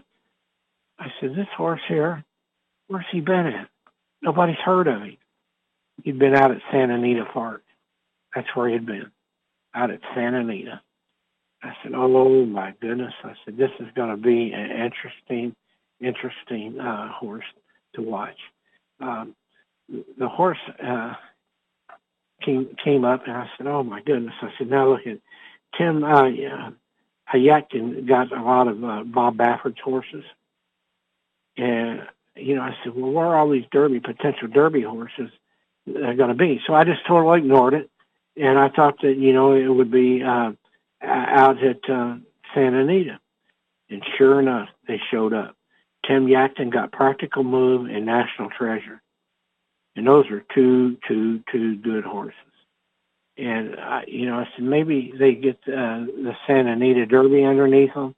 I 0.97 1.07
said, 1.19 1.31
this 1.31 1.47
horse 1.55 1.81
here, 1.88 2.23
where's 2.88 3.05
he 3.11 3.19
been 3.21 3.45
at? 3.45 3.67
Nobody's 4.21 4.57
heard 4.63 4.88
of 4.88 5.01
him. 5.01 5.17
He'd 6.03 6.17
been 6.17 6.36
out 6.36 6.51
at 6.51 6.61
Santa 6.71 6.95
Anita 6.95 7.25
Park. 7.31 7.63
That's 8.33 8.47
where 8.55 8.67
he 8.67 8.73
had 8.73 8.86
been, 8.86 9.11
out 9.75 9.91
at 9.91 9.99
Santa 10.15 10.39
Anita. 10.39 10.81
I 11.61 11.73
said, 11.83 11.91
oh 11.93 12.45
my 12.45 12.73
goodness. 12.81 13.13
I 13.23 13.33
said, 13.45 13.57
this 13.57 13.71
is 13.79 13.88
going 13.95 14.09
to 14.09 14.17
be 14.17 14.51
an 14.53 14.71
interesting, 14.71 15.55
interesting 15.99 16.79
uh, 16.79 17.11
horse 17.11 17.45
to 17.95 18.01
watch. 18.01 18.38
Um, 18.99 19.36
the 20.17 20.29
horse 20.29 20.57
uh, 20.83 21.13
came 22.41 22.75
came 22.83 23.05
up, 23.05 23.27
and 23.27 23.35
I 23.35 23.49
said, 23.57 23.67
oh 23.67 23.83
my 23.83 24.01
goodness. 24.01 24.33
I 24.41 24.51
said, 24.57 24.69
now 24.69 24.89
look 24.89 25.07
at 25.07 25.19
Tim 25.77 26.03
uh, 26.03 26.29
uh, 26.29 26.71
got 28.05 28.31
a 28.31 28.43
lot 28.43 28.67
of 28.67 28.83
uh, 28.83 29.03
Bob 29.03 29.37
Baffert's 29.37 29.79
horses. 29.79 30.23
And, 31.57 32.07
you 32.35 32.55
know, 32.55 32.61
I 32.61 32.75
said, 32.83 32.93
well, 32.95 33.11
where 33.11 33.25
are 33.27 33.37
all 33.37 33.49
these 33.49 33.65
Derby, 33.71 33.99
potential 33.99 34.47
Derby 34.47 34.81
horses 34.81 35.29
going 35.85 36.17
to 36.17 36.33
be? 36.33 36.61
So 36.65 36.73
I 36.73 36.83
just 36.83 37.05
totally 37.07 37.39
ignored 37.39 37.73
it 37.73 37.89
and 38.37 38.57
I 38.57 38.69
thought 38.69 39.01
that 39.01 39.17
you 39.17 39.33
know 39.33 39.53
it 39.53 39.67
would 39.67 39.91
be 39.91 40.23
uh, 40.23 40.51
out 41.01 41.63
at 41.63 41.89
uh, 41.89 42.15
Santa 42.53 42.81
Anita. 42.81 43.19
And 43.89 44.03
sure 44.17 44.39
enough, 44.39 44.69
they 44.87 44.99
showed 45.11 45.33
up. 45.33 45.55
Tim 46.07 46.25
Yakteen 46.27 46.71
got 46.71 46.91
Practical 46.91 47.43
Move 47.43 47.89
and 47.89 48.05
National 48.05 48.49
Treasure. 48.49 49.01
And 49.95 50.07
those 50.07 50.29
are 50.31 50.43
two, 50.53 50.97
two, 51.07 51.43
two 51.51 51.75
good 51.77 52.03
horses. 52.03 52.35
And, 53.37 53.77
uh, 53.77 54.01
you 54.07 54.25
know, 54.25 54.39
I 54.39 54.47
said 54.55 54.63
maybe 54.63 55.13
they 55.17 55.33
get 55.35 55.57
uh, 55.67 56.05
the 56.05 56.35
Santa 56.47 56.73
Anita 56.73 57.05
Derby 57.05 57.43
underneath 57.43 57.93
them, 57.93 58.15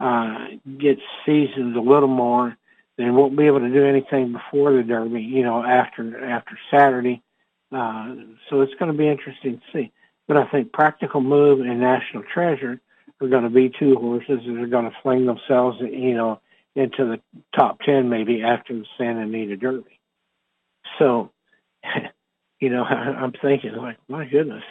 uh, 0.00 0.46
get 0.78 0.98
seasoned 1.26 1.76
a 1.76 1.80
little 1.80 2.08
more, 2.08 2.56
then 2.96 3.14
won't 3.14 3.36
be 3.36 3.46
able 3.46 3.60
to 3.60 3.72
do 3.72 3.84
anything 3.84 4.32
before 4.32 4.72
the 4.72 4.82
Derby, 4.82 5.22
you 5.22 5.42
know, 5.42 5.62
after 5.62 6.24
after 6.24 6.58
Saturday. 6.70 7.22
Uh, 7.72 8.14
so 8.48 8.60
it's 8.60 8.74
going 8.74 8.92
to 8.92 8.96
be 8.96 9.08
interesting 9.08 9.58
to 9.58 9.62
see. 9.72 9.92
But 10.28 10.36
I 10.36 10.46
think 10.46 10.72
Practical 10.72 11.20
Move 11.20 11.60
and 11.60 11.80
National 11.80 12.22
Treasure 12.22 12.80
are 13.20 13.28
going 13.28 13.42
to 13.42 13.50
be 13.50 13.68
two 13.68 13.96
horses 13.96 14.40
that 14.46 14.56
are 14.56 14.66
going 14.66 14.84
to 14.90 14.96
fling 15.02 15.26
themselves, 15.26 15.78
you 15.80 16.14
know, 16.14 16.40
into 16.74 17.04
the 17.04 17.20
top 17.54 17.80
10 17.80 18.08
maybe 18.08 18.42
after 18.42 18.74
the 18.74 18.86
Santa 18.96 19.22
Anita 19.22 19.56
Derby. 19.56 20.00
So, 20.98 21.30
you 22.60 22.70
know, 22.70 22.84
I'm 22.84 23.32
thinking 23.32 23.74
like, 23.74 23.98
my 24.08 24.26
goodness, 24.26 24.64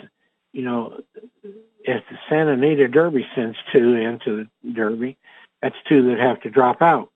you 0.51 0.63
know, 0.63 1.01
if 1.43 2.03
the 2.09 2.17
Santa 2.29 2.53
Anita 2.53 2.87
Derby 2.87 3.25
sends 3.35 3.57
two 3.71 3.95
into 3.95 4.47
the 4.63 4.71
Derby, 4.71 5.17
that's 5.61 5.75
two 5.87 6.09
that 6.09 6.19
have 6.19 6.41
to 6.41 6.49
drop 6.49 6.81
out. 6.81 7.09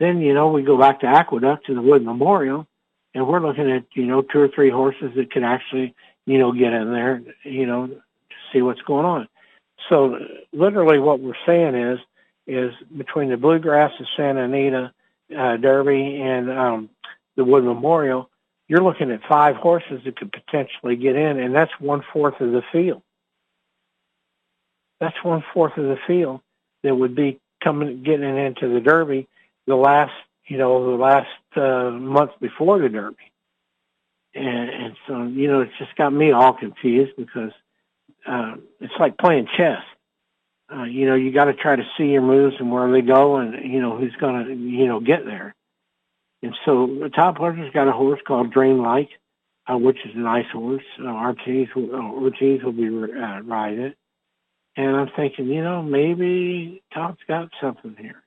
Then, 0.00 0.20
you 0.20 0.34
know, 0.34 0.48
we 0.48 0.62
go 0.62 0.78
back 0.78 1.00
to 1.00 1.06
Aqueduct 1.06 1.66
to 1.66 1.74
the 1.74 1.82
Wood 1.82 2.04
Memorial, 2.04 2.66
and 3.14 3.26
we're 3.26 3.40
looking 3.40 3.70
at, 3.70 3.84
you 3.94 4.06
know, 4.06 4.22
two 4.22 4.40
or 4.40 4.48
three 4.48 4.70
horses 4.70 5.12
that 5.14 5.30
could 5.30 5.44
actually, 5.44 5.94
you 6.26 6.38
know, 6.38 6.52
get 6.52 6.72
in 6.72 6.92
there, 6.92 7.22
you 7.44 7.66
know, 7.66 7.86
to 7.86 8.00
see 8.52 8.62
what's 8.62 8.82
going 8.82 9.04
on. 9.04 9.28
So 9.88 10.18
literally 10.52 10.98
what 10.98 11.20
we're 11.20 11.34
saying 11.46 11.74
is, 11.74 11.98
is 12.46 12.72
between 12.96 13.30
the 13.30 13.36
Bluegrass, 13.36 13.92
and 13.98 14.08
Santa 14.16 14.44
Anita 14.44 14.92
uh, 15.36 15.56
Derby, 15.56 16.20
and 16.20 16.50
um, 16.50 16.90
the 17.36 17.44
Wood 17.44 17.64
Memorial, 17.64 18.30
you're 18.68 18.82
looking 18.82 19.10
at 19.10 19.20
five 19.28 19.56
horses 19.56 20.00
that 20.04 20.16
could 20.16 20.32
potentially 20.32 20.96
get 20.96 21.16
in, 21.16 21.38
and 21.38 21.54
that's 21.54 21.72
one 21.78 22.02
fourth 22.12 22.40
of 22.40 22.52
the 22.52 22.62
field. 22.72 23.02
That's 25.00 25.22
one 25.22 25.44
fourth 25.52 25.76
of 25.76 25.84
the 25.84 25.98
field 26.06 26.40
that 26.82 26.94
would 26.94 27.14
be 27.14 27.40
coming 27.62 28.02
getting 28.02 28.36
into 28.36 28.72
the 28.72 28.80
Derby 28.80 29.28
the 29.66 29.74
last, 29.74 30.12
you 30.46 30.58
know, 30.58 30.90
the 30.90 31.02
last 31.02 31.28
uh, 31.56 31.90
month 31.90 32.32
before 32.40 32.78
the 32.78 32.88
Derby. 32.88 33.16
And, 34.34 34.70
and 34.70 34.96
so, 35.06 35.24
you 35.24 35.48
know, 35.48 35.60
it's 35.60 35.76
just 35.78 35.94
got 35.96 36.12
me 36.12 36.32
all 36.32 36.52
confused 36.52 37.12
because 37.16 37.52
uh, 38.26 38.56
it's 38.80 38.94
like 38.98 39.18
playing 39.18 39.48
chess. 39.56 39.82
Uh, 40.74 40.84
you 40.84 41.06
know, 41.06 41.14
you 41.14 41.32
got 41.32 41.44
to 41.44 41.54
try 41.54 41.76
to 41.76 41.84
see 41.96 42.04
your 42.04 42.22
moves 42.22 42.56
and 42.58 42.72
where 42.72 42.90
they 42.90 43.02
go, 43.02 43.36
and 43.36 43.70
you 43.70 43.82
know 43.82 43.98
who's 43.98 44.16
going 44.18 44.44
to, 44.44 44.54
you 44.54 44.86
know, 44.86 44.98
get 44.98 45.24
there. 45.26 45.54
And 46.44 46.54
so, 46.66 47.08
Todd 47.08 47.38
Pletcher's 47.38 47.72
got 47.72 47.88
a 47.88 47.92
horse 47.92 48.20
called 48.26 48.52
Dreamlike, 48.52 49.08
uh, 49.66 49.78
which 49.78 49.96
is 50.04 50.14
a 50.14 50.18
nice 50.18 50.44
horse. 50.52 50.84
Uh, 51.00 51.06
Ortiz, 51.06 51.68
will, 51.74 51.94
uh, 51.94 52.12
Ortiz 52.12 52.62
will 52.62 52.72
be 52.72 52.86
uh, 52.86 53.40
riding 53.40 53.80
it, 53.80 53.96
and 54.76 54.94
I'm 54.94 55.08
thinking, 55.16 55.46
you 55.46 55.64
know, 55.64 55.82
maybe 55.82 56.82
Todd's 56.92 57.20
got 57.26 57.48
something 57.62 57.96
here. 57.98 58.22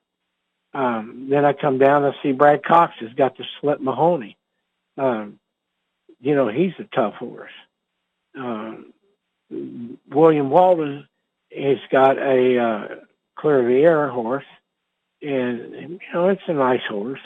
Um, 0.74 1.28
then 1.30 1.45
I 1.45 1.53
come 1.53 1.78
down 1.78 2.05
and 2.05 2.15
see 2.24 2.32
Brad 2.32 2.63
Cox 2.63 2.93
has 3.01 3.13
got 3.13 3.38
the 3.38 3.43
Slip 3.61 3.82
Mahoney. 3.82 4.36
Um, 4.97 5.39
you 6.20 6.34
know, 6.34 6.47
he's 6.47 6.74
a 6.80 6.95
tough 6.95 7.13
horse. 7.13 7.51
Um, 8.36 8.93
William 10.09 10.49
Walden 10.49 11.07
has 11.55 11.78
got 11.91 12.18
a 12.18 12.57
uh, 12.57 12.95
Clear 13.38 13.63
the 13.63 13.84
Air 13.84 14.09
horse, 14.09 14.43
and 15.22 15.72
you 15.72 15.99
know 16.11 16.30
it's 16.30 16.41
a 16.47 16.53
nice 16.53 16.82
horse. 16.89 17.20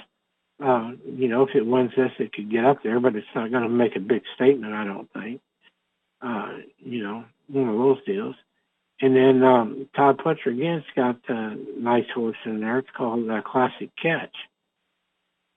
Uh, 0.62 0.92
you 1.06 1.28
know, 1.28 1.44
if 1.44 1.56
it 1.56 1.66
wins 1.66 1.92
this, 1.98 2.12
it 2.20 2.34
could 2.34 2.52
get 2.52 2.66
up 2.66 2.84
there, 2.84 3.00
but 3.00 3.16
it's 3.16 3.28
not 3.34 3.52
going 3.52 3.64
to 3.64 3.70
make 3.70 3.96
a 3.96 4.00
big 4.00 4.22
statement, 4.36 4.74
I 4.74 4.86
don't 4.86 5.12
think. 5.12 5.42
Uh, 6.22 6.58
you 6.78 7.04
know, 7.04 7.26
one 7.48 7.70
of 7.70 7.78
those 7.78 8.06
deals. 8.06 8.36
And 9.02 9.16
then 9.16 9.44
um, 9.44 9.90
Todd 9.96 10.20
Pletcher 10.20 10.54
again's 10.54 10.84
got 10.96 11.18
a 11.28 11.56
nice 11.78 12.06
horse 12.14 12.38
in 12.46 12.60
there. 12.60 12.78
It's 12.78 12.90
called 12.96 13.28
Classic 13.44 13.90
Catch, 14.00 14.36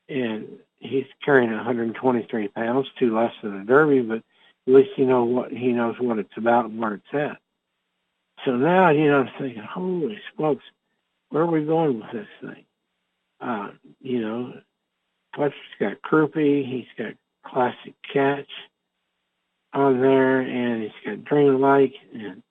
and 0.08 0.48
he's 0.78 1.04
carrying 1.22 1.52
123 1.52 2.48
pounds, 2.48 2.86
two 2.98 3.14
less 3.14 3.32
than 3.42 3.58
the 3.58 3.64
Derby, 3.64 4.00
but 4.00 4.22
at 4.66 4.74
least 4.74 4.90
he 4.96 5.04
know 5.04 5.24
what 5.24 5.50
he 5.50 5.72
knows 5.72 5.96
what 6.00 6.18
it's 6.18 6.36
about 6.38 6.66
and 6.66 6.78
where 6.78 6.94
it's 6.94 7.04
at. 7.12 7.36
So 8.46 8.52
now, 8.52 8.90
you 8.90 9.10
know, 9.10 9.20
I'm 9.20 9.30
thinking, 9.38 9.62
holy 9.62 10.18
smokes, 10.34 10.64
where 11.28 11.42
are 11.42 11.50
we 11.50 11.64
going 11.64 12.00
with 12.00 12.12
this 12.12 12.26
thing? 12.40 12.64
Uh, 13.40 13.68
you 14.00 14.22
know, 14.22 14.54
Pletcher's 15.36 15.54
got 15.80 16.02
Crupi, 16.02 16.66
he's 16.66 16.86
got 16.98 17.14
Classic 17.44 17.94
Catch 18.12 18.48
on 19.72 20.00
there, 20.00 20.40
and 20.40 20.82
he's 20.82 20.92
got 21.04 21.24
Dreamlike, 21.24 21.94
and 22.14 22.42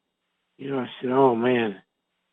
you 0.58 0.70
know, 0.70 0.80
I 0.80 0.90
said, 1.02 1.12
oh 1.12 1.36
man, 1.36 1.82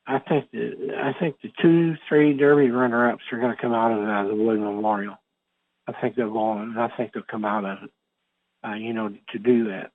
I 0.07 0.19
think 0.19 0.51
the 0.53 0.95
I 0.99 1.13
think 1.19 1.37
the 1.43 1.51
two, 1.63 1.97
three 2.09 2.35
Derby 2.35 2.71
runner-ups 2.71 3.25
are 3.33 3.39
going 3.39 3.55
to 3.55 3.61
come 3.61 3.73
out 3.73 3.93
of 3.93 4.07
uh, 4.07 4.29
the 4.29 4.35
Wood 4.35 4.61
Memorial. 4.61 5.17
I 5.87 5.93
think 6.01 6.15
they're 6.15 6.29
going. 6.29 6.63
And 6.63 6.79
I 6.79 6.89
think 6.97 7.13
they'll 7.13 7.23
come 7.23 7.45
out 7.45 7.65
of 7.65 7.85
it 7.85 7.91
uh, 8.67 8.75
you 8.75 8.93
know, 8.93 9.13
to 9.33 9.39
do 9.39 9.69
that. 9.69 9.93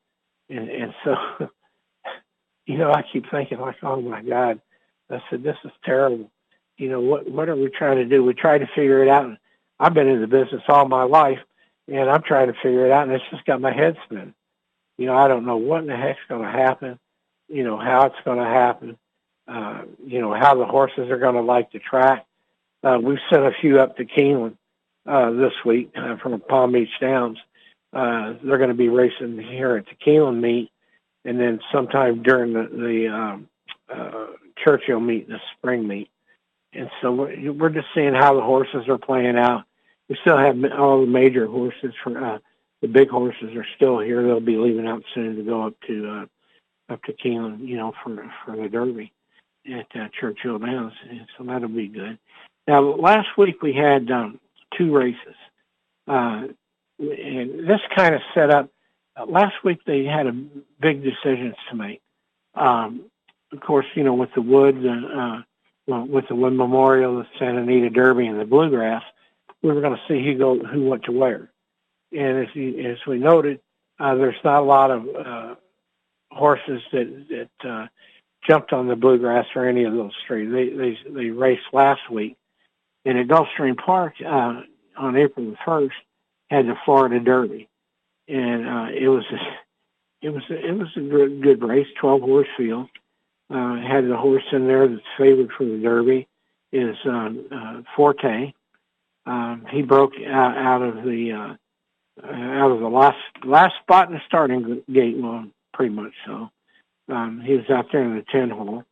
And, 0.50 0.70
and 0.70 0.94
so, 1.04 1.16
you 2.66 2.78
know, 2.78 2.92
I 2.92 3.04
keep 3.12 3.30
thinking 3.30 3.60
like, 3.60 3.78
oh 3.84 4.02
my 4.02 4.22
God, 4.22 4.62
I 5.10 5.22
said, 5.30 5.44
this 5.44 5.58
is 5.64 5.72
terrible. 5.84 6.32
You 6.78 6.90
know, 6.90 7.00
what, 7.00 7.30
what 7.30 7.50
are 7.50 7.56
we 7.56 7.70
trying 7.70 7.98
to 7.98 8.06
do? 8.06 8.24
We 8.24 8.34
try 8.34 8.58
to 8.58 8.68
figure 8.76 9.04
it 9.04 9.10
out. 9.10 9.26
And 9.26 9.38
I've 9.80 9.94
been 9.94 10.08
in 10.08 10.22
the 10.22 10.28
business 10.28 10.64
all 10.68 10.88
my 10.88 11.04
life 11.04 11.40
and 11.88 12.10
I'm 12.10 12.24
trying 12.24 12.48
to 12.48 12.54
figure 12.54 12.86
it 12.86 12.92
out 12.92 13.08
and 13.08 13.12
it's 13.16 13.30
just 13.32 13.46
got 13.46 13.62
my 13.62 13.74
head 13.74 13.98
spinning. 14.06 14.34
You 14.98 15.08
know, 15.08 15.16
I 15.16 15.28
don't 15.28 15.46
know 15.46 15.58
what 15.58 15.82
in 15.82 15.88
the 15.88 15.98
heck's 15.98 16.20
going 16.30 16.44
to 16.44 16.52
happen, 16.52 17.00
you 17.50 17.64
know, 17.64 17.78
how 17.78 18.06
it's 18.06 18.24
going 18.24 18.40
to 18.40 18.46
happen, 18.46 18.98
uh, 19.48 19.82
you 20.06 20.22
know, 20.22 20.34
how 20.34 20.56
the 20.56 20.66
horses 20.66 21.10
are 21.10 21.20
going 21.20 21.36
to 21.36 21.42
like 21.42 21.72
the 21.72 21.80
track. 21.80 22.26
Uh, 22.84 23.00
we've 23.02 23.20
sent 23.30 23.44
a 23.44 23.52
few 23.62 23.80
up 23.80 23.98
to 23.98 24.06
Keeneland, 24.06 24.58
uh, 25.06 25.32
this 25.32 25.54
week 25.66 25.92
uh, 25.96 26.18
from 26.18 26.40
Palm 26.42 26.72
Beach 26.72 26.90
Downs 27.00 27.38
uh, 27.96 28.34
they're 28.44 28.58
going 28.58 28.70
to 28.70 28.76
be 28.76 28.90
racing 28.90 29.40
here 29.40 29.78
at 29.78 29.86
the 29.86 29.96
Keeneland 30.06 30.42
meet, 30.42 30.70
and 31.24 31.40
then 31.40 31.62
sometime 31.72 32.22
during 32.22 32.52
the, 32.52 32.68
the 32.70 33.08
um, 33.08 33.48
uh, 33.92 34.28
Churchill 34.62 35.00
meet, 35.00 35.30
the 35.30 35.40
spring 35.58 35.88
meet. 35.88 36.10
And 36.76 36.90
so 37.02 37.12
we're, 37.12 37.52
we're 37.54 37.70
just 37.70 37.88
seeing 37.96 38.14
how 38.14 38.36
the 38.36 38.42
horses 38.42 38.88
are 38.88 38.98
playing 38.98 39.38
out. 39.38 39.64
We 40.10 40.18
still 40.22 40.38
have 40.38 40.58
all 40.78 41.02
the 41.02 41.08
major 41.08 41.48
horses 41.48 41.94
for 42.04 42.18
uh, 42.24 42.40
the 42.82 42.88
big 42.88 43.10
horses 43.10 43.56
are 43.56 43.66
still 43.76 44.00
here. 44.00 44.22
They'll 44.22 44.40
be 44.40 44.58
leaving 44.58 44.88
out 44.88 45.04
soon 45.14 45.36
to 45.38 45.44
go 45.44 45.66
up 45.68 45.74
to 45.88 46.10
uh, 46.10 46.94
up 46.94 47.02
to 47.04 47.14
Keeneland, 47.14 47.68
you 47.68 47.78
know, 47.78 47.94
for 48.04 48.32
for 48.44 48.56
the 48.56 48.70
Derby 48.70 49.12
at 49.68 49.88
uh, 49.96 50.08
Churchill 50.20 50.60
Downs. 50.60 50.94
And 51.10 51.28
so 51.38 51.44
that'll 51.46 51.70
be 51.70 51.88
good. 51.88 52.20
Now, 52.68 52.82
last 52.82 53.30
week 53.38 53.62
we 53.62 53.74
had 53.74 54.12
um, 54.12 54.40
two 54.78 54.96
races. 54.96 55.36
Uh, 56.08 56.48
and 57.00 57.68
this 57.68 57.82
kind 57.96 58.16
of 58.16 58.22
set 58.34 58.52
up. 58.52 58.70
Uh, 59.18 59.26
last 59.26 59.56
week 59.64 59.80
they 59.86 60.04
had 60.04 60.28
a 60.28 60.34
big 60.80 61.04
decisions 61.04 61.56
to 61.70 61.76
make. 61.76 62.02
Um, 62.54 63.06
of 63.52 63.60
course, 63.62 63.86
you 63.96 64.04
know, 64.04 64.14
with 64.14 64.30
the 64.36 64.42
Wood, 64.42 64.84
well, 64.84 65.44
with 65.88 66.28
the 66.28 66.36
Wood 66.36 66.54
Memorial, 66.54 67.18
the 67.18 67.28
Santa 67.40 67.62
Anita 67.62 67.90
Derby, 67.90 68.28
and 68.28 68.40
the 68.40 68.46
Bluegrass, 68.46 69.04
we 69.62 69.72
were 69.72 69.82
going 69.82 69.96
to 69.96 70.02
see 70.08 70.24
who 70.24 70.38
go 70.38 70.60
who 70.60 70.86
what 70.86 71.04
to 71.04 71.12
wear. 71.12 71.50
And 72.12 72.48
as 72.48 72.56
you, 72.56 72.92
as 72.92 72.98
we 73.08 73.18
noted, 73.18 73.60
uh, 74.00 74.16
there's 74.16 74.36
not 74.44 74.62
a 74.62 74.66
lot 74.66 74.92
of 74.92 75.08
uh, 75.16 75.56
horses 76.32 76.82
that 76.92 77.26
that 77.30 77.70
uh, 77.70 77.88
jumped 78.48 78.74
on 78.74 78.88
the 78.88 78.96
Bluegrass 78.96 79.46
or 79.56 79.68
any 79.68 79.84
of 79.84 79.94
those 79.94 80.14
three. 80.28 80.48
They 80.48 80.70
they 80.70 80.98
they 81.10 81.30
raced 81.30 81.74
last 81.74 82.10
week, 82.12 82.38
and 83.06 83.18
at 83.18 83.28
Gulfstream 83.28 83.78
Park 83.78 84.16
uh, 84.26 84.62
on 84.98 85.16
April 85.16 85.52
the 85.52 85.58
first 85.66 85.96
had 86.50 86.68
the 86.68 86.76
Florida 86.86 87.20
Derby, 87.20 87.68
and 88.28 88.68
uh, 88.68 88.88
it 88.94 89.08
was 89.08 89.26
a, 89.32 90.28
it 90.28 90.30
was 90.30 90.44
a, 90.50 90.68
it 90.68 90.78
was 90.78 90.90
a 90.96 91.02
good, 91.02 91.42
good 91.42 91.64
race, 91.64 91.88
twelve 92.00 92.22
horse 92.22 92.48
field. 92.58 92.88
Uh, 93.48 93.76
had 93.76 94.08
the 94.08 94.18
horse 94.18 94.44
in 94.52 94.66
there 94.66 94.88
that's 94.88 95.02
favored 95.18 95.52
for 95.56 95.66
the 95.66 95.78
Derby 95.78 96.28
is 96.72 96.96
um, 97.06 97.46
uh, 97.52 97.82
Forte. 97.96 98.54
Um, 99.28 99.66
he 99.72 99.84
broke 99.84 100.14
out, 100.28 100.58
out 100.58 100.82
of 100.82 101.04
the 101.04 101.32
uh, 101.32 102.28
out 102.28 102.72
of 102.72 102.80
the 102.80 102.88
last 102.88 103.18
last 103.44 103.76
spot 103.84 104.08
in 104.08 104.16
the 104.16 104.22
starting 104.28 104.82
gate. 104.92 105.16
Well, 105.18 105.46
pretty 105.74 105.94
much 105.94 106.14
so. 106.26 106.50
Um, 107.08 107.42
he 107.46 107.54
was 107.54 107.70
out 107.70 107.86
there 107.92 108.04
in 108.04 108.16
the 108.16 108.26
ten 108.32 108.50
hole, 108.50 108.84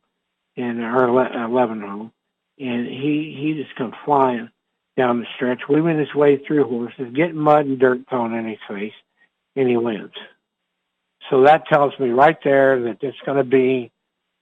and 0.56 0.80
or 0.80 1.04
eleven 1.04 1.80
hole, 1.80 2.10
and 2.58 2.86
he 2.86 3.36
he 3.36 3.60
just 3.60 3.74
come 3.76 3.92
flying 4.04 4.50
down 4.96 5.18
the 5.18 5.26
stretch, 5.34 5.62
weaving 5.68 5.98
his 5.98 6.14
way 6.14 6.38
through 6.38 6.68
horses, 6.68 7.12
getting 7.12 7.36
mud 7.36 7.66
and 7.66 7.80
dirt 7.80 8.08
thrown 8.08 8.34
in 8.34 8.48
his 8.48 8.58
face, 8.68 8.92
and 9.56 9.68
he 9.68 9.76
wins. 9.76 10.12
So 11.28 11.42
that 11.42 11.66
tells 11.66 11.98
me 11.98 12.10
right 12.10 12.38
there 12.44 12.80
that 12.82 12.98
it's 13.00 13.18
going 13.26 13.38
to 13.38 13.44
be 13.44 13.90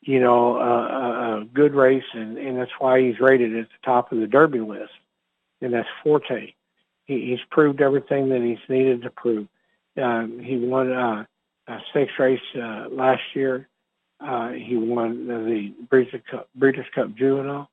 you 0.03 0.19
know, 0.21 0.57
a, 0.57 1.41
a 1.41 1.45
good 1.45 1.75
race, 1.75 2.05
and, 2.13 2.37
and 2.37 2.59
that's 2.59 2.73
why 2.79 3.01
he's 3.01 3.21
rated 3.21 3.57
at 3.57 3.69
the 3.69 3.87
top 3.87 4.11
of 4.11 4.19
the 4.19 4.27
Derby 4.27 4.61
list, 4.61 4.93
and 5.61 5.73
that's 5.73 5.89
Forte. 6.03 6.53
He, 7.05 7.31
he's 7.31 7.45
proved 7.51 7.81
everything 7.81 8.29
that 8.31 8.43
he's 8.43 8.59
needed 8.69 9.03
to 9.03 9.11
prove. 9.11 9.47
Um, 9.97 10.41
he 10.41 10.57
won 10.59 10.93
uh, 10.93 11.25
a 11.69 11.79
stakes 11.91 12.13
race 12.19 12.41
uh, 12.57 12.89
last 12.91 13.23
year. 13.35 13.69
Uh, 14.21 14.51
he 14.51 14.77
won 14.77 15.27
the 15.27 15.73
Breeders' 15.89 16.23
Cup, 16.31 16.49
Breeders' 16.55 16.87
Cup 16.95 17.15
Juvenile. 17.15 17.69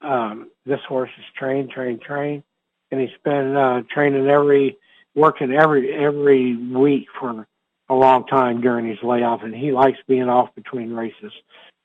Um, 0.00 0.50
this 0.64 0.80
horse 0.86 1.10
is 1.18 1.24
trained, 1.36 1.70
trained, 1.70 2.02
trained, 2.02 2.42
and 2.90 3.00
he's 3.00 3.10
been 3.24 3.56
uh, 3.56 3.82
training 3.90 4.28
every, 4.28 4.76
working 5.14 5.52
every 5.52 5.92
every 5.94 6.56
week 6.56 7.06
for 7.18 7.46
a 7.88 7.94
long 7.94 8.26
time 8.26 8.60
during 8.60 8.86
his 8.86 8.98
layoff, 9.02 9.42
and 9.42 9.54
he 9.54 9.72
likes 9.72 9.98
being 10.06 10.28
off 10.28 10.54
between 10.54 10.92
races. 10.92 11.32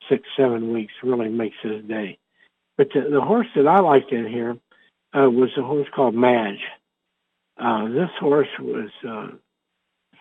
Six, 0.10 0.24
seven 0.36 0.74
weeks 0.74 0.94
really 1.02 1.30
makes 1.30 1.56
his 1.62 1.84
day. 1.86 2.18
But 2.78 2.90
the, 2.94 3.10
the 3.10 3.22
horse 3.22 3.48
that 3.56 3.68
I 3.68 3.80
liked 3.80 4.12
in 4.12 4.28
here 4.28 4.58
uh, 5.14 5.30
was 5.30 5.50
a 5.58 5.62
horse 5.62 5.88
called 5.96 6.16
Mage. 6.16 6.60
Uh, 7.58 7.88
this 7.88 8.10
horse 8.20 8.48
was, 8.60 8.90
uh, 9.08 9.28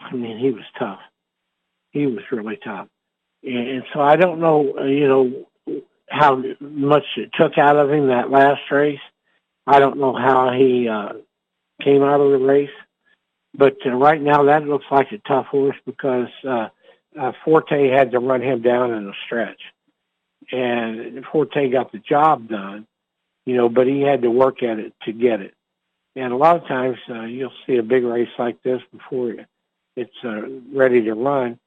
I 0.01 0.15
mean, 0.15 0.39
he 0.39 0.51
was 0.51 0.65
tough. 0.79 1.01
He 1.91 2.07
was 2.07 2.23
really 2.31 2.59
tough. 2.63 2.89
And, 3.43 3.69
and 3.69 3.83
so 3.93 4.01
I 4.01 4.17
don't 4.17 4.41
know, 4.41 4.75
uh, 4.79 4.85
you 4.85 5.09
know, 5.09 5.83
how 6.09 6.43
much 6.61 7.05
it 7.17 7.31
took 7.39 7.57
out 7.59 7.77
of 7.77 7.91
him 7.91 8.09
that 8.09 8.31
last 8.31 8.61
race. 8.71 9.01
I 9.67 9.79
don't 9.79 9.99
know 9.99 10.15
how 10.15 10.53
he 10.53 10.89
uh, 10.89 11.15
came 11.83 12.03
out 12.03 12.21
of 12.21 12.31
the 12.31 12.47
race. 12.47 12.71
But 13.55 13.77
uh, 13.85 13.91
right 13.91 14.21
now, 14.21 14.45
that 14.45 14.67
looks 14.67 14.87
like 14.91 15.13
a 15.13 15.19
tough 15.19 15.47
horse 15.47 15.77
because 15.85 16.29
uh, 16.49 16.69
uh, 17.19 17.33
Forte 17.45 17.91
had 17.91 18.13
to 18.13 18.19
run 18.19 18.43
him 18.43 18.63
down 18.63 18.93
in 18.93 19.09
a 19.09 19.13
stretch, 19.27 19.61
and 20.51 21.25
Forte 21.31 21.71
got 21.71 21.93
the 21.93 21.99
job 21.99 22.49
done, 22.49 22.87
you 23.45 23.57
know. 23.57 23.69
But 23.69 23.87
he 23.87 24.01
had 24.01 24.23
to 24.23 24.31
work 24.31 24.63
at 24.63 24.79
it 24.79 24.95
to 25.05 25.13
get 25.13 25.41
it. 25.41 25.55
And 26.17 26.33
a 26.33 26.37
lot 26.37 26.57
of 26.57 26.67
times, 26.67 26.99
uh, 27.09 27.23
you'll 27.23 27.53
see 27.67 27.77
a 27.77 27.83
big 27.83 28.05
race 28.05 28.29
like 28.39 28.63
this 28.63 28.81
before 28.93 29.35
it's 29.97 30.25
uh, 30.25 30.43
ready 30.73 31.03
to 31.03 31.15
run. 31.15 31.59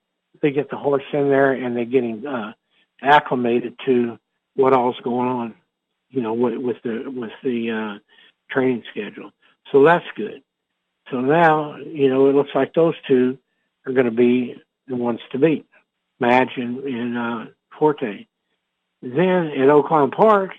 They 0.42 0.52
get 0.52 0.70
the 0.70 0.78
horse 0.78 1.04
in 1.14 1.30
there 1.30 1.54
and 1.54 1.76
they're 1.76 1.86
getting 1.86 2.26
uh, 2.26 2.54
acclimated 3.02 3.76
to 3.86 4.20
what 4.56 4.74
all's 4.74 5.00
going 5.04 5.28
on, 5.28 5.56
you 6.10 6.22
know, 6.22 6.34
with, 6.34 6.58
with 6.58 6.78
the 6.84 7.04
with 7.10 7.32
the 7.44 7.72
uh, 7.72 8.00
training 8.52 8.84
schedule. 8.92 9.32
So 9.72 9.84
that's 9.84 10.06
good. 10.16 10.42
So 11.12 11.22
now, 11.22 11.78
you 11.78 12.10
know, 12.10 12.30
it 12.30 12.36
looks 12.36 12.52
like 12.56 12.74
those 12.74 12.96
two 13.08 13.38
are 13.86 13.94
going 13.94 14.06
to 14.06 14.12
be 14.12 14.56
the 14.88 14.96
ones 14.96 15.20
to 15.32 15.40
beat, 15.40 15.66
Mage 16.20 16.52
and, 16.58 16.80
and 16.84 17.18
uh, 17.18 17.46
Forte. 17.78 18.26
Then 19.02 19.48
at 19.48 19.70
Oaklawn 19.70 20.12
Park, 20.12 20.52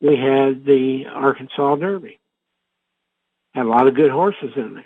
we 0.00 0.16
had 0.16 0.64
the 0.64 1.04
Arkansas 1.12 1.76
Derby. 1.76 2.18
Had 3.54 3.66
a 3.66 3.68
lot 3.68 3.88
of 3.88 3.94
good 3.94 4.10
horses 4.10 4.52
in 4.56 4.74
there. 4.74 4.84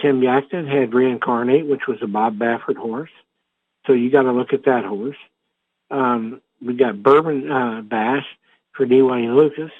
Tim 0.00 0.20
Yakteen 0.20 0.66
had 0.66 0.92
Reincarnate, 0.92 1.66
which 1.66 1.86
was 1.86 1.98
a 2.02 2.06
Bob 2.06 2.38
Baffert 2.38 2.76
horse. 2.76 3.10
So 3.86 3.92
you 3.92 4.10
got 4.10 4.22
to 4.22 4.32
look 4.32 4.52
at 4.52 4.64
that 4.64 4.84
horse. 4.84 5.16
Um, 5.90 6.40
we 6.60 6.74
got 6.74 7.02
Bourbon 7.02 7.50
uh, 7.50 7.82
Bash 7.82 8.24
for 8.72 8.86
D. 8.86 9.02
Wayne 9.02 9.36
Lukas. 9.36 9.70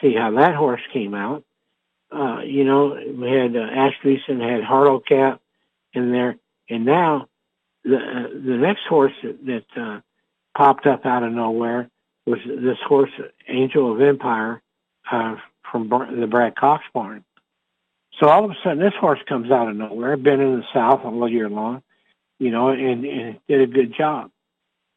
See 0.00 0.14
how 0.14 0.32
that 0.32 0.54
horse 0.54 0.80
came 0.92 1.14
out 1.14 1.44
uh, 2.12 2.40
you 2.44 2.64
know, 2.64 2.94
we 2.94 3.30
had 3.30 3.56
uh, 3.56 3.60
Ash 3.60 3.94
had 4.02 4.62
Harlocap 4.62 5.38
in 5.92 6.12
there, 6.12 6.36
and 6.68 6.84
now 6.84 7.28
the 7.84 7.96
uh, 7.96 8.28
the 8.28 8.56
next 8.56 8.82
horse 8.88 9.12
that, 9.22 9.46
that 9.46 9.80
uh, 9.80 10.00
popped 10.56 10.86
up 10.86 11.06
out 11.06 11.22
of 11.22 11.32
nowhere 11.32 11.88
was 12.26 12.38
this 12.44 12.78
horse, 12.86 13.10
Angel 13.48 13.92
of 13.92 14.00
Empire, 14.00 14.60
uh, 15.10 15.36
from 15.70 15.88
the 15.88 16.26
Brad 16.26 16.56
Cox 16.56 16.84
barn. 16.92 17.24
So 18.18 18.28
all 18.28 18.44
of 18.44 18.50
a 18.50 18.54
sudden, 18.62 18.80
this 18.80 18.94
horse 19.00 19.20
comes 19.28 19.50
out 19.50 19.68
of 19.68 19.76
nowhere. 19.76 20.16
Been 20.16 20.40
in 20.40 20.58
the 20.58 20.64
South 20.74 21.00
all 21.04 21.28
year 21.28 21.48
long, 21.48 21.82
you 22.38 22.50
know, 22.50 22.68
and, 22.68 23.04
and 23.04 23.38
did 23.48 23.60
a 23.62 23.66
good 23.66 23.94
job. 23.96 24.30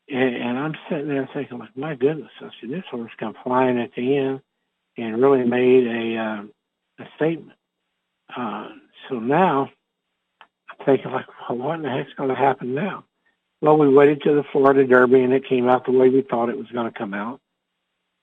And, 0.10 0.36
and 0.36 0.60
I'm 0.60 0.76
sitting 0.90 1.08
there 1.08 1.30
thinking, 1.34 1.60
like, 1.60 1.78
my 1.78 1.96
goodness, 1.96 2.32
I 2.42 2.50
said, 2.60 2.70
this 2.70 2.84
horse 2.92 3.12
come 3.18 3.36
flying 3.44 3.80
at 3.80 3.94
the 3.96 4.18
end 4.18 4.42
and 4.98 5.22
really 5.22 5.46
made 5.46 5.88
a 5.88 6.18
uh, 6.18 6.44
a 7.06 7.10
statement. 7.16 7.58
Uh, 8.36 8.70
so 9.10 9.20
now 9.20 9.70
I'm 10.70 10.86
thinking 10.86 11.12
like, 11.12 11.26
well, 11.50 11.58
what 11.58 11.76
in 11.76 11.84
the 11.84 11.90
heck's 11.90 12.14
going 12.18 12.30
to 12.30 12.36
happen 12.36 12.74
now? 12.74 13.06
Well, 13.62 13.78
we 13.78 13.88
waited 13.90 14.22
to 14.24 14.36
the 14.36 14.44
Florida 14.52 14.86
Derby 14.86 15.22
and 15.22 15.34
it 15.34 15.48
came 15.48 15.70
out 15.70 15.86
the 15.86 15.92
way 15.92 16.10
we 16.10 16.22
thought 16.22 16.50
it 16.50 16.58
was 16.58 16.68
going 16.74 16.92
to 16.92 16.98
come 16.98 17.14
out. 17.14 17.40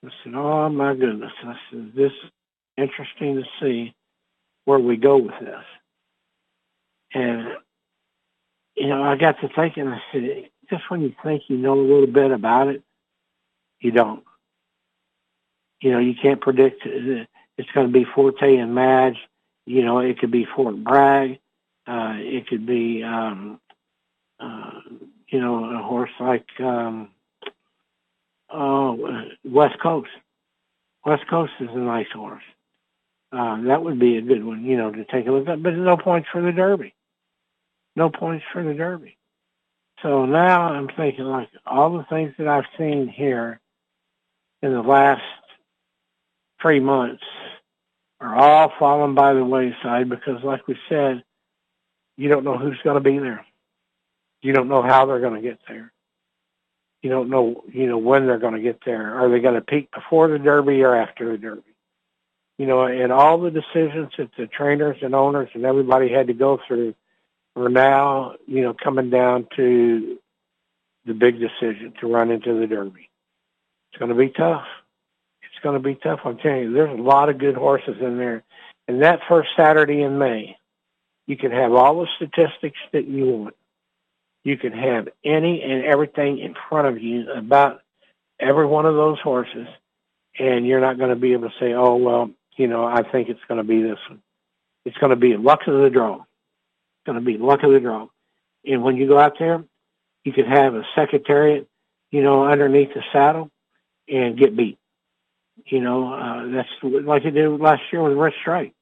I 0.05 0.11
said, 0.24 0.35
oh 0.35 0.68
my 0.68 0.95
goodness. 0.95 1.33
I 1.43 1.55
said, 1.70 1.93
this 1.95 2.12
is 2.12 2.31
interesting 2.76 3.37
to 3.37 3.45
see 3.61 3.95
where 4.64 4.78
we 4.78 4.97
go 4.97 5.18
with 5.18 5.39
this. 5.41 5.64
And, 7.14 7.49
you 8.76 8.89
know, 8.89 9.03
I 9.03 9.16
got 9.16 9.41
to 9.41 9.49
thinking, 9.55 9.89
I 9.89 10.01
said, 10.12 10.49
just 10.70 10.91
when 10.91 11.03
you 11.03 11.14
think 11.22 11.45
you 11.49 11.57
know 11.57 11.74
a 11.74 11.83
little 11.83 12.07
bit 12.07 12.31
about 12.31 12.68
it, 12.68 12.83
you 13.81 13.91
don't. 13.91 14.24
You 15.81 15.93
know, 15.93 15.99
you 15.99 16.14
can't 16.20 16.41
predict 16.41 16.87
it's 17.61 17.71
going 17.73 17.87
to 17.87 17.93
be 17.93 18.07
Forte 18.15 18.57
and 18.57 18.75
Mage. 18.75 19.19
You 19.67 19.85
know, 19.85 19.99
it 19.99 20.19
could 20.19 20.31
be 20.31 20.47
Fort 20.57 20.83
Bragg. 20.83 21.39
Uh, 21.87 22.15
it 22.17 22.47
could 22.47 22.65
be, 22.65 23.03
um, 23.03 23.61
uh, 24.39 24.81
you 25.29 25.41
know, 25.41 25.65
a 25.65 25.83
horse 25.83 26.11
like 26.19 26.47
um, 26.59 27.11
oh, 28.49 29.27
West 29.45 29.79
Coast. 29.79 30.09
West 31.05 31.27
Coast 31.29 31.53
is 31.61 31.69
a 31.71 31.79
nice 31.79 32.11
horse. 32.15 32.43
Uh, 33.31 33.61
that 33.63 33.83
would 33.83 33.99
be 33.99 34.17
a 34.17 34.23
good 34.23 34.43
one, 34.43 34.65
you 34.65 34.79
know, 34.79 34.91
to 34.91 35.05
take 35.05 35.27
a 35.27 35.31
look 35.31 35.47
at. 35.47 35.63
But 35.63 35.75
no 35.75 35.99
points 35.99 36.29
for 36.33 36.41
the 36.41 36.53
Derby. 36.53 36.95
No 37.95 38.09
points 38.09 38.45
for 38.53 38.63
the 38.63 38.75
Derby. 38.75 39.19
So 40.03 40.25
now 40.25 40.63
I'm 40.63 40.89
thinking, 40.89 41.27
like, 41.27 41.51
all 41.67 41.99
the 41.99 42.05
things 42.05 42.33
that 42.39 42.49
I've 42.49 42.65
seen 42.79 43.07
here 43.07 43.61
in 44.63 44.73
the 44.73 44.83
last 44.83 45.23
three 46.63 46.81
months 46.81 47.23
are 48.21 48.37
all 48.37 48.73
falling 48.79 49.14
by 49.14 49.33
the 49.33 49.45
wayside 49.45 50.09
because, 50.09 50.43
like 50.45 50.66
we 50.68 50.77
said, 50.89 51.23
you 52.16 52.29
don't 52.29 52.45
know 52.45 52.59
who's 52.59 52.79
going 52.85 53.03
to 53.03 53.11
be 53.11 53.18
there. 53.18 53.45
You 54.43 54.53
don't 54.53 54.68
know 54.68 54.83
how 54.83 55.07
they're 55.07 55.21
going 55.21 55.41
to 55.41 55.49
get 55.49 55.59
there. 55.66 55.93
You 57.03 57.09
don't 57.09 57.31
know, 57.31 57.64
you 57.73 57.87
know, 57.87 57.97
when 57.97 58.27
they're 58.27 58.39
going 58.39 58.55
to 58.55 58.61
get 58.61 58.81
there. 58.85 59.18
Are 59.18 59.31
they 59.31 59.41
going 59.41 59.55
to 59.55 59.62
peak 59.62 59.91
before 59.91 60.29
the 60.29 60.39
Derby 60.39 60.83
or 60.83 60.95
after 60.95 61.33
the 61.33 61.39
Derby? 61.39 61.62
You 62.59 62.66
know, 62.66 62.85
and 62.85 63.11
all 63.11 63.41
the 63.41 63.51
decisions 63.51 64.12
that 64.18 64.31
the 64.37 64.47
trainers 64.47 64.99
and 65.01 65.14
owners 65.14 65.49
and 65.55 65.64
everybody 65.64 66.11
had 66.11 66.27
to 66.27 66.35
go 66.35 66.59
through 66.68 66.95
are 67.57 67.71
now, 67.71 68.35
you 68.47 68.62
know, 68.62 68.75
coming 68.75 69.09
down 69.09 69.47
to 69.57 70.18
the 71.07 71.14
big 71.14 71.41
decision 71.41 71.95
to 72.01 72.07
run 72.07 72.31
into 72.31 72.59
the 72.59 72.66
Derby. 72.66 73.09
It's 73.91 73.99
going 73.99 74.11
to 74.11 74.14
be 74.14 74.29
tough 74.29 74.66
going 75.63 75.81
to 75.81 75.89
be 75.89 75.95
tough. 75.95 76.21
I'm 76.25 76.39
telling 76.39 76.63
you, 76.63 76.73
there's 76.73 76.99
a 76.99 77.03
lot 77.03 77.29
of 77.29 77.39
good 77.39 77.57
horses 77.57 77.97
in 78.01 78.19
there. 78.19 78.43
And 78.89 79.03
that 79.03 79.21
first 79.29 79.51
Saturday 79.57 80.03
in 80.03 80.19
May, 80.19 80.57
you 81.27 81.37
can 81.37 81.53
have 81.53 81.73
all 81.73 82.01
the 82.01 82.09
statistics 82.17 82.79
that 82.93 83.07
you 83.07 83.27
want. 83.27 83.55
You 84.43 84.57
can 84.57 84.73
have 84.73 85.09
any 85.25 85.63
and 85.63 85.85
everything 85.85 86.39
in 86.39 86.55
front 86.69 86.89
of 86.89 87.01
you 87.03 87.31
about 87.31 87.83
every 88.41 88.67
one 88.67 88.87
of 88.87 88.95
those 88.95 89.21
horses, 89.21 89.69
and 90.39 90.67
you're 90.67 90.81
not 90.81 90.99
going 90.99 91.11
to 91.11 91.17
be 91.17 91.35
able 91.35 91.51
to 91.51 91.55
say, 91.61 91.75
oh, 91.75 91.97
well, 91.97 92.31
you 92.57 92.67
know, 92.67 92.85
I 92.85 93.03
think 93.03 93.29
it's 93.29 93.45
going 93.47 93.59
to 93.59 93.65
be 93.65 93.83
this 93.83 93.99
one. 94.09 94.21
It's 94.85 94.97
going 94.97 95.11
to 95.11 95.17
be 95.17 95.37
luck 95.37 95.61
of 95.67 95.81
the 95.81 95.91
draw. 95.91 96.17
It's 96.17 97.07
going 97.07 97.19
to 97.19 97.25
be 97.25 97.39
luck 97.39 97.63
of 97.63 97.71
the 97.71 97.81
draw. 97.81 98.09
And 98.65 98.83
when 98.83 98.97
you 98.97 99.07
go 99.07 99.19
out 99.19 99.39
there, 99.39 99.63
you 100.25 100.33
could 100.33 100.49
have 100.49 100.75
a 100.75 100.83
secretariat, 100.97 101.69
you 102.11 102.23
know, 102.23 102.45
underneath 102.45 102.93
the 102.93 103.03
saddle 103.13 103.51
and 104.09 104.37
get 104.37 104.57
beat. 104.57 104.80
You 105.67 105.81
know, 105.81 106.13
uh, 106.13 106.47
that's 106.49 106.69
like 106.83 107.25
it 107.25 107.33
did 107.33 107.49
last 107.61 107.83
year 107.93 108.03
with 108.03 108.17
Rich 108.17 108.35
Strike. 108.41 108.75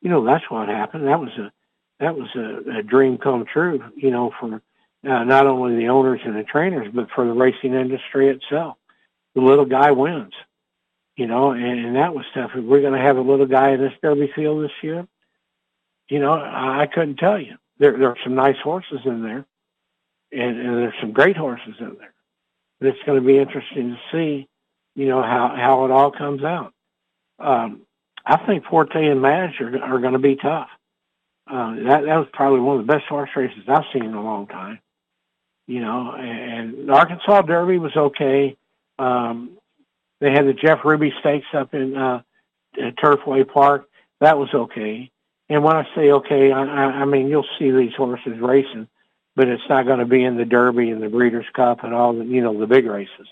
You 0.00 0.10
know, 0.10 0.24
that's 0.24 0.44
what 0.50 0.68
happened. 0.68 1.06
That 1.06 1.20
was 1.20 1.30
a 1.38 1.52
that 2.00 2.16
was 2.16 2.28
a, 2.34 2.78
a 2.78 2.82
dream 2.82 3.18
come 3.18 3.44
true. 3.44 3.82
You 3.96 4.10
know, 4.10 4.32
for 4.40 4.60
uh, 5.08 5.24
not 5.24 5.46
only 5.46 5.76
the 5.76 5.88
owners 5.88 6.20
and 6.24 6.36
the 6.36 6.44
trainers, 6.44 6.88
but 6.92 7.08
for 7.14 7.26
the 7.26 7.32
racing 7.32 7.74
industry 7.74 8.28
itself. 8.28 8.76
The 9.34 9.40
little 9.40 9.64
guy 9.64 9.90
wins. 9.90 10.32
You 11.16 11.26
know, 11.26 11.50
and, 11.50 11.86
and 11.86 11.96
that 11.96 12.14
was 12.14 12.24
tough. 12.34 12.52
If 12.54 12.64
we're 12.64 12.80
going 12.80 12.94
to 12.94 12.98
have 12.98 13.18
a 13.18 13.22
little 13.22 13.46
guy 13.46 13.72
in 13.72 13.80
this 13.80 13.92
Derby 14.02 14.32
field 14.34 14.64
this 14.64 14.72
year, 14.82 15.06
you 16.08 16.18
know, 16.20 16.32
I, 16.32 16.82
I 16.82 16.86
couldn't 16.86 17.16
tell 17.16 17.38
you. 17.38 17.56
There, 17.78 17.98
there 17.98 18.08
are 18.08 18.16
some 18.24 18.34
nice 18.34 18.56
horses 18.62 19.00
in 19.04 19.22
there, 19.22 19.44
and, 20.32 20.60
and 20.60 20.78
there's 20.78 20.94
some 21.00 21.12
great 21.12 21.36
horses 21.36 21.74
in 21.80 21.96
there. 21.98 22.14
But 22.78 22.88
it's 22.88 23.02
going 23.04 23.20
to 23.20 23.26
be 23.26 23.38
interesting 23.38 23.90
to 23.90 23.98
see 24.10 24.48
you 24.94 25.08
know, 25.08 25.22
how, 25.22 25.54
how 25.56 25.84
it 25.84 25.90
all 25.90 26.10
comes 26.10 26.44
out. 26.44 26.72
Um, 27.38 27.82
I 28.24 28.36
think 28.46 28.64
Forte 28.66 28.94
and 28.94 29.22
Mage 29.22 29.60
are, 29.60 29.82
are 29.82 29.98
going 30.00 30.12
to 30.14 30.18
be 30.18 30.36
tough. 30.36 30.68
Uh, 31.50 31.74
that, 31.76 32.04
that 32.04 32.16
was 32.16 32.28
probably 32.32 32.60
one 32.60 32.80
of 32.80 32.86
the 32.86 32.92
best 32.92 33.06
horse 33.06 33.30
races 33.36 33.64
I've 33.68 33.84
seen 33.92 34.04
in 34.04 34.14
a 34.14 34.22
long 34.22 34.46
time. 34.46 34.78
you 35.66 35.80
know, 35.80 36.14
and 36.14 36.88
the 36.88 36.92
Arkansas 36.92 37.42
Derby 37.42 37.78
was 37.78 37.96
okay. 37.96 38.56
Um, 38.98 39.52
they 40.20 40.30
had 40.32 40.46
the 40.46 40.52
Jeff 40.54 40.80
Ruby 40.84 41.12
Stakes 41.20 41.46
up 41.54 41.74
in 41.74 41.96
uh, 41.96 42.22
Turfway 42.76 43.48
Park. 43.48 43.88
That 44.20 44.38
was 44.38 44.50
okay. 44.54 45.10
And 45.48 45.64
when 45.64 45.76
I 45.76 45.86
say 45.94 46.10
okay, 46.12 46.52
I, 46.52 46.62
I 46.62 47.04
mean 47.04 47.28
you'll 47.28 47.46
see 47.58 47.70
these 47.70 47.94
horses 47.96 48.38
racing, 48.40 48.88
but 49.36 49.48
it's 49.48 49.62
not 49.68 49.86
going 49.86 49.98
to 50.00 50.06
be 50.06 50.24
in 50.24 50.36
the 50.36 50.44
Derby 50.44 50.90
and 50.90 51.02
the 51.02 51.08
Breeders' 51.08 51.46
Cup 51.54 51.84
and 51.84 51.94
all 51.94 52.12
the 52.14 52.24
you 52.24 52.42
know 52.42 52.58
the 52.58 52.66
big 52.66 52.86
races. 52.86 53.28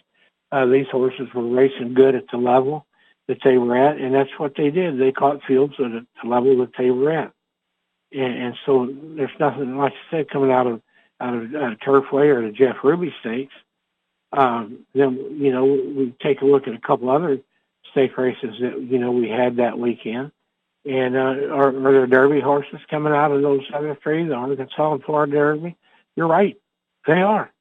Uh, 0.53 0.67
these 0.67 0.87
horses 0.91 1.29
were 1.35 1.47
racing 1.47 1.95
good 1.95 2.15
at 2.15 2.25
the 2.31 2.37
level 2.37 2.87
that 3.29 3.39
they 3.45 3.57
were 3.59 3.77
at, 3.77 3.99
and 3.99 4.15
that's 4.15 4.31
what 4.39 4.55
they 4.57 4.71
did. 4.71 4.99
They 4.99 5.13
caught 5.13 5.45
fields 5.47 5.75
at 5.79 5.93
the 6.23 6.29
level 6.29 6.59
that 6.59 6.73
they 6.77 6.91
were 6.91 7.13
at, 7.13 7.33
and, 8.13 8.43
and 8.43 8.55
so 8.67 8.93
there's 9.17 9.31
nothing 9.39 9.77
like 9.77 9.93
I 9.93 10.11
said 10.11 10.31
coming 10.31 10.51
out 10.51 10.67
of 10.67 10.83
out 11.21 11.35
of 11.35 11.55
uh, 11.55 11.75
Turfway 11.87 12.35
or 12.35 12.43
the 12.43 12.53
Jeff 12.53 12.77
Ruby 12.83 13.15
Stakes. 13.21 13.55
Um, 14.33 14.87
then 14.95 15.37
you 15.39 15.53
know 15.53 15.65
we 15.65 16.15
take 16.23 16.41
a 16.41 16.47
look 16.47 16.67
at 16.67 16.75
a 16.75 16.81
couple 16.81 17.11
other 17.11 17.39
stake 17.93 18.17
races 18.19 18.57
that 18.61 18.81
you 18.81 18.99
know 18.99 19.13
we 19.13 19.29
had 19.29 19.57
that 19.57 19.79
weekend, 19.79 20.33
and 20.85 21.17
uh, 21.17 21.55
are, 21.55 21.69
are 21.69 21.93
there 21.93 22.07
Derby 22.09 22.41
horses 22.41 22.81
coming 22.91 23.13
out 23.13 23.31
of 23.33 23.43
those 23.43 23.63
other 23.73 23.97
three, 24.03 24.27
the 24.27 24.35
Arkansas 24.35 24.95
and 24.95 25.05
Florida 25.05 25.33
Derby? 25.33 25.77
You're 26.17 26.27
right, 26.27 26.57
they 27.07 27.23
are. 27.23 27.53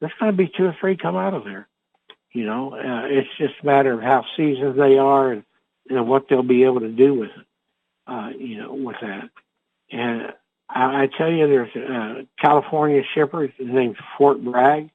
There's 0.00 0.12
going 0.20 0.32
to 0.32 0.36
be 0.36 0.52
two 0.54 0.66
or 0.66 0.76
three 0.78 0.98
come 0.98 1.16
out 1.16 1.32
of 1.32 1.44
there. 1.44 1.66
You 2.34 2.44
know, 2.46 2.74
uh, 2.74 3.06
it's 3.06 3.30
just 3.38 3.54
a 3.62 3.66
matter 3.66 3.92
of 3.92 4.02
how 4.02 4.24
seasoned 4.36 4.78
they 4.78 4.98
are 4.98 5.32
and 5.32 5.44
know 5.88 6.02
what 6.02 6.28
they'll 6.28 6.42
be 6.42 6.64
able 6.64 6.80
to 6.80 6.90
do 6.90 7.14
with 7.14 7.30
it. 7.30 7.46
Uh, 8.06 8.30
you 8.36 8.58
know, 8.58 8.74
with 8.74 8.96
that. 9.00 9.30
And 9.90 10.32
I, 10.68 11.04
I 11.04 11.08
tell 11.16 11.30
you, 11.30 11.46
there's 11.48 11.74
a 11.76 12.26
California 12.38 13.02
shipper 13.14 13.50
named 13.58 13.96
Fort 14.18 14.42
Bragg. 14.44 14.90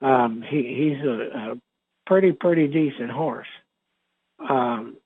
Um, 0.00 0.42
he 0.42 0.94
he's 0.94 1.04
a, 1.04 1.52
a 1.52 1.60
pretty 2.06 2.32
pretty 2.32 2.68
decent 2.68 3.10
horse. 3.10 3.48
Um, 4.38 4.96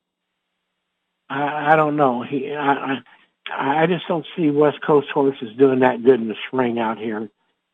I, 1.28 1.72
I 1.72 1.76
don't 1.76 1.96
know. 1.96 2.22
He 2.22 2.52
I, 2.54 2.72
I 2.72 3.82
I 3.82 3.86
just 3.86 4.06
don't 4.06 4.26
see 4.36 4.50
West 4.50 4.82
Coast 4.82 5.08
horses 5.12 5.56
doing 5.58 5.80
that 5.80 6.04
good 6.04 6.20
in 6.20 6.28
the 6.28 6.36
spring 6.48 6.78
out 6.78 6.98
here. 6.98 7.30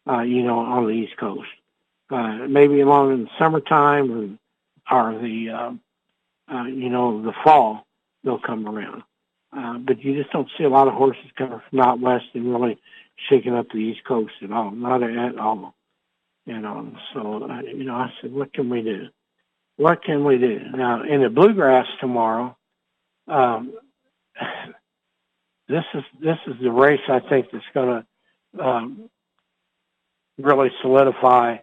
Uh, 0.08 0.20
you 0.20 0.42
know, 0.44 0.60
on 0.60 0.84
the 0.84 0.90
East 0.92 1.16
Coast. 1.16 1.48
Uh, 2.08 2.46
maybe 2.48 2.80
along 2.80 3.12
in 3.12 3.24
the 3.24 3.30
summertime 3.38 4.38
or, 4.90 4.96
or 4.96 5.18
the 5.18 5.50
uh, 5.50 5.72
uh, 6.54 6.64
you 6.64 6.88
know 6.88 7.22
the 7.22 7.32
fall 7.42 7.84
they'll 8.22 8.38
come 8.38 8.68
around. 8.68 9.02
Uh, 9.56 9.78
but 9.78 10.02
you 10.04 10.14
just 10.20 10.32
don't 10.32 10.50
see 10.56 10.64
a 10.64 10.68
lot 10.68 10.88
of 10.88 10.94
horses 10.94 11.24
coming 11.36 11.60
from 11.70 11.80
out 11.80 12.00
west 12.00 12.26
and 12.34 12.52
really 12.52 12.78
shaking 13.28 13.54
up 13.54 13.68
the 13.70 13.78
East 13.78 14.04
Coast 14.04 14.32
at 14.42 14.52
all. 14.52 14.70
Not 14.70 15.02
at 15.02 15.38
all. 15.38 15.74
You 16.44 16.60
know, 16.60 16.92
so, 17.12 17.48
uh, 17.50 17.62
you 17.62 17.84
know, 17.84 17.94
I 17.94 18.12
said, 18.20 18.32
what 18.32 18.52
can 18.52 18.68
we 18.68 18.82
do? 18.82 19.08
What 19.76 20.04
can 20.04 20.24
we 20.24 20.38
do? 20.38 20.60
Now, 20.74 21.02
in 21.02 21.22
the 21.22 21.28
bluegrass 21.28 21.86
tomorrow, 22.00 22.56
um, 23.26 23.72
this 25.68 25.84
is 25.94 26.04
this 26.20 26.38
is 26.46 26.54
the 26.62 26.70
race 26.70 27.00
I 27.08 27.20
think 27.20 27.48
that's 27.52 27.64
going 27.74 28.04
to 28.56 28.64
um, 28.64 29.10
really 30.38 30.70
solidify 30.82 31.58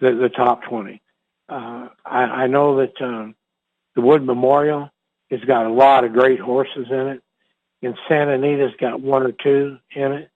the, 0.00 0.12
the 0.12 0.28
top 0.28 0.62
20. 0.64 1.00
Uh, 1.48 1.88
I, 2.04 2.18
I 2.18 2.46
know 2.46 2.78
that 2.78 3.00
um, 3.02 3.34
the 3.94 4.02
Wood 4.02 4.24
Memorial 4.24 4.90
it's 5.30 5.44
got 5.44 5.66
a 5.66 5.72
lot 5.72 6.04
of 6.04 6.12
great 6.12 6.40
horses 6.40 6.86
in 6.90 7.06
it. 7.06 7.22
And 7.82 7.96
Santa 8.08 8.32
Anita's 8.32 8.74
got 8.78 9.00
one 9.00 9.22
or 9.22 9.32
two 9.32 9.78
in 9.94 10.12
it. 10.12 10.30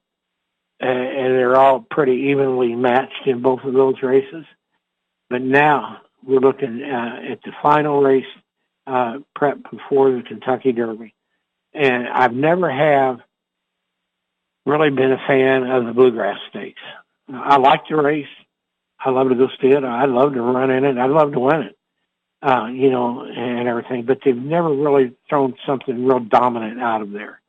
And 0.80 1.34
they're 1.34 1.56
all 1.56 1.80
pretty 1.80 2.30
evenly 2.30 2.74
matched 2.74 3.26
in 3.26 3.42
both 3.42 3.60
of 3.64 3.74
those 3.74 4.02
races. 4.02 4.44
But 5.28 5.42
now 5.42 5.98
we're 6.22 6.40
looking 6.40 6.82
uh, 6.82 7.32
at 7.32 7.42
the 7.42 7.52
final 7.62 8.02
race 8.02 8.24
uh, 8.86 9.18
prep 9.34 9.58
before 9.70 10.12
the 10.12 10.22
Kentucky 10.22 10.72
Derby. 10.72 11.14
And 11.72 12.08
I've 12.08 12.34
never 12.34 12.70
have 12.70 13.18
really 14.66 14.90
been 14.90 15.12
a 15.12 15.26
fan 15.26 15.64
of 15.64 15.86
the 15.86 15.92
Bluegrass 15.92 16.38
Stakes. 16.50 16.80
I 17.32 17.56
like 17.56 17.82
the 17.88 17.96
race. 17.96 18.26
I 18.98 19.10
love 19.10 19.28
to 19.28 19.34
go 19.34 19.48
see 19.60 19.68
it. 19.68 19.84
I'd 19.84 20.08
love 20.08 20.34
to 20.34 20.42
run 20.42 20.70
in 20.70 20.84
it. 20.84 20.98
I'd 20.98 21.10
love 21.10 21.32
to 21.32 21.40
win 21.40 21.62
it 21.62 21.76
uh, 22.44 22.66
you 22.66 22.90
know, 22.90 23.24
and 23.24 23.66
everything, 23.66 24.04
but 24.04 24.18
they've 24.24 24.36
never 24.36 24.68
really 24.68 25.14
thrown 25.28 25.54
something 25.66 26.04
real 26.04 26.20
dominant 26.20 26.80
out 26.80 27.00
of 27.00 27.10
there 27.10 27.40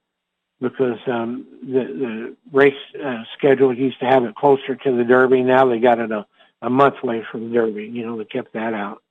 because 0.61 0.97
um, 1.05 1.45
the, 1.61 1.83
the 1.83 2.35
race 2.53 2.73
uh, 3.03 3.23
schedule 3.37 3.75
used 3.75 3.99
to 3.99 4.05
have 4.05 4.23
it 4.23 4.35
closer 4.35 4.75
to 4.75 4.95
the 4.95 5.03
Derby. 5.03 5.41
Now 5.43 5.67
they 5.67 5.79
got 5.79 5.99
it 5.99 6.11
a, 6.11 6.25
a 6.61 6.69
month 6.69 6.95
away 7.03 7.25
from 7.29 7.49
the 7.49 7.53
Derby. 7.53 7.85
You 7.85 8.05
know, 8.05 8.17
they 8.17 8.23
kept 8.23 8.53
that 8.53 8.73
out. 8.73 9.03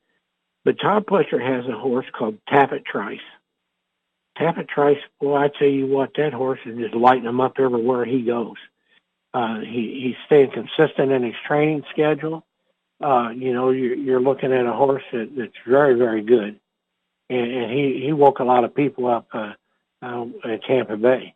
But 0.65 0.81
Todd 0.81 1.05
Pletcher 1.05 1.41
has 1.41 1.67
a 1.71 1.79
horse 1.79 2.07
called 2.17 2.39
Tapit 2.49 2.87
Trice. 2.87 3.21
Tapit 4.39 4.69
Trice, 4.69 4.97
well, 5.21 5.37
I 5.37 5.49
tell 5.49 5.69
you 5.69 5.87
what, 5.87 6.13
that 6.17 6.33
horse 6.33 6.61
is 6.65 6.79
just 6.79 6.95
lighting 6.95 7.25
him 7.25 7.43
up 7.43 7.57
everywhere 7.59 8.07
he 8.07 8.23
goes. 8.23 8.57
Uh, 9.35 9.61
he, 9.61 10.01
he's 10.03 10.17
staying 10.27 10.53
consistent 10.53 11.13
in 11.13 11.25
his 11.25 11.35
training 11.47 11.83
schedule 11.91 12.47
uh, 13.01 13.31
you 13.31 13.53
know, 13.53 13.71
you're, 13.71 13.95
you're 13.95 14.21
looking 14.21 14.53
at 14.53 14.67
a 14.67 14.73
horse 14.73 15.03
that, 15.13 15.31
that's 15.37 15.53
very, 15.67 15.95
very 15.95 16.23
good. 16.23 16.59
And, 17.29 17.53
and 17.53 17.71
he, 17.71 18.03
he 18.05 18.13
woke 18.13 18.39
a 18.39 18.45
lot 18.45 18.65
of 18.65 18.75
people 18.75 19.07
up 19.07 19.29
uh, 19.33 19.53
uh, 20.03 20.27
at 20.45 20.65
Tampa 20.65 20.97
Bay. 20.97 21.35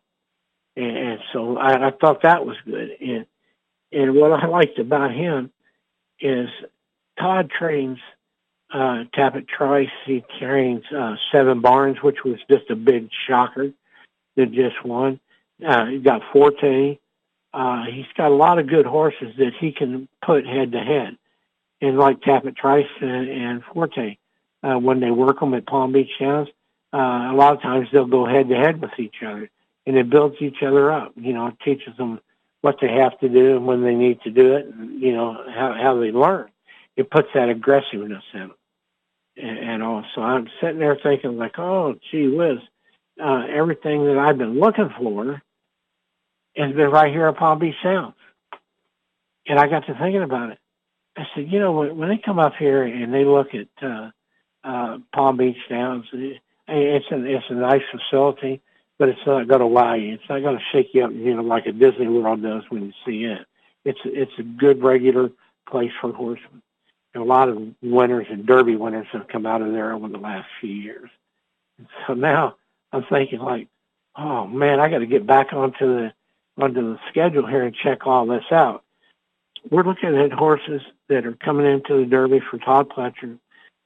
And, 0.75 0.97
and 0.97 1.19
so 1.33 1.57
I, 1.57 1.87
I 1.87 1.91
thought 1.91 2.23
that 2.23 2.45
was 2.45 2.57
good. 2.65 2.91
And, 3.01 3.25
and 3.91 4.15
what 4.15 4.31
I 4.31 4.47
liked 4.47 4.79
about 4.79 5.13
him 5.13 5.51
is 6.19 6.49
Todd 7.19 7.51
trains 7.51 7.99
uh, 8.73 9.03
Tapit 9.15 9.47
Trice. 9.47 9.89
He 10.05 10.23
trains 10.39 10.83
uh, 10.95 11.15
Seven 11.31 11.61
Barns, 11.61 11.97
which 12.01 12.23
was 12.23 12.37
just 12.49 12.69
a 12.69 12.75
big 12.75 13.09
shocker 13.27 13.71
that 14.35 14.51
just 14.51 14.83
won. 14.85 15.19
Uh, 15.65 15.87
he 15.87 15.99
got 15.99 16.21
Forte. 16.31 16.97
Uh, 17.53 17.85
he's 17.85 18.05
got 18.15 18.31
a 18.31 18.35
lot 18.35 18.59
of 18.59 18.67
good 18.67 18.85
horses 18.85 19.35
that 19.37 19.53
he 19.59 19.71
can 19.71 20.07
put 20.21 20.45
head 20.45 20.71
to 20.73 20.79
head 20.79 21.17
and 21.81 21.97
like 21.97 22.21
Tapit 22.21 22.55
Trice 22.55 22.87
and, 23.01 23.29
and 23.29 23.63
Forte, 23.63 24.17
uh, 24.63 24.75
when 24.75 24.99
they 24.99 25.11
work 25.11 25.39
them 25.39 25.53
at 25.53 25.65
Palm 25.65 25.93
Beach 25.93 26.11
Downs, 26.19 26.49
uh, 26.93 26.97
a 27.31 27.35
lot 27.35 27.55
of 27.55 27.61
times 27.61 27.87
they'll 27.91 28.05
go 28.05 28.25
head 28.25 28.49
to 28.49 28.55
head 28.55 28.81
with 28.81 28.91
each 28.97 29.15
other, 29.25 29.49
and 29.85 29.97
it 29.97 30.09
builds 30.09 30.35
each 30.41 30.61
other 30.63 30.91
up. 30.91 31.13
You 31.15 31.33
know, 31.33 31.47
it 31.47 31.59
teaches 31.63 31.95
them 31.97 32.19
what 32.61 32.77
they 32.81 32.89
have 32.89 33.17
to 33.19 33.29
do 33.29 33.55
and 33.55 33.65
when 33.65 33.83
they 33.83 33.95
need 33.95 34.21
to 34.23 34.31
do 34.31 34.55
it, 34.55 34.65
and 34.65 34.99
you 34.99 35.13
know 35.13 35.41
how 35.53 35.73
how 35.73 35.99
they 35.99 36.11
learn. 36.11 36.49
It 36.97 37.09
puts 37.09 37.29
that 37.33 37.47
aggressiveness 37.47 38.23
in 38.33 38.39
them, 38.39 38.53
and, 39.37 39.57
and 39.57 39.83
all. 39.83 40.03
So 40.13 40.21
I'm 40.21 40.49
sitting 40.59 40.79
there 40.79 40.97
thinking 41.01 41.37
like, 41.37 41.57
oh, 41.57 41.95
gee 42.11 42.27
whiz, 42.27 42.57
uh, 43.23 43.45
everything 43.49 44.05
that 44.07 44.17
I've 44.17 44.37
been 44.37 44.59
looking 44.59 44.89
for 44.97 45.41
has 46.55 46.75
been 46.75 46.89
right 46.89 47.11
here 47.11 47.27
at 47.27 47.37
Palm 47.37 47.59
Beach 47.59 47.75
Downs. 47.83 48.15
And 49.47 49.59
I 49.59 49.67
got 49.67 49.85
to 49.87 49.93
thinking 49.95 50.23
about 50.23 50.51
it. 50.51 50.59
I 51.17 51.23
said, 51.35 51.51
you 51.51 51.59
know, 51.59 51.71
when, 51.71 51.97
when 51.97 52.09
they 52.09 52.17
come 52.17 52.39
up 52.39 52.53
here 52.57 52.83
and 52.83 53.13
they 53.13 53.25
look 53.25 53.49
at 53.53 53.67
uh, 53.81 54.11
uh, 54.63 54.97
Palm 55.13 55.37
Beach 55.37 55.57
Downs, 55.69 56.05
it's 56.13 57.11
a 57.11 57.25
it's 57.25 57.45
a 57.49 57.53
nice 57.53 57.81
facility, 57.91 58.61
but 58.97 59.09
it's 59.09 59.19
not 59.25 59.47
going 59.47 59.59
to 59.59 59.67
wow 59.67 59.95
you. 59.95 60.13
It's 60.13 60.29
not 60.29 60.41
going 60.41 60.57
to 60.57 60.63
shake 60.71 60.93
you 60.93 61.03
up, 61.05 61.11
you 61.11 61.35
know, 61.35 61.41
like 61.41 61.65
a 61.65 61.71
Disney 61.71 62.07
World 62.07 62.43
does 62.43 62.63
when 62.69 62.85
you 62.85 62.93
see 63.05 63.25
it. 63.25 63.45
It's 63.85 63.99
it's 64.05 64.31
a 64.37 64.43
good 64.43 64.83
regular 64.83 65.31
place 65.67 65.91
for 65.99 66.13
horsemen. 66.13 66.61
And 67.13 67.23
a 67.23 67.25
lot 67.25 67.49
of 67.49 67.57
winners 67.81 68.27
and 68.29 68.45
Derby 68.45 68.75
winners 68.75 69.07
have 69.13 69.27
come 69.27 69.45
out 69.45 69.61
of 69.61 69.71
there 69.71 69.93
over 69.93 70.07
the 70.07 70.19
last 70.19 70.47
few 70.61 70.69
years. 70.69 71.09
And 71.79 71.87
so 72.05 72.13
now 72.13 72.57
I'm 72.91 73.03
thinking 73.09 73.39
like, 73.39 73.67
oh 74.15 74.45
man, 74.45 74.79
I 74.79 74.89
got 74.89 74.99
to 74.99 75.07
get 75.07 75.25
back 75.25 75.53
onto 75.53 75.85
the 75.85 76.13
onto 76.61 76.93
the 76.93 76.99
schedule 77.09 77.47
here 77.47 77.63
and 77.63 77.75
check 77.75 78.05
all 78.05 78.25
this 78.25 78.43
out 78.51 78.83
we're 79.69 79.83
looking 79.83 80.17
at 80.17 80.31
horses 80.31 80.81
that 81.07 81.25
are 81.25 81.33
coming 81.33 81.65
into 81.65 81.99
the 81.99 82.05
Derby 82.05 82.39
for 82.49 82.57
Todd 82.57 82.89
Pletcher. 82.89 83.37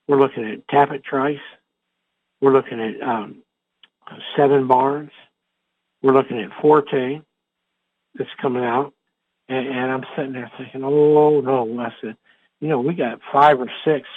We're 0.07 0.19
looking 0.19 0.45
at 0.45 0.67
Tapit 0.67 1.03
Trice. 1.03 1.39
We're 2.41 2.53
looking 2.53 2.79
at 2.79 3.01
um, 3.01 3.37
Seven 4.35 4.67
Barns. 4.67 5.11
We're 6.01 6.13
looking 6.13 6.39
at 6.39 6.51
Forte 6.61 7.21
that's 8.15 8.29
coming 8.41 8.63
out. 8.63 8.93
And, 9.47 9.67
and 9.67 9.91
I'm 9.91 10.05
sitting 10.15 10.33
there 10.33 10.51
thinking, 10.57 10.83
oh, 10.83 11.41
no, 11.41 11.79
I 11.79 11.93
said, 12.01 12.17
you 12.59 12.67
know, 12.67 12.79
we 12.79 12.93
got 12.93 13.19
five 13.31 13.59
or 13.59 13.69
six 13.85 14.07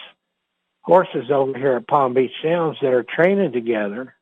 horses 0.82 1.30
over 1.30 1.56
here 1.56 1.76
at 1.76 1.88
Palm 1.88 2.14
Beach 2.14 2.32
Downs 2.42 2.76
that 2.80 2.92
are 2.92 3.04
training 3.04 3.52
together. 3.52 4.14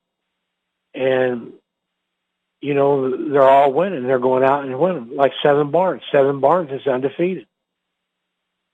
And 0.94 1.52
you 2.64 2.72
know, 2.72 3.10
they're 3.30 3.42
all 3.42 3.74
winning. 3.74 4.04
They're 4.04 4.18
going 4.18 4.42
out 4.42 4.64
and 4.64 4.78
winning, 4.78 5.14
like 5.14 5.32
Seven 5.42 5.70
Barns. 5.70 6.00
Seven 6.10 6.40
Barns 6.40 6.70
is 6.72 6.86
undefeated. 6.86 7.46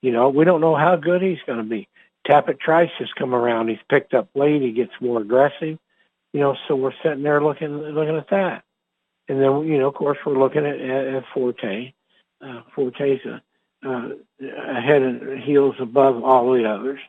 You 0.01 0.13
know, 0.13 0.29
we 0.29 0.45
don't 0.45 0.61
know 0.61 0.77
how 0.77 0.95
good 0.95 1.23
he's 1.23 1.43
going 1.45 1.59
to 1.59 1.65
be. 1.65 1.89
Tapit 2.25 2.61
Trice 2.61 2.93
has 3.01 3.09
come 3.19 3.35
around. 3.35 3.67
He's 3.67 3.79
picked 3.89 4.15
up 4.15 4.29
late. 4.37 4.63
He 4.63 4.71
gets 4.71 4.93
more 5.01 5.21
aggressive. 5.21 5.77
You 6.33 6.41
know, 6.41 6.57
so 6.69 6.77
we're 6.77 6.93
sitting 7.03 7.25
there 7.25 7.43
looking 7.43 7.79
looking 7.79 8.17
at 8.17 8.31
that. 8.31 8.63
And 9.29 9.43
then, 9.43 9.67
you 9.67 9.79
know, 9.79 9.89
of 9.89 9.95
course, 9.95 10.19
we're 10.25 10.39
looking 10.39 10.65
at, 10.65 10.81
at, 10.81 11.07
at 11.17 11.25
Forte. 11.35 11.93
Uh, 12.41 12.63
Forte's 12.77 13.25
a, 13.27 13.43
uh, 13.85 14.11
head 14.39 15.03
and 15.03 15.43
heels 15.43 15.75
above 15.81 16.23
all 16.23 16.53
the 16.53 16.65
others. 16.65 17.01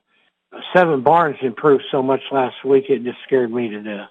Seven 0.75 1.03
Barnes 1.03 1.37
improved 1.43 1.83
so 1.91 2.01
much 2.01 2.21
last 2.31 2.65
week 2.65 2.85
it 2.89 3.03
just 3.03 3.19
scared 3.27 3.51
me 3.51 3.69
to 3.69 3.83
death. 3.83 4.09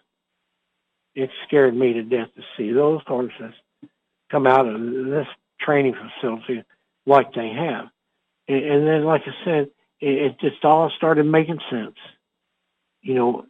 It 1.14 1.30
scared 1.46 1.76
me 1.76 1.94
to 1.94 2.02
death 2.02 2.28
to 2.36 2.42
see 2.56 2.72
those 2.72 3.00
horses 3.06 3.54
come 4.30 4.46
out 4.46 4.66
of 4.66 4.80
this 4.80 5.26
training 5.60 5.94
facility 5.94 6.64
like 7.06 7.34
they 7.34 7.48
have. 7.48 7.86
And, 8.48 8.64
and 8.64 8.86
then, 8.86 9.04
like 9.04 9.22
I 9.26 9.44
said, 9.44 9.70
it, 10.00 10.22
it 10.22 10.40
just 10.40 10.64
all 10.64 10.90
started 10.96 11.24
making 11.24 11.60
sense. 11.70 11.96
You 13.02 13.14
know, 13.14 13.46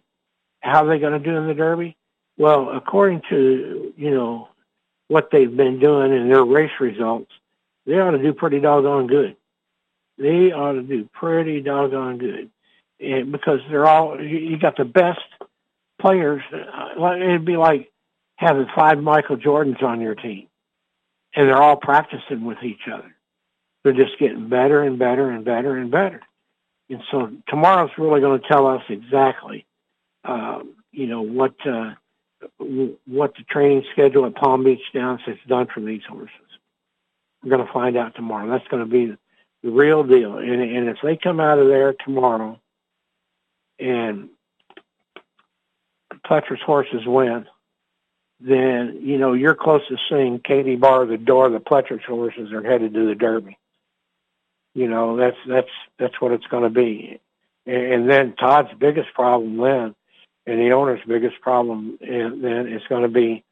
how 0.61 0.85
are 0.85 0.89
they 0.89 0.99
going 0.99 1.13
to 1.13 1.19
do 1.19 1.37
in 1.37 1.47
the 1.47 1.55
Derby? 1.55 1.97
Well, 2.39 2.71
according 2.71 3.23
to, 3.31 3.93
you 3.97 4.11
know, 4.11 4.49
what 5.09 5.31
they've 5.31 5.55
been 5.55 5.81
doing 5.81 6.13
and 6.13 6.31
their 6.31 6.45
race 6.45 6.71
results, 6.81 7.31
they 7.85 7.99
ought 7.99 8.13
to 8.13 8.23
do 8.23 8.33
pretty 8.33 8.61
doggone 8.61 9.07
good. 9.07 9.37
They 10.19 10.53
ought 10.53 10.73
to 10.73 10.83
do 10.83 11.09
pretty 11.13 11.61
doggone 11.61 12.19
good. 12.19 12.51
And 13.01 13.33
because 13.33 13.61
they're 13.69 13.87
all, 13.87 14.21
you 14.23 14.59
got 14.59 14.77
the 14.77 14.85
best 14.85 15.21
players. 16.01 16.43
Uh, 16.53 17.15
it'd 17.15 17.45
be 17.45 17.57
like 17.57 17.91
having 18.37 18.67
five 18.75 18.99
Michael 18.99 19.37
Jordans 19.37 19.83
on 19.83 20.01
your 20.01 20.15
team 20.15 20.49
and 21.35 21.49
they're 21.49 21.63
all 21.63 21.77
practicing 21.77 22.45
with 22.45 22.63
each 22.63 22.89
other. 22.93 23.15
They're 23.83 23.93
just 23.93 24.19
getting 24.19 24.49
better 24.49 24.83
and 24.83 24.99
better 24.99 25.31
and 25.31 25.45
better 25.45 25.77
and 25.77 25.91
better. 25.91 26.21
And 26.89 27.03
so 27.11 27.31
tomorrow's 27.49 27.91
really 27.97 28.21
going 28.21 28.41
to 28.41 28.49
tell 28.49 28.67
us 28.67 28.83
exactly, 28.89 29.65
uh, 30.25 30.61
you 30.91 31.07
know, 31.07 31.23
what 31.23 31.55
uh, 31.67 31.95
what 33.07 33.35
the 33.37 33.45
training 33.49 33.85
schedule 33.93 34.27
at 34.27 34.35
Palm 34.35 34.65
Beach 34.65 34.81
Downs 34.93 35.21
has 35.27 35.37
done 35.47 35.69
for 35.73 35.81
these 35.81 36.03
horses. 36.09 36.35
We're 37.43 37.51
going 37.51 37.67
to 37.67 37.73
find 37.73 37.97
out 37.97 38.15
tomorrow. 38.15 38.51
That's 38.51 38.67
going 38.69 38.83
to 38.85 38.91
be 38.91 39.17
the 39.63 39.71
real 39.71 40.03
deal. 40.03 40.39
And, 40.39 40.61
and 40.61 40.89
if 40.89 40.97
they 41.03 41.17
come 41.17 41.39
out 41.39 41.59
of 41.59 41.69
there 41.69 41.95
tomorrow 42.05 42.59
and 43.79 44.31
Pletcher's 46.31 46.63
horses 46.65 47.03
win, 47.07 47.47
then 48.39 49.01
you 49.03 49.19
know 49.19 49.33
you're 49.33 49.55
close 49.55 49.83
to 49.89 49.97
seeing 50.09 50.39
Katie 50.39 50.77
bar 50.77 51.05
the 51.05 51.19
door. 51.19 51.51
The 51.51 51.59
Pletcher's 51.59 52.05
horses 52.07 52.53
are 52.53 52.63
headed 52.63 52.95
to 52.95 53.07
the 53.07 53.15
Derby. 53.15 53.59
You 54.75 54.89
know 54.89 55.17
that's 55.17 55.37
that's 55.49 55.71
that's 55.99 56.21
what 56.21 56.33
it's 56.33 56.47
going 56.47 56.63
to 56.63 56.71
be. 56.71 57.21
And 57.67 58.09
then 58.09 58.35
Todd's 58.35 58.71
biggest 58.79 59.13
problem 59.15 59.59
then, 59.59 59.95
and 60.47 60.61
the 60.61 60.73
owner's 60.73 61.01
biggest 61.07 61.41
problem 61.41 61.99
then 62.01 62.69
is 62.69 62.83
going 62.89 63.03
to 63.03 63.09
be, 63.09 63.45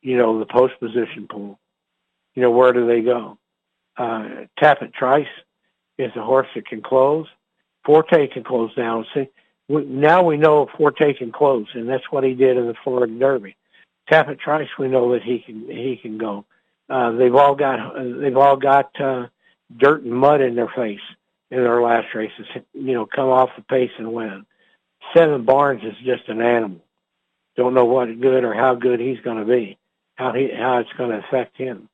you 0.00 0.16
know, 0.16 0.38
the 0.38 0.46
post 0.46 0.74
position 0.80 1.26
pool. 1.28 1.58
You 2.34 2.42
know, 2.42 2.50
where 2.50 2.72
do 2.72 2.86
they 2.86 3.02
go? 3.02 3.38
Uh, 3.96 4.46
Tapit 4.58 4.94
Trice 4.94 5.26
is 5.98 6.10
a 6.16 6.22
horse 6.22 6.48
that 6.54 6.66
can 6.66 6.80
close. 6.80 7.26
Forte 7.84 8.28
can 8.28 8.44
close 8.44 8.74
down. 8.74 9.04
See, 9.14 9.28
now 9.70 10.22
we 10.22 10.36
know 10.36 10.68
Forte 10.76 11.14
can 11.14 11.30
close, 11.30 11.66
and 11.74 11.88
that's 11.88 12.10
what 12.10 12.24
he 12.24 12.34
did 12.34 12.56
in 12.56 12.66
the 12.66 12.74
Florida 12.82 13.12
Derby. 13.12 13.56
Tapit 14.10 14.40
Trice, 14.40 14.68
we 14.78 14.88
know 14.88 15.12
that 15.12 15.22
he 15.22 15.38
can 15.38 15.68
he 15.68 15.98
can 16.00 16.18
go. 16.18 16.44
Uh, 16.88 17.12
they've 17.12 17.34
all 17.34 17.54
got 17.54 17.94
they've 18.20 18.36
all 18.36 18.56
got 18.56 18.90
uh, 19.00 19.26
dirt 19.76 20.02
and 20.02 20.12
mud 20.12 20.40
in 20.40 20.56
their 20.56 20.72
face 20.74 21.00
in 21.50 21.58
their 21.58 21.80
last 21.80 22.08
races. 22.14 22.46
You 22.72 22.94
know, 22.94 23.06
come 23.06 23.28
off 23.28 23.50
the 23.56 23.62
pace 23.62 23.92
and 23.98 24.12
win. 24.12 24.44
Seven 25.16 25.44
Barnes 25.44 25.82
is 25.84 25.94
just 26.04 26.28
an 26.28 26.40
animal. 26.40 26.80
Don't 27.56 27.74
know 27.74 27.84
what 27.84 28.20
good 28.20 28.44
or 28.44 28.54
how 28.54 28.74
good 28.74 29.00
he's 29.00 29.20
going 29.20 29.38
to 29.38 29.44
be, 29.44 29.78
how 30.16 30.32
he 30.32 30.50
how 30.56 30.78
it's 30.78 30.92
going 30.98 31.10
to 31.10 31.24
affect 31.26 31.56
him. 31.56 31.88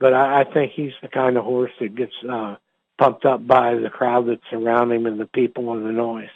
But 0.00 0.14
I, 0.14 0.40
I 0.40 0.44
think 0.44 0.72
he's 0.72 0.92
the 1.02 1.08
kind 1.08 1.36
of 1.36 1.44
horse 1.44 1.72
that 1.80 1.94
gets 1.94 2.14
uh, 2.28 2.56
pumped 2.98 3.24
up 3.24 3.46
by 3.46 3.74
the 3.74 3.90
crowd 3.90 4.28
that's 4.28 4.52
around 4.52 4.92
him 4.92 5.06
and 5.06 5.20
the 5.20 5.26
people 5.26 5.72
and 5.72 5.84
the 5.84 5.92
noise. 5.92 6.30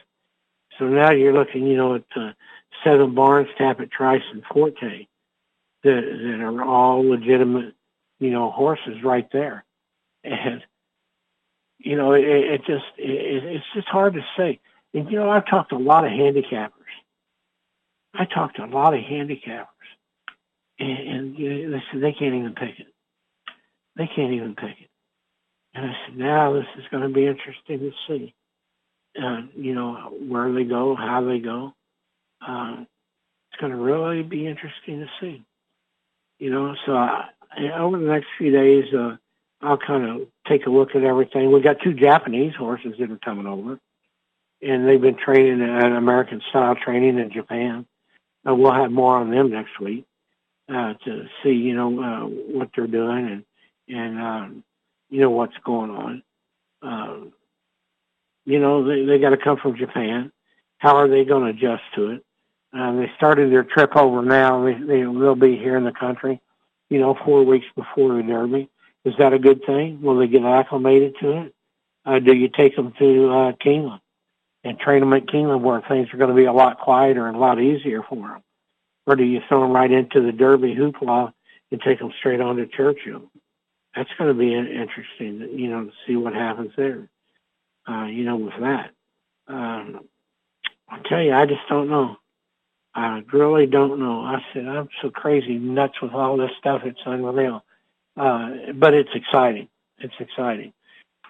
So 0.79 0.87
now 0.87 1.13
you're 1.13 1.33
looking, 1.33 1.67
you 1.67 1.77
know, 1.77 1.95
at 1.97 2.05
uh, 2.17 2.33
Seven 2.85 3.15
Barnes, 3.15 3.49
Tapit 3.59 3.91
Trice, 3.91 4.23
and 4.33 4.43
Forte 4.53 5.07
that, 5.83 6.01
that 6.03 6.41
are 6.41 6.63
all 6.63 7.09
legitimate, 7.09 7.75
you 8.19 8.31
know, 8.31 8.51
horses 8.51 9.03
right 9.05 9.27
there. 9.33 9.65
And, 10.25 10.63
you 11.79 11.97
know, 11.97 12.13
it, 12.13 12.25
it 12.25 12.59
just, 12.67 12.85
it, 12.99 13.45
it's 13.45 13.65
just 13.75 13.89
hard 13.89 14.15
to 14.15 14.25
say. 14.37 14.61
And, 14.93 15.11
you 15.11 15.19
know, 15.19 15.31
I've 15.31 15.47
talked 15.47 15.71
to 15.71 15.77
a 15.77 15.79
lot 15.79 16.05
of 16.05 16.11
handicappers. 16.11 16.71
I 18.15 18.25
talked 18.25 18.57
to 18.57 18.65
a 18.65 18.67
lot 18.67 18.95
of 18.95 19.01
handicappers. 19.01 19.67
And, 20.79 20.99
and 20.99 21.39
you 21.39 21.69
know, 21.69 21.77
they 21.77 21.83
said 21.91 22.03
they 22.03 22.13
can't 22.13 22.35
even 22.35 22.55
pick 22.55 22.79
it. 22.79 22.87
They 23.97 24.09
can't 24.15 24.33
even 24.33 24.55
pick 24.55 24.77
it. 24.81 24.91
And 25.75 25.87
I 25.87 25.95
said, 26.07 26.17
now 26.17 26.53
this 26.55 26.67
is 26.79 26.85
going 26.91 27.03
to 27.03 27.09
be 27.09 27.27
interesting 27.27 27.79
to 27.81 27.93
see. 28.09 28.35
You 29.17 29.75
know, 29.75 30.13
where 30.29 30.53
they 30.53 30.65
go, 30.65 30.95
how 30.95 31.25
they 31.25 31.39
go. 31.39 31.73
Uh, 32.47 32.85
it's 33.51 33.61
going 33.61 33.73
to 33.73 33.79
really 33.79 34.23
be 34.23 34.47
interesting 34.47 35.01
to 35.01 35.07
see. 35.21 35.43
You 36.39 36.51
know, 36.51 36.75
so 36.85 36.93
I, 36.95 37.31
over 37.79 37.99
the 37.99 38.07
next 38.07 38.27
few 38.37 38.51
days, 38.51 38.93
uh, 38.93 39.17
I'll 39.63 39.79
kind 39.79 40.05
of 40.05 40.29
take 40.47 40.67
a 40.67 40.71
look 40.71 40.95
at 40.95 41.03
everything. 41.03 41.51
We 41.51 41.61
got 41.61 41.81
two 41.83 41.95
Japanese 41.95 42.55
horses 42.55 42.95
that 42.99 43.11
are 43.11 43.19
coming 43.19 43.47
over, 43.47 43.79
and 44.61 44.87
they've 44.87 45.01
been 45.01 45.17
training 45.17 45.63
at 45.63 45.93
American 45.93 46.43
style 46.51 46.75
training 46.75 47.19
in 47.19 47.33
Japan. 47.33 47.87
Uh, 48.47 48.55
we'll 48.55 48.73
have 48.73 48.93
more 48.93 49.17
on 49.17 49.31
them 49.31 49.51
next 49.51 49.81
week 49.81 50.05
uh, 50.69 50.95
to 51.05 51.27
see, 51.43 51.53
you 51.53 51.75
know, 51.75 52.03
uh, 52.03 52.27
what 52.27 52.71
they're 52.77 52.87
doing 52.87 53.27
and 53.27 53.45
and 53.89 54.21
um, 54.21 54.65
you 55.11 55.21
know 55.21 55.31
what's 55.31 55.57
going 55.65 55.91
on. 55.91 56.23
Um, 56.83 57.33
you 58.47 58.59
know, 58.61 58.85
they 58.85 59.05
they 59.05 59.19
got 59.19 59.31
to 59.31 59.37
come 59.37 59.59
from 59.59 59.77
Japan. 59.77 60.33
How 60.79 60.97
are 60.97 61.09
they 61.09 61.25
going 61.25 61.45
to 61.45 61.51
adjust 61.51 61.83
to 61.97 62.13
it? 62.13 62.25
Uh, 62.73 62.93
they 62.97 63.11
started 63.17 63.51
their 63.51 63.65
trip 63.65 63.97
over 63.97 64.23
now. 64.23 64.65
They, 64.65 64.75
they 64.75 65.07
will 65.07 65.35
be 65.35 65.57
here 65.57 65.77
in 65.77 65.85
the 65.85 65.93
country, 65.93 66.41
you 66.91 66.99
know, 66.99 67.19
four 67.25 67.45
weeks 67.45 67.67
before 67.75 68.17
the 68.17 68.23
Derby. 68.23 68.69
Is 69.05 69.15
that 69.19 69.33
a 69.33 69.39
good 69.39 69.65
thing? 69.65 70.03
Will 70.03 70.19
they 70.19 70.27
get 70.27 70.45
acclimated 70.45 71.17
to 71.21 71.43
it? 71.43 71.55
Uh, 72.05 72.19
do 72.19 72.35
you 72.35 72.49
take 72.49 72.77
them 72.77 72.93
to 72.99 73.31
uh, 73.31 73.53
Keeneland 73.53 74.01
and 74.65 74.79
train 74.79 75.01
them 75.01 75.13
at 75.13 75.27
Keeneland 75.27 75.61
where 75.61 75.81
things 75.81 76.09
are 76.13 76.19
going 76.19 76.31
to 76.31 76.37
be 76.37 76.45
a 76.45 76.53
lot 76.53 76.79
quieter 76.81 77.27
and 77.27 77.37
a 77.37 77.41
lot 77.41 77.61
easier 77.61 78.03
for 78.03 78.17
them? 78.29 78.43
Or 79.07 79.17
do 79.17 79.25
you 79.25 79.41
throw 79.49 79.61
them 79.63 79.73
right 79.73 79.91
into 79.91 80.21
the 80.21 80.33
Derby 80.33 80.75
hoopla 80.75 81.33
and 81.71 81.81
take 81.81 82.01
them 82.01 82.13
straight 82.19 82.41
on 82.41 82.57
to 82.57 82.67
Churchill? 82.67 83.23
That's 83.95 84.11
going 84.19 84.29
to 84.29 84.39
be 84.39 84.55
interesting, 84.55 85.59
you 85.59 85.69
know, 85.69 85.85
to 85.85 85.93
see 86.07 86.17
what 86.17 86.35
happens 86.35 86.73
there, 86.77 87.09
uh, 87.89 88.07
you 88.07 88.25
know, 88.25 88.37
with 88.37 88.55
that. 88.61 88.91
Um, 89.49 90.01
I 90.89 91.01
tell 91.09 91.23
you, 91.23 91.33
I 91.33 91.47
just 91.47 91.69
don't 91.69 91.89
know. 91.89 92.17
I 92.95 93.23
really 93.33 93.67
don't 93.67 94.01
know. 94.01 94.21
I 94.21 94.43
said, 94.53 94.67
I'm 94.67 94.89
so 95.03 95.11
crazy 95.11 95.59
nuts 95.59 96.01
with 96.01 96.13
all 96.13 96.37
this 96.37 96.51
stuff. 96.59 96.83
It's 96.85 97.01
unreal. 97.05 97.63
Uh, 98.17 98.73
but 98.75 98.95
it's 98.95 99.11
exciting. 99.15 99.69
It's 99.99 100.15
exciting. 100.19 100.73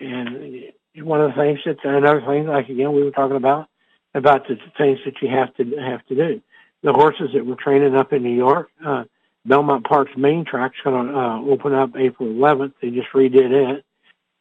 And 0.01 0.73
one 0.95 1.21
of 1.21 1.35
the 1.35 1.43
things 1.43 1.59
that, 1.67 1.85
another 1.85 2.21
thing, 2.21 2.47
like 2.47 2.69
again, 2.69 2.93
we 2.93 3.03
were 3.03 3.11
talking 3.11 3.37
about, 3.37 3.69
about 4.15 4.47
the 4.47 4.57
things 4.79 5.01
that 5.05 5.21
you 5.21 5.29
have 5.29 5.55
to 5.57 5.65
have 5.77 6.07
to 6.07 6.15
do. 6.15 6.43
The 6.83 6.93
horses 6.93 7.31
that 7.35 7.45
we're 7.45 7.57
training 7.57 7.97
up 7.97 8.13
in 8.13 8.23
New 8.23 8.35
York, 8.35 8.71
uh, 8.85 9.05
Belmont 9.45 9.87
Park's 9.87 10.17
main 10.17 10.45
track's 10.45 10.77
going 10.85 11.09
to 11.09 11.19
uh, 11.19 11.41
open 11.41 11.73
up 11.73 11.97
April 11.97 12.29
11th. 12.29 12.75
They 12.81 12.91
just 12.91 13.09
redid 13.13 13.51
it, 13.51 13.85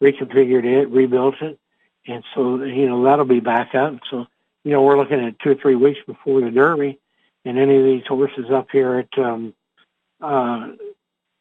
reconfigured 0.01 0.65
it, 0.65 0.89
rebuilt 0.89 1.35
it, 1.41 1.59
and 2.07 2.23
so 2.33 2.63
you 2.63 2.87
know 2.87 3.03
that'll 3.03 3.25
be 3.25 3.39
back 3.39 3.75
up. 3.75 3.99
So 4.09 4.25
you 4.63 4.71
know 4.71 4.81
we're 4.81 4.97
looking 4.97 5.25
at 5.25 5.39
two 5.39 5.51
or 5.51 5.55
three 5.55 5.75
weeks 5.75 5.99
before 6.05 6.41
the 6.41 6.51
Derby, 6.51 6.99
and 7.45 7.59
any 7.59 7.77
of 7.77 7.85
these 7.85 8.05
horses 8.07 8.45
up 8.51 8.67
here 8.71 8.97
at, 8.97 9.19
um, 9.23 9.53
uh, 10.19 10.69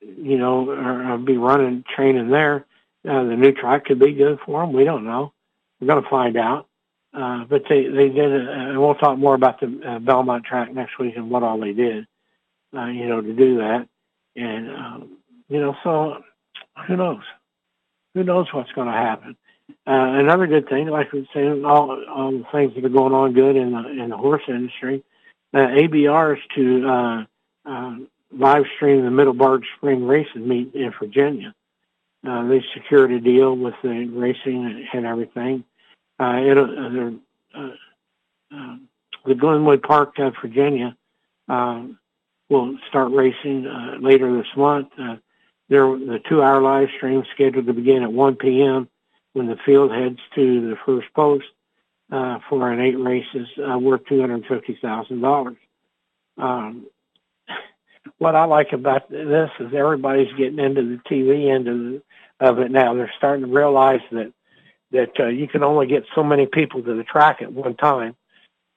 you 0.00 0.36
know, 0.36 0.70
or, 0.70 1.18
be 1.18 1.38
running, 1.38 1.82
training 1.96 2.28
there, 2.28 2.66
uh, 3.08 3.24
the 3.24 3.36
new 3.36 3.52
track 3.52 3.86
could 3.86 3.98
be 3.98 4.12
good 4.12 4.38
for 4.44 4.60
them. 4.60 4.74
We 4.74 4.84
don't 4.84 5.04
know. 5.04 5.32
We're 5.80 5.88
going 5.88 6.02
to 6.02 6.10
find 6.10 6.36
out. 6.36 6.68
Uh, 7.14 7.44
but 7.44 7.62
they, 7.68 7.84
they 7.86 8.08
did, 8.08 8.32
uh, 8.32 8.50
and 8.50 8.80
we'll 8.80 8.96
talk 8.96 9.16
more 9.16 9.34
about 9.34 9.60
the 9.60 9.80
uh, 9.86 9.98
Belmont 10.00 10.44
track 10.44 10.74
next 10.74 10.98
week 10.98 11.14
and 11.16 11.30
what 11.30 11.42
all 11.44 11.60
they 11.60 11.72
did, 11.72 12.06
uh, 12.76 12.86
you 12.86 13.06
know, 13.06 13.20
to 13.20 13.32
do 13.32 13.58
that. 13.58 13.88
And, 14.36 14.68
um, 14.70 15.18
you 15.48 15.60
know, 15.60 15.76
so 15.84 16.22
who 16.86 16.96
knows? 16.96 17.22
Who 18.14 18.24
knows 18.24 18.52
what's 18.52 18.72
going 18.72 18.88
to 18.88 18.92
happen? 18.92 19.36
Uh, 19.87 20.16
another 20.18 20.47
good 20.47 20.68
thing, 20.68 20.89
like 20.89 21.12
we 21.12 21.28
say, 21.35 21.47
all, 21.62 22.03
all 22.09 22.32
the 22.32 22.45
things 22.53 22.74
that 22.74 22.85
are 22.85 22.89
going 22.89 23.12
on 23.12 23.35
good 23.35 23.55
in 23.55 23.72
the, 23.72 24.03
in 24.03 24.09
the 24.11 24.16
horse 24.16 24.43
industry, 24.49 25.05
uh, 25.53 25.59
ABRs 25.59 26.39
to 26.55 26.89
uh, 26.89 27.24
uh, 27.66 27.97
live 28.32 28.64
stream 28.76 29.05
the 29.05 29.11
Middleburg 29.11 29.62
Spring 29.76 30.07
Racing 30.07 30.49
meet 30.49 30.74
in 30.74 30.93
Virginia. 30.99 31.55
Uh, 32.26 32.49
they 32.49 32.64
secured 32.72 33.12
a 33.12 33.20
deal 33.20 33.55
with 33.55 33.74
the 33.82 34.07
racing 34.07 34.89
and 34.93 35.05
everything. 35.05 35.64
Uh, 36.18 36.37
it, 36.37 36.57
uh, 36.57 37.59
uh, 37.59 37.70
uh, 38.55 38.76
the 39.26 39.35
Glenwood 39.35 39.82
Park, 39.82 40.14
uh, 40.18 40.30
Virginia, 40.41 40.97
uh, 41.49 41.82
will 42.49 42.78
start 42.89 43.12
racing 43.12 43.66
uh, 43.66 43.97
later 44.01 44.35
this 44.37 44.47
month. 44.57 44.89
Uh, 44.99 45.16
there, 45.68 45.87
the 45.87 46.20
two-hour 46.28 46.62
live 46.62 46.89
stream 46.97 47.24
scheduled 47.35 47.66
to 47.66 47.72
begin 47.72 48.03
at 48.03 48.12
1 48.12 48.37
p.m. 48.37 48.89
when 49.35 49.47
the 49.47 49.57
field 49.66 49.93
heads 49.93 50.18
to 50.35 50.70
the 50.70 50.76
first 50.87 51.12
post 51.14 51.45
uh, 52.11 52.39
for 52.49 52.70
an 52.70 52.80
eight 52.80 52.99
races 52.99 53.47
uh, 53.59 53.78
worth 53.78 54.07
two 54.07 54.20
hundred 54.20 54.47
fifty 54.47 54.78
thousand 54.80 55.20
dollars. 55.20 55.57
Um, 56.39 56.87
what 58.18 58.35
I 58.35 58.45
like 58.45 58.72
about 58.72 59.11
this 59.11 59.51
is 59.61 59.74
everybody's 59.74 60.32
getting 60.37 60.59
into 60.59 60.82
the 60.82 61.01
TV 61.11 61.55
end 61.55 61.68
of, 61.68 62.03
of 62.41 62.59
it 62.59 62.70
now. 62.70 62.95
They're 62.95 63.12
starting 63.18 63.47
to 63.47 63.53
realize 63.53 64.01
that 64.12 64.32
that 64.93 65.11
uh, 65.18 65.26
you 65.26 65.49
can 65.49 65.64
only 65.64 65.87
get 65.87 66.05
so 66.14 66.22
many 66.22 66.47
people 66.47 66.82
to 66.82 66.95
the 66.95 67.03
track 67.03 67.43
at 67.43 67.53
one 67.53 67.74
time, 67.74 68.14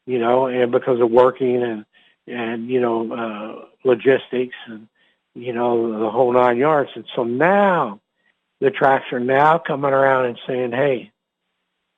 you 0.05 0.17
know, 0.17 0.47
and 0.47 0.71
because 0.71 0.99
of 0.99 1.11
working 1.11 1.61
and 1.61 1.85
and 2.25 2.69
you 2.69 2.81
know 2.81 3.13
uh, 3.13 3.65
logistics 3.83 4.55
and 4.67 4.87
you 5.35 5.53
know 5.53 5.99
the 5.99 6.09
whole 6.09 6.33
nine 6.33 6.57
yards. 6.57 6.89
And 6.95 7.05
so 7.15 7.23
now 7.23 7.99
the 8.59 8.71
tracks 8.71 9.05
are 9.11 9.19
now 9.19 9.57
coming 9.57 9.91
around 9.91 10.25
and 10.25 10.39
saying, 10.47 10.71
hey, 10.71 11.11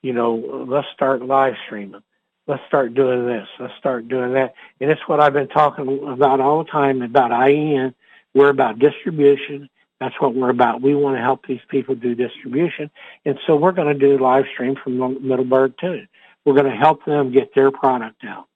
you 0.02 0.12
know, 0.12 0.66
let's 0.68 0.88
start 0.94 1.22
live 1.22 1.54
streaming. 1.66 2.02
Let's 2.46 2.62
start 2.66 2.94
doing 2.94 3.26
this. 3.26 3.46
Let's 3.58 3.76
start 3.78 4.08
doing 4.08 4.32
that. 4.32 4.54
And 4.80 4.90
it's 4.90 5.06
what 5.06 5.20
I've 5.20 5.32
been 5.32 5.48
talking 5.48 6.08
about 6.08 6.40
all 6.40 6.64
the 6.64 6.70
time 6.70 7.02
about 7.02 7.30
IEN. 7.30 7.94
We're 8.34 8.48
about 8.48 8.78
distribution. 8.78 9.68
That's 10.00 10.14
what 10.18 10.34
we're 10.34 10.50
about. 10.50 10.80
We 10.80 10.94
want 10.94 11.16
to 11.16 11.22
help 11.22 11.46
these 11.46 11.60
people 11.68 11.94
do 11.94 12.14
distribution. 12.14 12.90
And 13.24 13.38
so 13.46 13.56
we're 13.56 13.72
going 13.72 13.96
to 13.96 13.98
do 13.98 14.18
live 14.18 14.46
stream 14.52 14.76
from 14.82 15.26
Middleburg 15.26 15.74
too. 15.78 16.06
We're 16.44 16.54
going 16.54 16.70
to 16.70 16.76
help 16.76 17.04
them 17.04 17.32
get 17.32 17.54
their 17.54 17.70
product 17.70 18.24
out. 18.24 18.46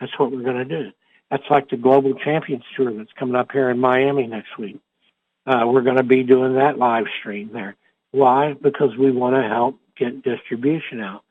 That's 0.00 0.12
what 0.18 0.32
we're 0.32 0.42
going 0.42 0.56
to 0.56 0.64
do. 0.64 0.90
That's 1.30 1.44
like 1.50 1.70
the 1.70 1.76
Global 1.76 2.14
Champions 2.14 2.64
Tour 2.76 2.92
that's 2.92 3.12
coming 3.18 3.36
up 3.36 3.52
here 3.52 3.70
in 3.70 3.78
Miami 3.78 4.26
next 4.26 4.58
week. 4.58 4.80
Uh, 5.48 5.66
we're 5.66 5.80
going 5.80 5.96
to 5.96 6.02
be 6.02 6.24
doing 6.24 6.56
that 6.56 6.76
live 6.76 7.06
stream 7.20 7.48
there. 7.54 7.74
Why? 8.10 8.52
Because 8.52 8.94
we 8.98 9.10
want 9.10 9.34
to 9.34 9.48
help 9.48 9.78
get 9.96 10.22
distribution 10.22 11.00
out. 11.00 11.24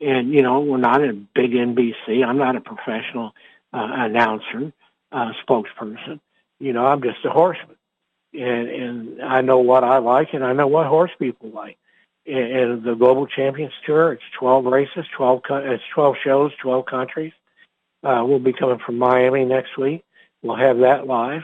And, 0.00 0.32
you 0.32 0.42
know, 0.42 0.60
we're 0.60 0.76
not 0.76 1.02
a 1.02 1.12
big 1.12 1.50
NBC. 1.50 2.24
I'm 2.24 2.38
not 2.38 2.54
a 2.54 2.60
professional 2.60 3.34
uh, 3.72 3.88
announcer, 3.90 4.72
uh, 5.10 5.32
spokesperson. 5.44 6.20
You 6.60 6.72
know, 6.72 6.86
I'm 6.86 7.02
just 7.02 7.24
a 7.24 7.30
horseman. 7.30 7.76
And, 8.32 8.68
and 8.68 9.22
I 9.22 9.40
know 9.40 9.58
what 9.58 9.82
I 9.82 9.98
like 9.98 10.34
and 10.34 10.44
I 10.44 10.52
know 10.52 10.68
what 10.68 10.86
horse 10.86 11.10
people 11.18 11.50
like. 11.50 11.76
And, 12.26 12.84
the 12.84 12.94
Global 12.94 13.26
Champions 13.26 13.72
Tour, 13.84 14.12
it's 14.12 14.22
12 14.38 14.66
races, 14.66 15.04
12, 15.16 15.42
it's 15.50 15.84
12 15.94 16.14
shows, 16.22 16.52
12 16.62 16.86
countries. 16.86 17.32
Uh, 18.04 18.22
we'll 18.24 18.38
be 18.38 18.52
coming 18.52 18.78
from 18.78 18.98
Miami 18.98 19.44
next 19.44 19.76
week. 19.76 20.04
We'll 20.42 20.56
have 20.56 20.78
that 20.78 21.08
live. 21.08 21.42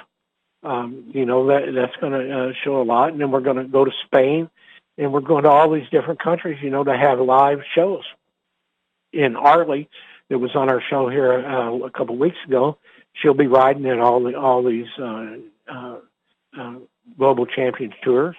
Um, 0.62 1.11
you 1.14 1.24
know, 1.24 1.46
that 1.46 1.72
that's 1.74 1.96
going 2.00 2.12
to 2.12 2.38
uh, 2.38 2.52
show 2.64 2.82
a 2.82 2.84
lot. 2.84 3.12
And 3.12 3.20
then 3.20 3.30
we're 3.30 3.40
going 3.40 3.56
to 3.56 3.64
go 3.64 3.84
to 3.84 3.90
Spain 4.04 4.50
and 4.98 5.12
we're 5.12 5.20
going 5.20 5.44
to 5.44 5.48
all 5.48 5.70
these 5.70 5.88
different 5.90 6.22
countries, 6.22 6.58
you 6.62 6.68
know, 6.68 6.84
to 6.84 6.96
have 6.96 7.18
live 7.18 7.61
shows. 7.74 8.04
In 9.12 9.34
Arlie, 9.36 9.88
that 10.28 10.38
was 10.38 10.54
on 10.54 10.70
our 10.70 10.82
show 10.88 11.08
here 11.08 11.32
uh, 11.32 11.72
a 11.78 11.90
couple 11.90 12.16
weeks 12.16 12.36
ago, 12.46 12.78
she'll 13.14 13.34
be 13.34 13.46
riding 13.46 13.84
in 13.84 14.00
all 14.00 14.22
the 14.22 14.38
all 14.38 14.62
these 14.62 14.86
uh, 14.98 15.36
uh, 15.68 15.98
uh, 16.58 16.74
global 17.18 17.46
champions 17.46 17.94
tours. 18.02 18.36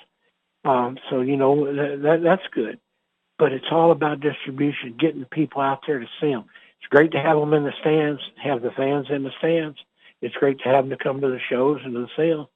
Um, 0.64 0.98
so 1.10 1.22
you 1.22 1.38
know 1.38 1.66
that, 1.66 2.02
that 2.04 2.24
that's 2.24 2.48
good, 2.54 2.80
but 3.38 3.52
it's 3.52 3.66
all 3.72 3.92
about 3.92 4.22
distribution, 4.22 4.96
getting 5.00 5.26
people 5.26 5.62
out 5.62 5.82
there 5.86 6.00
to 6.00 6.08
see 6.20 6.32
them. 6.32 6.46
It's 6.80 6.90
great 6.90 7.12
to 7.12 7.20
have 7.20 7.38
them 7.38 7.54
in 7.54 7.64
the 7.64 7.74
stands, 7.82 8.22
have 8.42 8.62
the 8.62 8.72
fans 8.72 9.08
in 9.10 9.24
the 9.24 9.32
stands. 9.40 9.78
It's 10.22 10.36
great 10.36 10.60
to 10.60 10.70
have 10.70 10.88
them 10.88 10.98
to 10.98 11.04
come 11.04 11.22
to 11.22 11.28
the 11.28 11.40
shows 11.50 11.82
and 11.84 11.94
to 11.94 12.02
the 12.02 12.10
sales 12.16 12.48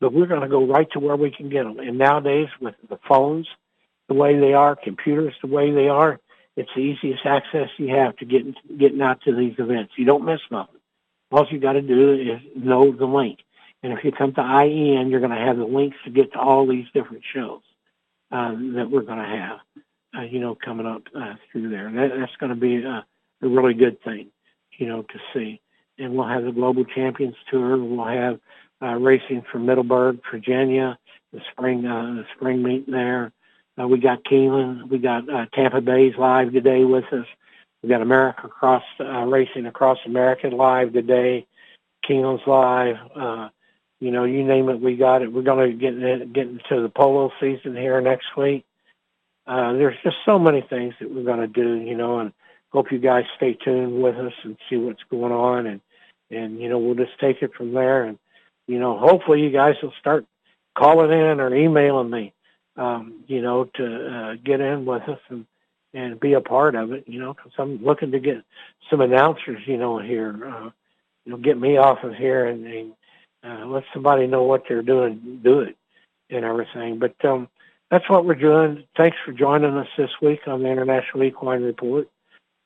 but 0.00 0.12
we're 0.12 0.26
going 0.26 0.42
to 0.42 0.48
go 0.48 0.66
right 0.66 0.90
to 0.92 1.00
where 1.00 1.16
we 1.16 1.30
can 1.30 1.48
get 1.48 1.64
them. 1.64 1.78
And 1.78 1.98
nowadays, 1.98 2.48
with 2.60 2.74
the 2.88 2.98
phones 3.08 3.48
the 4.08 4.14
way 4.14 4.38
they 4.38 4.52
are, 4.52 4.76
computers 4.76 5.34
the 5.42 5.48
way 5.48 5.72
they 5.72 5.88
are, 5.88 6.20
it's 6.56 6.70
the 6.74 6.80
easiest 6.80 7.26
access 7.26 7.68
you 7.76 7.94
have 7.94 8.16
to 8.16 8.24
getting 8.24 8.54
getting 8.78 9.02
out 9.02 9.20
to 9.22 9.34
these 9.34 9.54
events. 9.58 9.92
You 9.96 10.04
don't 10.04 10.24
miss 10.24 10.40
nothing. 10.50 10.80
All 11.30 11.46
you 11.50 11.58
got 11.58 11.72
to 11.72 11.82
do 11.82 12.12
is 12.12 12.40
know 12.56 12.92
the 12.92 13.04
link. 13.04 13.40
And 13.82 13.92
if 13.92 14.04
you 14.04 14.12
come 14.12 14.32
to 14.34 14.40
IEN, 14.40 15.10
you're 15.10 15.20
going 15.20 15.36
to 15.36 15.44
have 15.44 15.58
the 15.58 15.64
links 15.64 15.96
to 16.04 16.10
get 16.10 16.32
to 16.32 16.38
all 16.38 16.66
these 16.66 16.86
different 16.94 17.24
shows 17.34 17.60
uh, 18.32 18.52
that 18.74 18.88
we're 18.90 19.02
going 19.02 19.18
to 19.18 19.24
have, 19.24 19.58
uh, 20.16 20.22
you 20.22 20.40
know, 20.40 20.54
coming 20.54 20.86
up 20.86 21.02
uh, 21.14 21.34
through 21.50 21.68
there. 21.68 21.90
That, 21.90 22.16
that's 22.18 22.36
going 22.36 22.50
to 22.50 22.56
be 22.56 22.76
a, 22.76 23.04
a 23.42 23.48
really 23.48 23.74
good 23.74 24.02
thing, 24.02 24.28
you 24.78 24.86
know, 24.86 25.02
to 25.02 25.18
see. 25.34 25.60
And 25.98 26.14
we'll 26.14 26.28
have 26.28 26.44
the 26.44 26.52
Global 26.52 26.84
Champions 26.84 27.36
Tour. 27.50 27.76
We'll 27.76 28.06
have 28.06 28.40
uh, 28.82 28.94
racing 28.94 29.44
from 29.50 29.66
Middleburg, 29.66 30.20
Virginia, 30.30 30.98
the 31.32 31.40
spring 31.52 31.86
uh, 31.86 32.16
the 32.16 32.24
spring 32.36 32.62
meet 32.62 32.90
there. 32.90 33.32
Uh, 33.80 33.86
we 33.86 33.98
got 33.98 34.24
Keeneland, 34.24 34.88
we 34.88 34.98
got 34.98 35.28
uh, 35.28 35.46
Tampa 35.54 35.80
Bay's 35.80 36.14
live 36.18 36.52
today 36.52 36.84
with 36.84 37.04
us. 37.12 37.26
We 37.82 37.88
got 37.88 38.02
America 38.02 38.48
Cross 38.48 38.84
uh, 39.00 39.24
Racing 39.24 39.66
Across 39.66 39.98
America 40.06 40.48
live 40.48 40.92
today. 40.92 41.46
Keeneland's 42.08 42.46
live. 42.46 42.96
Uh, 43.14 43.48
you 44.00 44.10
know, 44.10 44.24
you 44.24 44.44
name 44.44 44.68
it, 44.68 44.80
we 44.80 44.96
got 44.96 45.22
it. 45.22 45.32
We're 45.32 45.42
going 45.42 45.70
to 45.70 45.76
get 45.76 46.32
get 46.32 46.48
into 46.48 46.82
the 46.82 46.88
polo 46.88 47.30
season 47.40 47.74
here 47.74 48.00
next 48.00 48.36
week. 48.36 48.64
Uh, 49.46 49.72
there's 49.74 49.96
just 50.02 50.16
so 50.24 50.38
many 50.38 50.60
things 50.60 50.94
that 51.00 51.10
we're 51.10 51.22
going 51.22 51.40
to 51.40 51.46
do, 51.46 51.76
you 51.76 51.96
know, 51.96 52.18
and 52.18 52.32
hope 52.70 52.90
you 52.90 52.98
guys 52.98 53.24
stay 53.36 53.54
tuned 53.54 54.02
with 54.02 54.16
us 54.16 54.32
and 54.42 54.56
see 54.68 54.76
what's 54.76 55.02
going 55.10 55.32
on, 55.32 55.66
and 55.66 55.80
and 56.30 56.60
you 56.60 56.68
know 56.68 56.78
we'll 56.78 56.94
just 56.94 57.18
take 57.20 57.42
it 57.42 57.54
from 57.54 57.72
there. 57.72 58.04
And 58.04 58.18
you 58.66 58.78
know, 58.78 58.98
hopefully 58.98 59.42
you 59.42 59.50
guys 59.50 59.76
will 59.82 59.94
start 60.00 60.26
calling 60.76 61.10
in 61.10 61.40
or 61.40 61.54
emailing 61.54 62.10
me, 62.10 62.32
um, 62.76 63.24
you 63.26 63.40
know, 63.40 63.64
to 63.74 64.06
uh, 64.06 64.34
get 64.44 64.60
in 64.60 64.84
with 64.84 65.02
us 65.08 65.20
and 65.28 65.46
and 65.94 66.20
be 66.20 66.34
a 66.34 66.40
part 66.40 66.74
of 66.74 66.92
it, 66.92 67.04
you 67.06 67.18
know, 67.18 67.32
because 67.32 67.52
I'm 67.58 67.82
looking 67.82 68.12
to 68.12 68.20
get 68.20 68.44
some 68.90 69.00
announcers, 69.00 69.62
you 69.66 69.78
know, 69.78 69.98
here, 69.98 70.46
uh, 70.46 70.70
you 71.24 71.32
know, 71.32 71.38
get 71.38 71.58
me 71.58 71.78
off 71.78 72.04
of 72.04 72.14
here 72.14 72.46
and, 72.46 72.66
and 72.66 72.92
uh, 73.42 73.66
let 73.66 73.84
somebody 73.94 74.26
know 74.26 74.42
what 74.42 74.64
they're 74.68 74.82
doing, 74.82 75.40
do 75.42 75.60
it, 75.60 75.76
and 76.28 76.44
everything. 76.44 76.98
But 76.98 77.14
um, 77.24 77.48
that's 77.90 78.08
what 78.10 78.26
we're 78.26 78.34
doing. 78.34 78.84
Thanks 78.94 79.16
for 79.24 79.32
joining 79.32 79.74
us 79.74 79.88
this 79.96 80.10
week 80.20 80.40
on 80.46 80.62
the 80.62 80.68
International 80.68 81.24
Equine 81.24 81.62
Report. 81.62 82.08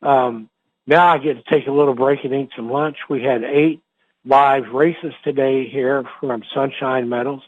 Um, 0.03 0.51
now 0.91 1.07
I 1.07 1.19
get 1.19 1.35
to 1.35 1.51
take 1.51 1.69
a 1.69 1.73
little 1.73 1.95
break 1.95 2.25
and 2.25 2.35
eat 2.35 2.51
some 2.57 2.69
lunch. 2.69 2.97
We 3.09 3.23
had 3.23 3.45
eight 3.45 3.81
live 4.25 4.65
races 4.75 5.15
today 5.23 5.69
here 5.69 6.05
from 6.19 6.43
Sunshine 6.53 7.09
Meadows. 7.09 7.43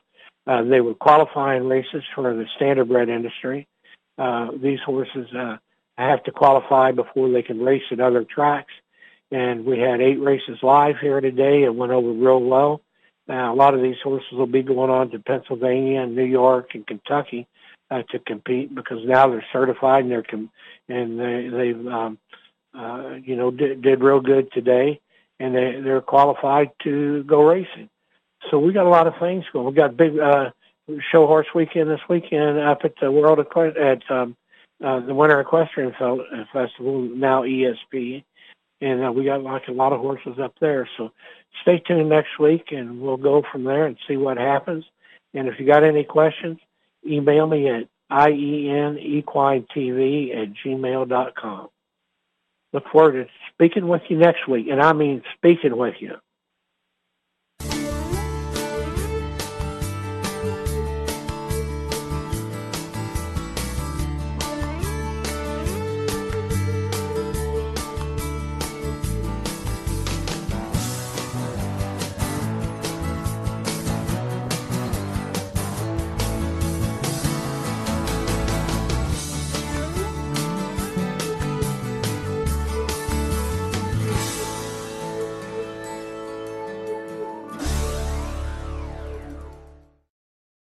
Uh, 0.47 0.63
they 0.63 0.81
were 0.81 0.95
qualifying 0.95 1.67
races 1.67 2.05
for 2.15 2.33
the 2.35 2.47
standardbred 2.59 3.09
industry. 3.09 3.67
Uh, 4.17 4.53
these 4.63 4.79
horses 4.87 5.27
uh, 5.37 5.57
have 5.99 6.23
to 6.23 6.31
qualify 6.31 6.93
before 6.93 7.31
they 7.31 7.43
can 7.43 7.61
race 7.61 7.83
at 7.91 7.99
other 7.99 8.25
tracks. 8.25 8.73
And 9.33 9.65
we 9.65 9.81
had 9.81 10.01
eight 10.01 10.21
races 10.21 10.59
live 10.63 10.97
here 11.01 11.21
today. 11.21 11.65
It 11.65 11.75
went 11.75 11.91
over 11.91 12.13
real 12.13 12.41
well. 12.41 12.81
Uh, 13.29 13.51
a 13.51 13.55
lot 13.55 13.75
of 13.75 13.83
these 13.83 14.01
horses 14.05 14.31
will 14.33 14.47
be 14.47 14.63
going 14.63 14.91
on 14.91 15.11
to 15.11 15.19
Pennsylvania 15.19 16.03
and 16.03 16.15
New 16.15 16.25
York 16.25 16.71
and 16.75 16.87
Kentucky 16.87 17.49
uh, 17.91 18.03
to 18.11 18.21
compete 18.21 18.73
because 18.73 18.99
now 19.05 19.29
they're 19.29 19.45
certified 19.53 20.05
and 20.05 20.13
they're 20.13 20.23
com- 20.23 20.51
and 20.89 21.19
they, 21.19 21.49
they've 21.49 21.87
um, 21.89 22.19
uh, 22.75 23.17
you 23.23 23.37
know 23.37 23.51
did, 23.51 23.83
did 23.83 24.01
real 24.01 24.21
good 24.21 24.51
today 24.53 25.01
and 25.43 25.55
they 25.55 25.81
they're 25.83 26.01
qualified 26.01 26.71
to 26.85 27.25
go 27.25 27.43
racing. 27.43 27.91
So 28.51 28.59
we 28.59 28.73
got 28.73 28.87
a 28.87 28.91
lot 28.91 29.07
of 29.07 29.15
things 29.19 29.45
going. 29.53 29.67
We 29.67 29.73
got 29.73 29.97
big 29.97 30.19
uh, 30.19 30.51
show 31.11 31.27
horse 31.27 31.49
weekend 31.55 31.91
this 31.91 32.01
weekend 32.09 32.59
up 32.59 32.81
at 32.85 32.95
the 33.01 33.11
World 33.11 33.39
Equ- 33.39 33.79
at 33.79 34.11
um, 34.11 34.37
uh, 34.83 35.01
the 35.01 35.15
Winter 35.15 35.41
Equestrian 35.41 35.93
Festival 36.53 37.03
now 37.03 37.43
ESP, 37.43 38.25
and 38.81 39.05
uh, 39.05 39.13
we 39.13 39.25
got 39.25 39.43
like 39.43 39.69
a 39.69 39.73
lot 39.73 39.93
of 39.93 40.01
horses 40.01 40.39
up 40.41 40.55
there. 40.61 40.89
So 40.97 41.13
stay 41.63 41.81
tuned 41.81 42.09
next 42.09 42.39
week, 42.39 42.71
and 42.71 43.01
we'll 43.01 43.17
go 43.17 43.43
from 43.51 43.65
there 43.65 43.87
and 43.87 43.97
see 44.07 44.17
what 44.17 44.39
happens. 44.39 44.85
And 45.35 45.49
if 45.49 45.59
you 45.59 45.67
got 45.67 45.83
any 45.83 46.05
questions, 46.05 46.59
email 47.09 47.47
me 47.47 47.69
at 47.69 47.89
ienequinetv 48.11 50.37
at 50.37 50.49
gmail 50.65 51.09
dot 51.09 51.35
com. 51.35 51.69
Look 52.73 52.85
forward 52.91 53.13
to 53.13 53.27
speaking 53.53 53.89
with 53.89 54.03
you 54.09 54.19
next 54.19 54.49
week, 54.49 54.69
and 54.71 54.81
I 54.81 54.93
mean 54.93 55.23
speaking 55.37 55.77
with 55.77 55.95
you. 56.01 56.17